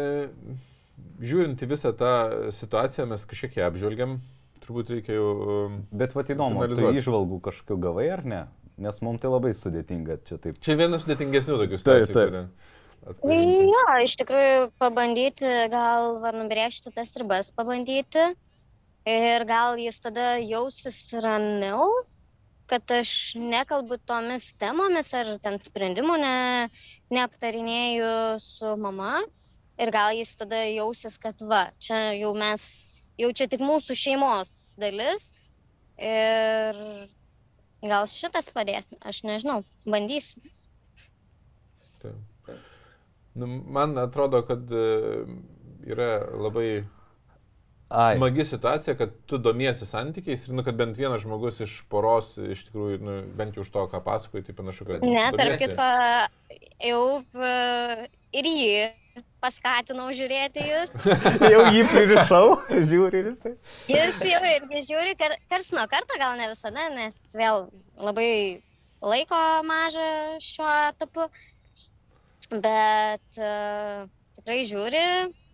žiūrint 1.22 1.62
į 1.62 1.70
visą 1.70 1.92
tą 1.98 2.12
situaciją, 2.54 3.06
mes 3.12 3.26
kažkiek 3.30 3.60
ją 3.60 3.68
apžvelgiam, 3.70 4.16
turbūt 4.64 4.90
reikia 4.96 5.14
jau... 5.18 5.28
e, 5.68 5.68
Bet 6.00 6.16
va 6.18 6.24
įdomu, 6.26 6.62
ar 6.64 6.72
Finalizuot. 6.72 6.98
išvalgų 7.02 7.38
kažkokiu 7.50 7.78
gavai 7.86 8.08
ar 8.16 8.24
ne? 8.26 8.42
Nes 8.78 8.98
mums 9.02 9.22
tai 9.22 9.30
labai 9.30 9.50
sudėtinga 9.58 10.20
čia 10.26 10.36
taip. 10.42 10.58
Čia 10.62 10.74
vienas 10.78 11.02
sudėtingesnių 11.06 11.54
tokių 11.62 11.78
Taip, 11.78 11.86
situacijų. 11.86 12.14
taip. 12.14 12.34
kurią 12.34 12.76
atpažinti. 13.06 13.64
Jo, 13.70 13.84
iš 14.04 14.14
tikrųjų 14.20 14.68
pabandyti, 14.80 15.48
gal 15.72 16.18
va, 16.22 16.32
nubrėžti 16.36 16.92
tas 16.94 17.14
ribas, 17.20 17.50
pabandyti. 17.54 18.30
Ir 19.08 19.44
gal 19.48 19.78
jis 19.80 19.96
tada 20.04 20.36
jausis 20.42 20.98
ramiau, 21.24 21.86
kad 22.68 22.84
aš 22.92 23.10
nekalbu 23.40 23.96
tomis 24.04 24.50
temomis 24.60 25.14
ar 25.16 25.30
ten 25.40 25.56
sprendimų 25.64 26.18
ne, 26.20 26.36
neaptarinėju 27.14 28.12
su 28.44 28.74
mama. 28.76 29.22
Ir 29.78 29.92
gal 29.94 30.12
jis 30.18 30.34
tada 30.36 30.64
jausis, 30.66 31.16
kad 31.22 31.40
va, 31.40 31.68
čia 31.78 32.10
jau 32.18 32.34
mes, 32.36 32.62
jau 33.16 33.30
čia 33.32 33.46
tik 33.48 33.62
mūsų 33.64 33.96
šeimos 33.96 34.54
dalis. 34.76 35.30
Ir 35.96 36.82
gal 37.80 38.10
šitas 38.10 38.50
padės, 38.54 38.90
aš 39.00 39.22
nežinau, 39.24 39.62
bandysiu. 39.86 40.42
Taip. 42.02 42.27
Nu, 43.38 43.48
man 43.78 43.96
atrodo, 44.02 44.42
kad 44.46 44.70
e, 44.72 44.84
yra 45.86 46.12
labai 46.34 46.70
Ai, 47.88 48.16
smagi 48.16 48.44
situacija, 48.44 48.96
kad 48.98 49.12
tu 49.26 49.38
domiesi 49.40 49.86
santykiais 49.88 50.44
ir 50.44 50.54
nu, 50.54 50.64
kad 50.64 50.76
bent 50.76 50.98
vienas 51.00 51.22
žmogus 51.22 51.62
iš 51.64 51.78
poros, 51.88 52.34
iš 52.36 52.66
tikrųjų, 52.66 52.98
nu, 53.00 53.14
bent 53.38 53.56
jau 53.56 53.64
už 53.64 53.70
to, 53.72 53.84
ką 53.88 54.02
pasakoji, 54.04 54.44
tai 54.48 54.56
panašu, 54.58 54.84
kad... 54.90 55.04
Ne, 55.06 55.30
domiesi. 55.32 55.70
kitko, 55.70 55.86
jau 56.84 57.02
e, 57.48 58.08
ir 58.36 58.50
jį 58.50 59.22
paskatinau 59.40 60.10
žiūrėti 60.12 60.66
jūs. 60.68 60.94
jau 61.54 61.64
jį 61.72 61.84
pririšau, 61.88 62.44
žiūri 62.90 63.22
ir 63.22 63.30
jisai. 63.32 63.54
Jis 63.88 64.22
jau 64.34 64.42
irgi 64.52 64.84
žiūri, 64.90 65.16
kar, 65.20 65.38
kars 65.48 65.72
nuo 65.72 65.86
karto, 65.90 66.18
gal 66.20 66.36
ne 66.36 66.50
visada, 66.52 66.90
nes 66.92 67.16
vėl 67.38 67.70
labai 67.96 68.30
laiko 69.00 69.40
maža 69.64 70.10
šiuo 70.44 70.74
etapu. 70.90 71.28
Bet 72.48 73.36
uh, 73.36 74.06
tikrai 74.38 74.62
žiūri, 74.64 75.02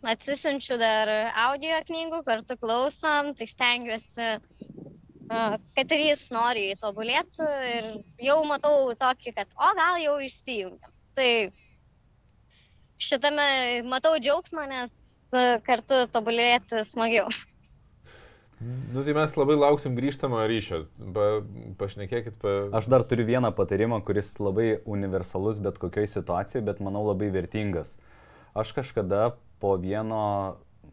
atsisinčiu 0.06 0.76
dar 0.78 1.10
audio 1.48 1.80
knygų, 1.88 2.20
kartu 2.26 2.54
klausom, 2.60 3.32
tai 3.34 3.48
stengiuosi, 3.50 4.28
uh, 5.26 5.56
kad 5.74 5.94
ir 5.96 6.04
jis 6.04 6.28
nori 6.34 6.68
tobulėti 6.78 7.48
ir 7.72 7.88
jau 8.22 8.38
matau 8.46 8.92
tokį, 9.00 9.34
kad 9.40 9.50
o 9.58 9.72
gal 9.74 9.98
jau 10.04 10.20
išsijungiam. 10.22 10.94
Tai 11.18 11.30
šitame 13.02 13.48
matau 13.90 14.14
džiaugsmą, 14.22 14.68
nes 14.70 14.94
uh, 15.34 15.58
kartu 15.66 16.04
tobulėti 16.14 16.86
smagiau. 16.86 17.26
Nu, 18.64 19.02
tai 19.04 19.12
mes 19.16 19.34
labai 19.36 19.56
lauksim 19.58 19.96
grįžtamo 19.98 20.40
ryšio. 20.48 20.84
Pa, 21.12 21.24
pašnekėkit, 21.80 22.36
pa... 22.40 22.52
Aš 22.78 22.88
dar 22.92 23.04
turiu 23.08 23.26
vieną 23.28 23.50
patarimą, 23.56 23.98
kuris 24.06 24.32
labai 24.40 24.78
universalus 24.88 25.58
bet 25.62 25.80
kokioje 25.82 26.12
situacijoje, 26.14 26.64
bet 26.64 26.80
manau 26.84 27.02
labai 27.10 27.28
vertingas. 27.34 27.96
Aš 28.56 28.72
kažkada 28.76 29.34
po 29.60 29.74
vieno 29.80 30.22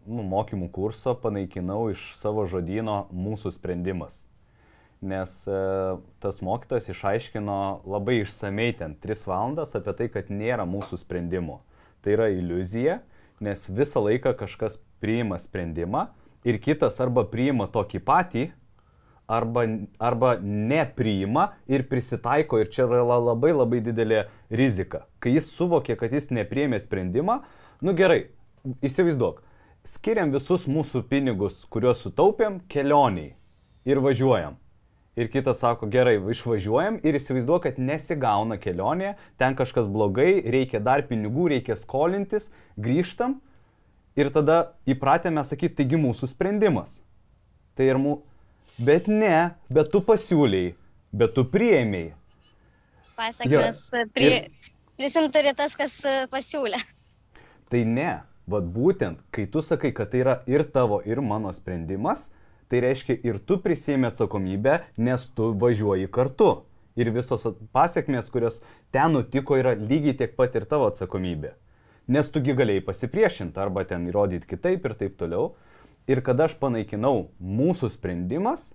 nu, 0.06 0.26
mokymų 0.26 0.72
kurso 0.74 1.14
panaikinau 1.16 1.86
iš 1.94 2.12
savo 2.20 2.48
žodino 2.50 3.06
mūsų 3.14 3.54
sprendimas. 3.56 4.26
Nes 5.02 5.34
e, 5.50 5.60
tas 6.22 6.42
mokytojas 6.46 6.92
išaiškino 6.92 7.60
labai 7.90 8.20
išsamei 8.22 8.74
ten 8.78 8.98
3 9.02 9.26
valandas 9.30 9.78
apie 9.78 9.96
tai, 9.98 10.10
kad 10.14 10.30
nėra 10.34 10.68
mūsų 10.70 11.00
sprendimų. 11.06 11.62
Tai 12.02 12.18
yra 12.18 12.28
iliuzija, 12.34 13.00
nes 13.42 13.66
visą 13.70 14.04
laiką 14.04 14.36
kažkas 14.38 14.78
priima 15.02 15.40
sprendimą 15.42 16.10
ir 16.44 16.58
kitas 16.62 17.00
arba 17.04 17.24
priima 17.30 17.68
tokį 17.72 18.02
patį, 18.06 18.46
arba, 19.32 19.64
arba 20.00 20.36
nepriima 20.42 21.52
ir 21.68 21.86
prisitaiko 21.90 22.60
ir 22.60 22.70
čia 22.72 22.86
yra 22.88 23.04
la- 23.08 23.20
labai 23.32 23.54
labai 23.56 23.80
didelė 23.84 24.26
rizika. 24.50 25.06
Kai 25.20 25.36
jis 25.38 25.52
suvokė, 25.56 25.96
kad 26.00 26.12
jis 26.12 26.30
nepriemė 26.32 26.80
sprendimą, 26.84 27.42
nu 27.82 27.94
gerai, 27.96 28.26
įsivaizduok, 28.84 29.42
skiriam 29.88 30.34
visus 30.34 30.68
mūsų 30.68 31.06
pinigus, 31.10 31.64
kuriuos 31.72 32.04
sutaupėm, 32.04 32.60
kelioniai 32.70 33.36
ir 33.86 34.02
važiuojam. 34.04 34.58
Ir 35.20 35.28
kitas 35.28 35.60
sako, 35.60 35.90
gerai, 35.92 36.16
išvažiuojam 36.32 37.02
ir 37.04 37.18
įsivaizduok, 37.20 37.66
kad 37.66 37.80
nesigauna 37.80 38.56
kelionė, 38.62 39.18
ten 39.38 39.58
kažkas 39.60 39.90
blogai, 39.92 40.40
reikia 40.40 40.80
dar 40.80 41.04
pinigų, 41.04 41.50
reikia 41.52 41.76
skolintis, 41.76 42.48
grįžtam 42.80 43.42
ir 44.20 44.32
tada 44.34 44.74
įpratę 44.90 45.32
mes 45.34 45.52
sakyti, 45.52 45.82
taigi 45.82 46.00
mūsų 46.00 46.32
sprendimas. 46.32 47.00
Tai 47.78 47.88
ir 47.92 48.02
mūsų... 48.02 48.28
Bet 48.82 49.06
ne, 49.12 49.54
bet 49.70 49.92
tu 49.94 50.00
pasiūlyiai, 50.02 50.72
bet 51.14 51.36
tu 51.36 51.44
prieimiai. 51.46 52.16
Pasakęs, 53.20 53.82
pri, 54.16 54.30
prisim 54.98 55.28
turi 55.30 55.52
tas, 55.54 55.76
kas 55.78 56.00
e, 56.08 56.14
pasiūlė. 56.32 56.80
Tai 57.70 57.82
ne, 57.86 58.14
vad 58.50 58.72
būtent, 58.74 59.20
kai 59.30 59.46
tu 59.52 59.62
sakai, 59.62 59.92
kad 59.94 60.10
tai 60.12 60.24
yra 60.24 60.36
ir 60.50 60.64
tavo, 60.66 61.02
ir 61.06 61.22
mano 61.22 61.52
sprendimas, 61.54 62.32
tai 62.72 62.82
reiškia 62.88 63.20
ir 63.28 63.38
tu 63.44 63.60
prisėmė 63.62 64.10
atsakomybę, 64.10 64.80
nes 64.98 65.28
tu 65.36 65.52
važiuoji 65.62 66.10
kartu. 66.10 66.52
Ir 67.00 67.12
visos 67.14 67.46
pasiekmės, 67.76 68.32
kurios 68.32 68.60
ten 68.92 69.14
nutiko, 69.16 69.60
yra 69.60 69.76
lygiai 69.78 70.16
tiek 70.24 70.34
pat 70.36 70.58
ir 70.58 70.66
tavo 70.68 70.90
atsakomybė. 70.90 71.54
Nes 72.10 72.30
tugi 72.34 72.56
galėjai 72.58 72.84
pasipriešinti 72.86 73.62
arba 73.62 73.84
ten 73.88 74.08
įrodyti 74.10 74.50
kitaip 74.50 74.86
ir 74.86 74.96
taip 74.98 75.18
toliau. 75.20 75.54
Ir 76.10 76.24
kada 76.26 76.48
aš 76.50 76.56
panaikinau 76.58 77.30
mūsų 77.38 77.92
sprendimas, 77.94 78.72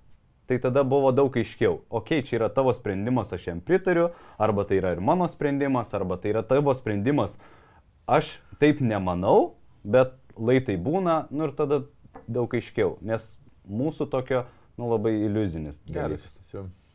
tai 0.47 0.61
tada 0.63 0.85
buvo 0.87 1.11
daug 1.11 1.35
aiškiau. 1.35 1.81
Ok, 1.91 2.21
čia 2.23 2.39
yra 2.39 2.49
tavo 2.55 2.71
sprendimas, 2.77 3.33
aš 3.35 3.49
jam 3.49 3.61
pritariu, 3.61 4.13
arba 4.39 4.65
tai 4.65 4.79
yra 4.79 4.95
ir 4.95 5.03
mano 5.03 5.27
sprendimas, 5.29 5.91
arba 5.99 6.21
tai 6.23 6.31
yra 6.37 6.45
tavo 6.47 6.75
sprendimas, 6.79 7.35
aš 8.07 8.37
taip 8.63 8.81
nemanau, 8.81 9.57
bet 9.83 10.15
laitai 10.39 10.79
būna, 10.79 11.27
nu 11.35 11.49
ir 11.49 11.57
tada 11.59 11.83
daug 12.31 12.55
aiškiau, 12.55 12.97
nes 13.03 13.35
mūsų 13.67 14.07
tokio, 14.13 14.47
nu 14.79 14.93
labai 14.93 15.17
iliuzinis. 15.27 15.83
dalykas. 15.91 16.39
Geras. 16.53 16.86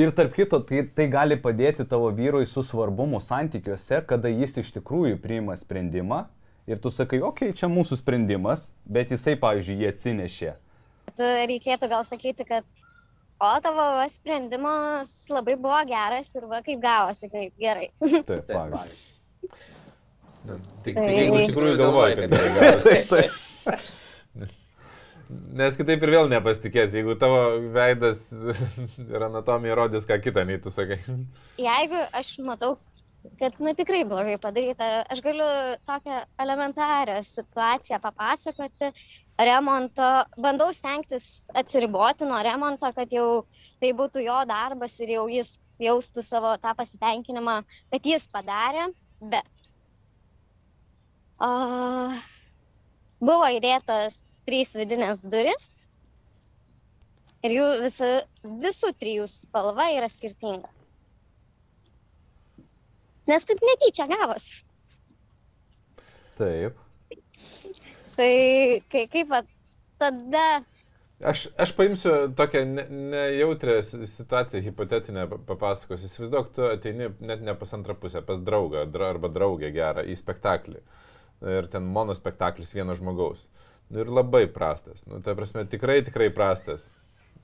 Ir 0.00 0.12
tarp 0.16 0.32
kito, 0.32 0.62
tai, 0.64 0.86
tai 0.96 1.10
gali 1.12 1.36
padėti 1.36 1.84
tavo 1.84 2.08
vyrui 2.16 2.46
su 2.48 2.62
svarbumu 2.64 3.18
santykiuose, 3.20 3.98
kada 4.08 4.30
jis 4.32 4.56
iš 4.62 4.70
tikrųjų 4.78 5.18
priima 5.20 5.56
sprendimą 5.60 6.22
ir 6.70 6.80
tu 6.80 6.92
sakai, 6.94 7.18
okei, 7.20 7.50
okay, 7.50 7.58
čia 7.58 7.68
mūsų 7.68 7.98
sprendimas, 8.00 8.70
bet 8.88 9.12
jisai, 9.12 9.34
pavyzdžiui, 9.42 9.76
jį 9.82 9.90
atsinešė. 9.90 10.54
Tai 11.18 11.30
Reikėtų 11.50 11.90
gal 11.92 12.06
sakyti, 12.08 12.46
kad 12.48 12.64
o 13.40 13.52
tavo 13.60 13.90
va, 13.98 14.06
sprendimas 14.14 15.12
labai 15.28 15.58
buvo 15.60 15.80
geras 15.90 16.32
ir 16.38 16.48
va 16.48 16.62
kaip 16.64 16.80
gavosi, 16.80 17.28
kaip 17.32 17.60
gerai. 17.60 17.90
Taip, 18.00 18.46
pavyzdžiui. 18.56 19.52
Nu, 20.48 20.56
Tik, 20.86 20.94
Tai- 20.96 21.04
tik 21.04 21.18
jeigu 21.18 21.42
iš 21.42 21.50
tikrųjų 21.52 21.76
galvoji, 21.76 22.20
kad 22.22 22.38
tai 22.38 22.46
geras. 22.56 22.86
gerai. 23.10 23.80
Nes 25.30 25.76
kitaip 25.78 26.02
ir 26.02 26.10
vėl 26.14 26.30
nepasitikės, 26.30 26.94
jeigu 26.96 27.14
tavo 27.18 27.40
veidas 27.74 28.24
ir 29.14 29.26
anatomija 29.28 29.76
rodys 29.78 30.06
ką 30.08 30.18
kitą, 30.22 30.42
nei 30.48 30.58
tu 30.62 30.72
sakai. 30.74 30.98
Jeigu 31.60 32.00
aš 32.18 32.32
matau, 32.42 32.72
kad, 33.38 33.58
nu, 33.62 33.74
tikrai 33.78 34.02
blogai 34.08 34.36
padaryta, 34.42 35.04
aš 35.12 35.22
galiu 35.22 35.48
tokią 35.86 36.22
elementarią 36.42 37.20
situaciją 37.26 38.00
papasakoti 38.02 38.90
remonto, 39.40 40.08
bandau 40.40 40.72
stengtis 40.74 41.28
atsiriboti 41.56 42.26
nuo 42.28 42.40
remonto, 42.44 42.90
kad 42.96 43.12
jau 43.14 43.44
tai 43.80 43.92
būtų 43.96 44.24
jo 44.26 44.40
darbas 44.48 44.98
ir 45.00 45.14
jau 45.14 45.28
jis 45.32 45.54
jaustų 45.80 46.24
savo 46.24 46.56
tą 46.60 46.74
pasitenkinimą, 46.76 47.60
kad 47.92 48.08
jis 48.08 48.26
padarė, 48.32 48.90
bet 49.20 49.46
uh, 51.40 52.18
buvo 53.22 53.48
įdėtas 53.56 54.18
trys 54.48 54.74
vidinės 54.78 55.22
duris 55.22 55.70
ir 57.44 57.54
jų 57.56 57.66
visa, 57.84 58.10
visų 58.44 58.92
trijų 59.00 59.26
spalva 59.30 59.88
yra 59.96 60.08
skirtinga. 60.12 60.68
Nes 63.30 63.46
taip 63.46 63.60
netyčia 63.62 64.08
gavos. 64.10 64.48
Taip. 66.40 66.76
Tai 68.16 68.32
kai, 68.90 69.06
kaip 69.12 69.30
va, 69.30 69.42
tada 70.00 70.46
Aš, 71.20 71.42
aš 71.60 71.74
paimsiu 71.76 72.30
tokią 72.32 72.62
ne- 72.64 72.86
nejautrę 73.12 73.82
si- 73.84 74.06
situaciją, 74.08 74.62
hipotetinę 74.64 75.26
pa- 75.28 75.36
papasakosiu. 75.50 76.06
Įsivaizduok, 76.08 76.46
tu 76.56 76.64
ateini 76.64 77.10
net 77.20 77.42
ne 77.44 77.54
pas 77.60 77.74
antrą 77.76 77.92
pusę, 77.94 78.22
pas 78.24 78.40
draugą 78.40 78.86
dra, 78.90 79.10
arba 79.12 79.28
draugę 79.28 79.68
gerą 79.74 80.00
į 80.08 80.16
spektaklį. 80.16 80.80
Ir 81.58 81.68
ten 81.68 81.84
monospektaklis 81.92 82.72
vieno 82.72 82.96
žmogaus. 82.96 83.42
Nu, 83.90 84.04
ir 84.04 84.10
labai 84.10 84.44
prastas. 84.50 85.02
Nu, 85.08 85.18
ta 85.24 85.34
prasme, 85.38 85.66
tikrai, 85.70 86.00
tikrai 86.06 86.30
prastas. 86.34 86.86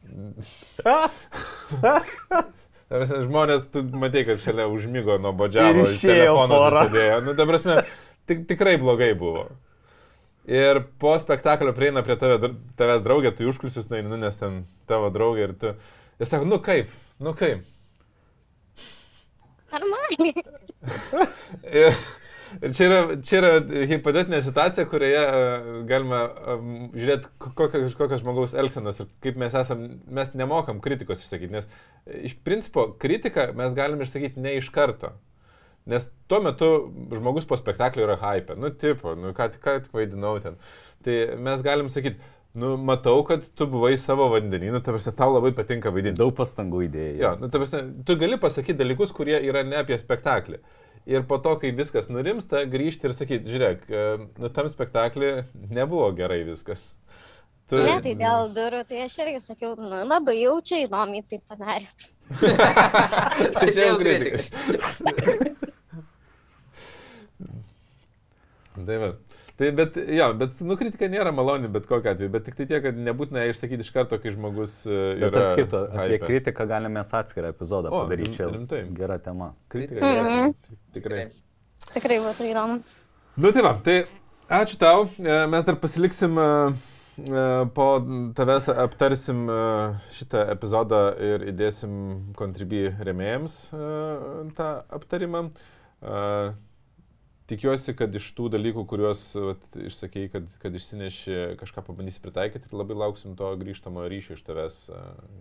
Ta 2.87 3.01
prasme, 3.01 3.19
Žmonės, 3.25 3.65
tu 3.75 3.83
matai, 3.99 4.23
kad 4.29 4.39
šalia 4.39 4.69
užmygo 4.71 5.17
nuo 5.19 5.33
bodžiavo, 5.35 5.83
telefonas 5.99 6.61
pora. 6.63 6.83
sėdėjo. 6.87 7.17
Nu, 7.27 7.33
ta 7.35 7.47
prasme, 7.49 7.81
tik, 8.31 8.45
tikrai 8.47 8.77
blogai 8.79 9.09
buvo. 9.19 9.49
Ir 10.47 10.85
po 11.03 11.17
spektaklio 11.19 11.73
prieina 11.75 12.05
prie 12.07 12.15
tave, 12.21 12.53
tavęs 12.79 13.03
draugė, 13.03 13.33
tu 13.35 13.43
į 13.43 13.51
užkulisius 13.51 13.91
nueini, 13.91 14.07
nu, 14.13 14.21
nes 14.23 14.39
ten 14.39 14.61
tavo 14.87 15.11
draugė 15.11 15.49
ir 15.49 15.57
tu... 15.59 15.73
Ir 16.23 16.31
sako, 16.31 16.47
nu 16.47 16.61
kaip, 16.63 16.95
nu 17.19 17.35
kaip. 17.35 17.67
normaliai. 19.75 20.47
Ir, 21.83 21.99
ir 22.61 22.75
čia, 22.77 22.87
yra, 22.89 22.99
čia 23.27 23.39
yra 23.41 23.83
hipotetinė 23.91 24.41
situacija, 24.45 24.87
kurioje 24.91 25.23
uh, 25.23 25.69
galima 25.89 26.23
um, 26.55 26.73
žiūrėti, 26.97 27.31
kokios, 27.47 28.21
žmogaus 28.23 28.57
elgsenos 28.59 29.03
ir 29.03 29.11
kaip 29.25 29.39
mes 29.41 29.57
esam, 29.59 29.87
mes 30.19 30.33
nemokam 30.39 30.83
kritikos 30.85 31.25
išsakyti, 31.25 31.55
nes 31.55 31.69
e, 31.69 32.27
iš 32.31 32.37
principo 32.47 32.89
kritiką 33.03 33.51
mes 33.59 33.77
galim 33.79 34.05
išsakyti 34.05 34.43
ne 34.43 34.57
iš 34.61 34.71
karto. 34.75 35.15
Nes 35.87 36.09
tuo 36.27 36.41
metu 36.43 36.69
žmogus 37.15 37.47
po 37.47 37.55
spektaklio 37.59 38.09
yra 38.09 38.17
hype, 38.19 38.57
nu 38.59 38.73
tipo, 38.75 39.15
nu 39.15 39.31
ką, 39.37 39.53
ką 39.63 39.77
tik 39.85 39.93
vaidinau 39.95 40.35
ten. 40.43 40.57
Tai 41.07 41.19
mes 41.47 41.63
galim 41.63 41.87
sakyti, 41.93 42.19
nu 42.57 42.77
matau, 42.77 43.21
kad 43.29 43.45
tu 43.55 43.69
buvai 43.69 43.93
savo 44.01 44.31
vandenį, 44.33 44.73
nu 44.73 44.81
tavasi 44.85 45.13
tau 45.17 45.35
labai 45.35 45.53
patinka 45.55 45.93
vaidinti. 45.93 46.19
Daug 46.19 46.33
pastangų 46.39 46.87
įdėjai. 46.87 47.15
Jo, 47.21 47.33
nu, 47.39 47.51
ta 47.53 47.61
prasme, 47.61 47.83
tu 48.09 48.17
gali 48.19 48.39
pasakyti 48.41 48.79
dalykus, 48.81 49.13
kurie 49.17 49.37
yra 49.45 49.63
ne 49.67 49.77
apie 49.83 49.99
spektaklį. 50.01 50.63
Ir 51.07 51.23
po 51.27 51.39
to, 51.39 51.53
kai 51.63 51.71
viskas 51.71 52.09
nurimsta, 52.11 52.65
grįžti 52.67 53.07
ir 53.07 53.13
sakyti, 53.15 53.51
žiūrėk, 53.53 53.85
e, 53.87 54.05
nu 54.43 54.51
tam 54.51 54.67
spektaklį 54.71 55.31
nebuvo 55.71 56.09
gerai 56.19 56.41
viskas. 56.49 56.97
Tu... 57.71 57.79
Ne, 57.83 58.01
tai 58.03 58.15
dėl 58.19 58.51
durų, 58.55 58.81
tai 58.87 59.05
aš 59.05 59.15
irgi 59.23 59.41
sakiau, 59.43 59.75
nu, 59.79 60.03
labai 60.07 60.37
jau 60.39 60.57
čia 60.67 60.83
įdomiai 60.85 61.23
tai 61.27 61.39
padarėt. 61.47 62.09
tai 63.59 63.69
čia 63.71 63.87
jau 63.87 63.95
jau 63.95 63.97
kritika. 64.03 64.43
Tai. 69.57 69.67
Tai 69.67 69.71
bet, 69.73 69.97
jo, 69.97 70.27
bet, 70.37 70.59
nu, 70.61 70.77
kritika 70.77 71.09
nėra 71.09 71.31
maloni, 71.33 71.69
bet 71.73 71.87
kokia 71.89 72.13
atveju, 72.13 72.29
bet 72.35 72.45
tik 72.45 72.57
tai 72.59 72.67
tiek, 72.69 72.83
kad 72.85 72.99
nebūtina 73.07 73.45
ją 73.47 73.55
išsakyti 73.55 73.81
iš 73.87 73.91
karto, 73.95 74.19
kai 74.21 74.31
žmogus 74.35 74.75
e, 74.87 74.99
Bet 75.21 75.31
yra... 75.31 75.41
tarp 75.41 75.61
kito, 75.63 75.81
apie 75.97 76.19
hype. 76.19 76.27
kritiką 76.27 76.67
galime 76.69 77.01
atskirą 77.01 77.49
epizodą 77.55 77.89
O, 77.91 78.03
padaryti. 78.05 78.35
Čia 78.37 78.51
rim- 78.51 78.59
rimtai. 78.67 78.83
gera 78.99 79.17
tema. 79.19 79.55
Kritika 79.73 80.01
Mhm. 80.05 80.27
nėra. 80.27 80.77
Tikrai. 80.93 81.25
Tikrai 81.95 82.19
būtų 82.27 82.51
įdomu. 82.53 82.81
Nu 83.37 83.53
tai 83.53 83.63
va, 83.63 83.73
tai 83.85 83.97
ačiū 84.51 84.77
tau. 84.79 85.09
E, 85.19 85.47
Mes 85.47 85.65
dar 85.65 85.77
pasiliksim 85.81 86.37
e, 86.39 86.49
po 87.73 87.87
tavęs 88.37 88.69
aptarsim 88.77 89.47
šitą 90.13 90.43
epizodą 90.53 91.01
ir 91.17 91.47
įdėsim 91.49 92.35
kontribį 92.37 92.83
remėjams 93.09 93.55
tą 94.59 94.67
aptarimą. 94.93 95.47
Tikiuosi, 97.47 97.95
kad 97.95 98.15
iš 98.19 98.27
tų 98.35 98.49
dalykų, 98.57 98.83
kuriuos 98.91 99.21
vat, 99.39 99.67
išsakėjai, 99.87 100.31
kad, 100.33 100.49
kad 100.63 100.75
išsineši, 100.75 101.37
kažką 101.61 101.85
pabandysi 101.87 102.23
pritaikyti 102.25 102.67
ir 102.67 102.75
labai 102.75 102.97
lauksim 102.99 103.37
to 103.39 103.53
grįžtamo 103.61 104.03
ryšio 104.11 104.35
iš 104.35 104.43
tavęs, 104.49 104.81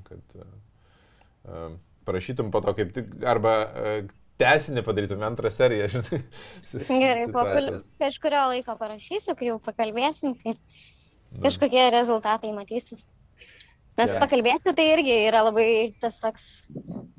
kad 0.06 0.38
e, 0.38 1.64
parašytum 2.06 2.52
po 2.54 2.62
to 2.62 2.76
kaip 2.78 2.94
tik, 2.94 3.10
arba 3.26 3.56
e, 3.66 3.96
tęsinį 4.42 4.84
padarytum 4.86 5.26
antrą 5.26 5.50
seriją, 5.54 5.90
žinai. 5.96 6.22
Gerai, 7.06 7.26
po 7.34 7.48
kažkurio 8.04 8.44
laiko 8.54 8.78
parašysiu, 8.78 9.34
kai 9.40 9.50
jau 9.50 9.58
pakalbėsim, 9.66 10.38
kai 10.44 10.60
Nu. 11.36 11.44
kažkokie 11.44 11.90
rezultatai 11.92 12.52
matysis. 12.56 13.08
Nes 13.96 14.12
Gerai. 14.12 14.22
pakalbėti 14.24 14.74
tai 14.76 14.86
irgi 14.92 15.16
yra 15.30 15.42
labai 15.48 15.68
tas 16.00 16.20
toks 16.24 16.46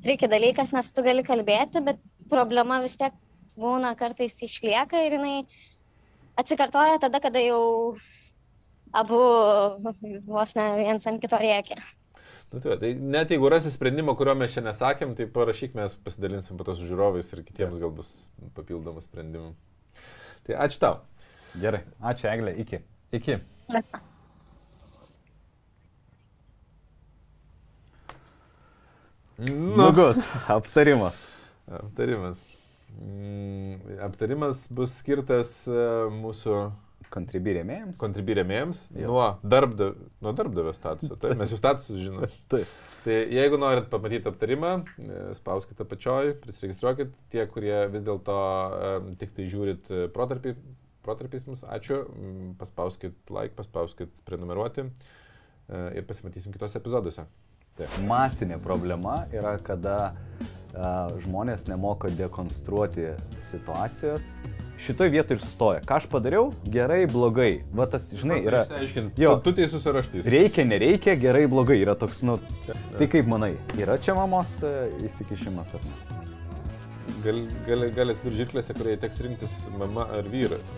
triki 0.05 0.29
dalykas, 0.29 0.73
nes 0.75 0.89
tu 0.93 1.03
gali 1.05 1.23
kalbėti, 1.25 1.81
bet 1.85 2.01
problema 2.29 2.79
vis 2.83 2.97
tiek 2.97 3.15
būna 3.57 3.93
kartais 3.99 4.37
išlieka 4.45 5.01
ir 5.05 5.17
jinai 5.17 5.35
atsikartoja 6.37 7.01
tada, 7.01 7.21
kada 7.23 7.41
jau 7.41 7.97
abu 8.95 9.19
vos 10.27 10.55
ne 10.57 10.67
viens 10.79 11.07
ant 11.09 11.21
kito 11.21 11.39
rėkia. 11.41 11.79
Nu, 12.53 12.61
tai, 12.63 12.77
tai 12.79 12.93
net 12.95 13.31
jeigu 13.33 13.49
rasi 13.51 13.71
sprendimą, 13.73 14.15
kurio 14.15 14.37
mes 14.39 14.53
čia 14.55 14.63
nesakėm, 14.63 15.17
tai 15.17 15.27
parašyk, 15.27 15.73
mes 15.75 15.97
pasidalinsim 16.05 16.59
po 16.59 16.63
to 16.67 16.77
su 16.77 16.87
žiūrovais 16.87 17.33
ir 17.35 17.43
kitiems 17.43 17.81
gal 17.81 17.91
bus 17.91 18.11
papildomų 18.55 19.03
sprendimų. 19.03 19.51
Tai 20.47 20.61
ačiū 20.63 20.79
tau. 20.79 21.01
Gerai. 21.59 21.81
Ačiū, 21.99 22.29
Eglė. 22.31 22.53
Iki. 22.63 22.79
Iki. 23.19 23.41
Rasa. 23.75 23.99
Nu, 29.37 29.91
gut. 29.93 30.23
Aptarimas. 30.47 31.19
Aptarimas. 31.67 32.39
Mm, 32.97 33.99
Aptarimas 34.01 34.65
bus 34.73 34.95
skirtas 35.01 35.51
e, 35.69 35.85
mūsų 36.13 36.57
kontribirėmėjams 38.01 38.81
Jo. 38.97 39.07
nuo, 39.11 39.25
darbdav, 39.47 39.93
nuo 40.23 40.33
darbdavio 40.35 40.73
statuso. 40.75 41.15
Taip, 41.21 41.37
mes 41.39 41.53
jų 41.53 41.59
statusus 41.59 41.99
žinome. 42.01 42.29
Taip. 42.51 42.71
Tai 43.05 43.15
jeigu 43.31 43.59
norit 43.61 43.87
pamatyti 43.91 44.27
aptarimą, 44.31 44.71
e, 44.99 45.21
spauskite 45.37 45.85
apačioj, 45.85 46.33
prisiregistruokit. 46.43 47.13
Tie, 47.33 47.43
kurie 47.53 47.75
vis 47.93 48.03
dėlto 48.07 48.35
um, 48.37 49.13
tik 49.21 49.33
tai 49.37 49.47
žiūrit 49.51 49.91
e, 49.93 50.03
protarpį, 50.13 50.55
protarpiais 51.07 51.47
mus, 51.47 51.63
ačiū. 51.63 52.01
Mm, 52.11 52.53
Paspauskit 52.59 53.31
like, 53.31 53.55
paspauskit 53.59 54.11
prenumeruoti 54.27 54.87
e, 54.87 54.89
ir 56.01 56.07
pasimatysim 56.09 56.55
kitose 56.55 56.81
epizoduose. 56.81 57.27
Taip. 57.77 57.99
Masinė 58.09 58.57
problema 58.59 59.21
yra, 59.31 59.55
kada 59.63 59.97
a, 60.09 60.56
žmonės 61.23 61.67
nemoka 61.69 62.09
dekonstruoti 62.13 63.13
situacijos. 63.43 64.37
Šitoje 64.77 65.09
vietoje 65.09 65.39
ir 65.39 65.41
sustoja. 65.41 65.79
Ką 65.87 65.97
aš 65.97 66.05
padariau? 66.11 66.51
Gerai, 66.69 67.07
blogai. 67.09 67.63
Va 67.73 67.87
tas, 67.89 68.11
žinai, 68.13 68.43
yra... 68.45 68.61
Jo. 69.17 69.39
tu 69.41 69.53
teisus 69.57 69.87
ar 69.89 70.03
aš 70.03 70.11
teisus. 70.13 70.29
Reikia, 70.29 70.67
nereikia, 70.69 71.15
gerai, 71.17 71.47
blogai. 71.49 71.79
Yra 71.81 71.95
toks, 71.97 72.21
nu... 72.27 72.37
Tai 72.67 73.07
kaip 73.09 73.29
manai, 73.31 73.55
yra 73.79 73.97
čia 73.97 74.13
mamos 74.17 74.59
e, 74.61 74.75
įsikišimas 75.09 75.73
ar 75.79 75.87
ne? 75.87 75.97
Gali 77.23 77.47
gal, 77.65 77.87
gal 77.95 78.13
atsidurti 78.13 78.43
žirklėse, 78.43 78.75
kurioje 78.77 78.99
teks 79.01 79.23
rinktis 79.25 79.55
mama 79.79 80.05
ar 80.13 80.27
vyras. 80.29 80.75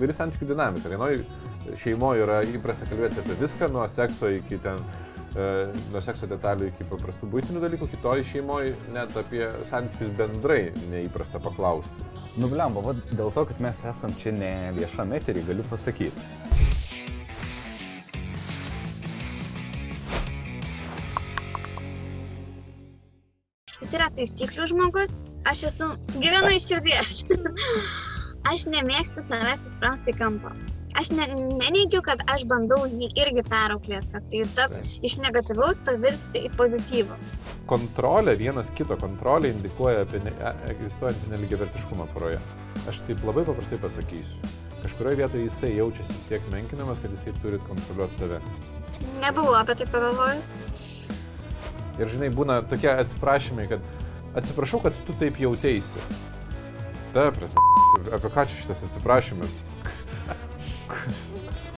Vyri 0.00 0.16
santykių 0.16 0.48
dinamika. 0.54 0.88
Vienoje 0.88 1.24
šeimoje 1.80 2.24
yra 2.24 2.40
įprasta 2.48 2.88
kalbėti 2.88 3.20
apie 3.20 3.36
viską, 3.42 3.68
nuo 3.74 3.84
sekso 3.92 4.30
iki 4.32 4.56
ten, 4.64 4.80
nuo 5.34 6.02
sekso 6.04 6.28
detalių 6.30 6.68
iki 6.70 6.86
paprastų 6.86 7.28
būtinių 7.32 7.62
dalykų, 7.64 7.88
kitoje 7.96 8.26
šeimoje 8.28 8.74
net 8.94 9.16
apie 9.18 9.42
santykius 9.66 10.12
bendrai 10.18 10.68
neįprasta 10.92 11.40
paklausti. 11.42 12.06
Nublemba, 12.38 12.82
va 12.84 12.94
dėl 13.10 13.32
to, 13.34 13.46
kad 13.50 13.62
mes 13.62 13.82
esam 13.90 14.14
čia 14.20 14.34
ne 14.34 14.54
viešam 14.78 15.14
eterį, 15.18 15.46
galiu 15.48 15.66
pasakyti. 15.70 16.14
Jis 23.80 23.92
yra 23.98 24.06
taisyklių 24.16 24.70
žmogus, 24.70 25.18
aš 25.50 25.66
esu 25.72 25.90
gyvenu 26.14 26.54
iš 26.54 26.70
širdies. 26.70 27.26
aš 28.54 28.68
nemėgstu 28.70 29.26
savęs 29.26 29.68
įsprausti 29.72 30.14
į 30.14 30.18
kampą. 30.22 30.54
Aš 31.00 31.10
ne, 31.10 31.26
neneigiu, 31.34 32.02
kad 32.04 32.22
aš 32.30 32.44
bandau 32.50 32.84
jį 32.88 33.10
irgi 33.18 33.44
perauklėti, 33.46 34.10
kad 34.12 34.28
tai 34.32 34.42
tap, 34.56 34.74
iš 35.04 35.16
negatyvaus 35.22 35.80
pavirsti 35.86 36.44
į 36.48 36.52
pozityvą. 36.58 37.18
Kontrolė, 37.70 38.36
vienas 38.38 38.70
kito 38.76 38.96
kontrolė 39.00 39.54
indikuoja 39.54 40.04
apie 40.04 40.20
ne, 40.24 40.34
e- 40.38 40.54
egzistuojantį 40.74 41.32
neligiavertiškumą 41.32 42.08
poroje. 42.14 42.40
Aš 42.90 43.02
taip 43.08 43.24
labai 43.26 43.46
paprastai 43.48 43.80
pasakysiu. 43.82 44.52
Kažkurioje 44.84 45.20
vietoje 45.22 45.46
jisai 45.46 45.72
jaučiasi 45.78 46.16
tiek 46.28 46.44
menkinamas, 46.52 47.00
kad 47.00 47.12
jisai 47.14 47.32
turi 47.40 47.60
kontroliuoti 47.68 48.20
tave. 48.20 48.40
Nebuvau 49.22 49.56
apie 49.56 49.78
tai 49.80 49.86
pagalvojus. 49.90 50.50
Ir 51.98 52.10
žinai, 52.10 52.28
būna 52.34 52.58
tokie 52.68 52.90
atsiprašymai, 52.92 53.68
kad 53.70 53.84
atsiprašau, 54.36 54.82
kad 54.84 54.96
tu 55.06 55.14
taip 55.18 55.38
jauteisi. 55.40 56.02
Ta 57.14 57.30
prasme, 57.32 57.62
apie 58.12 58.30
ką 58.34 58.44
čia 58.50 58.58
šitas 58.58 58.84
atsiprašymas? 58.88 59.52
그... 60.88 61.33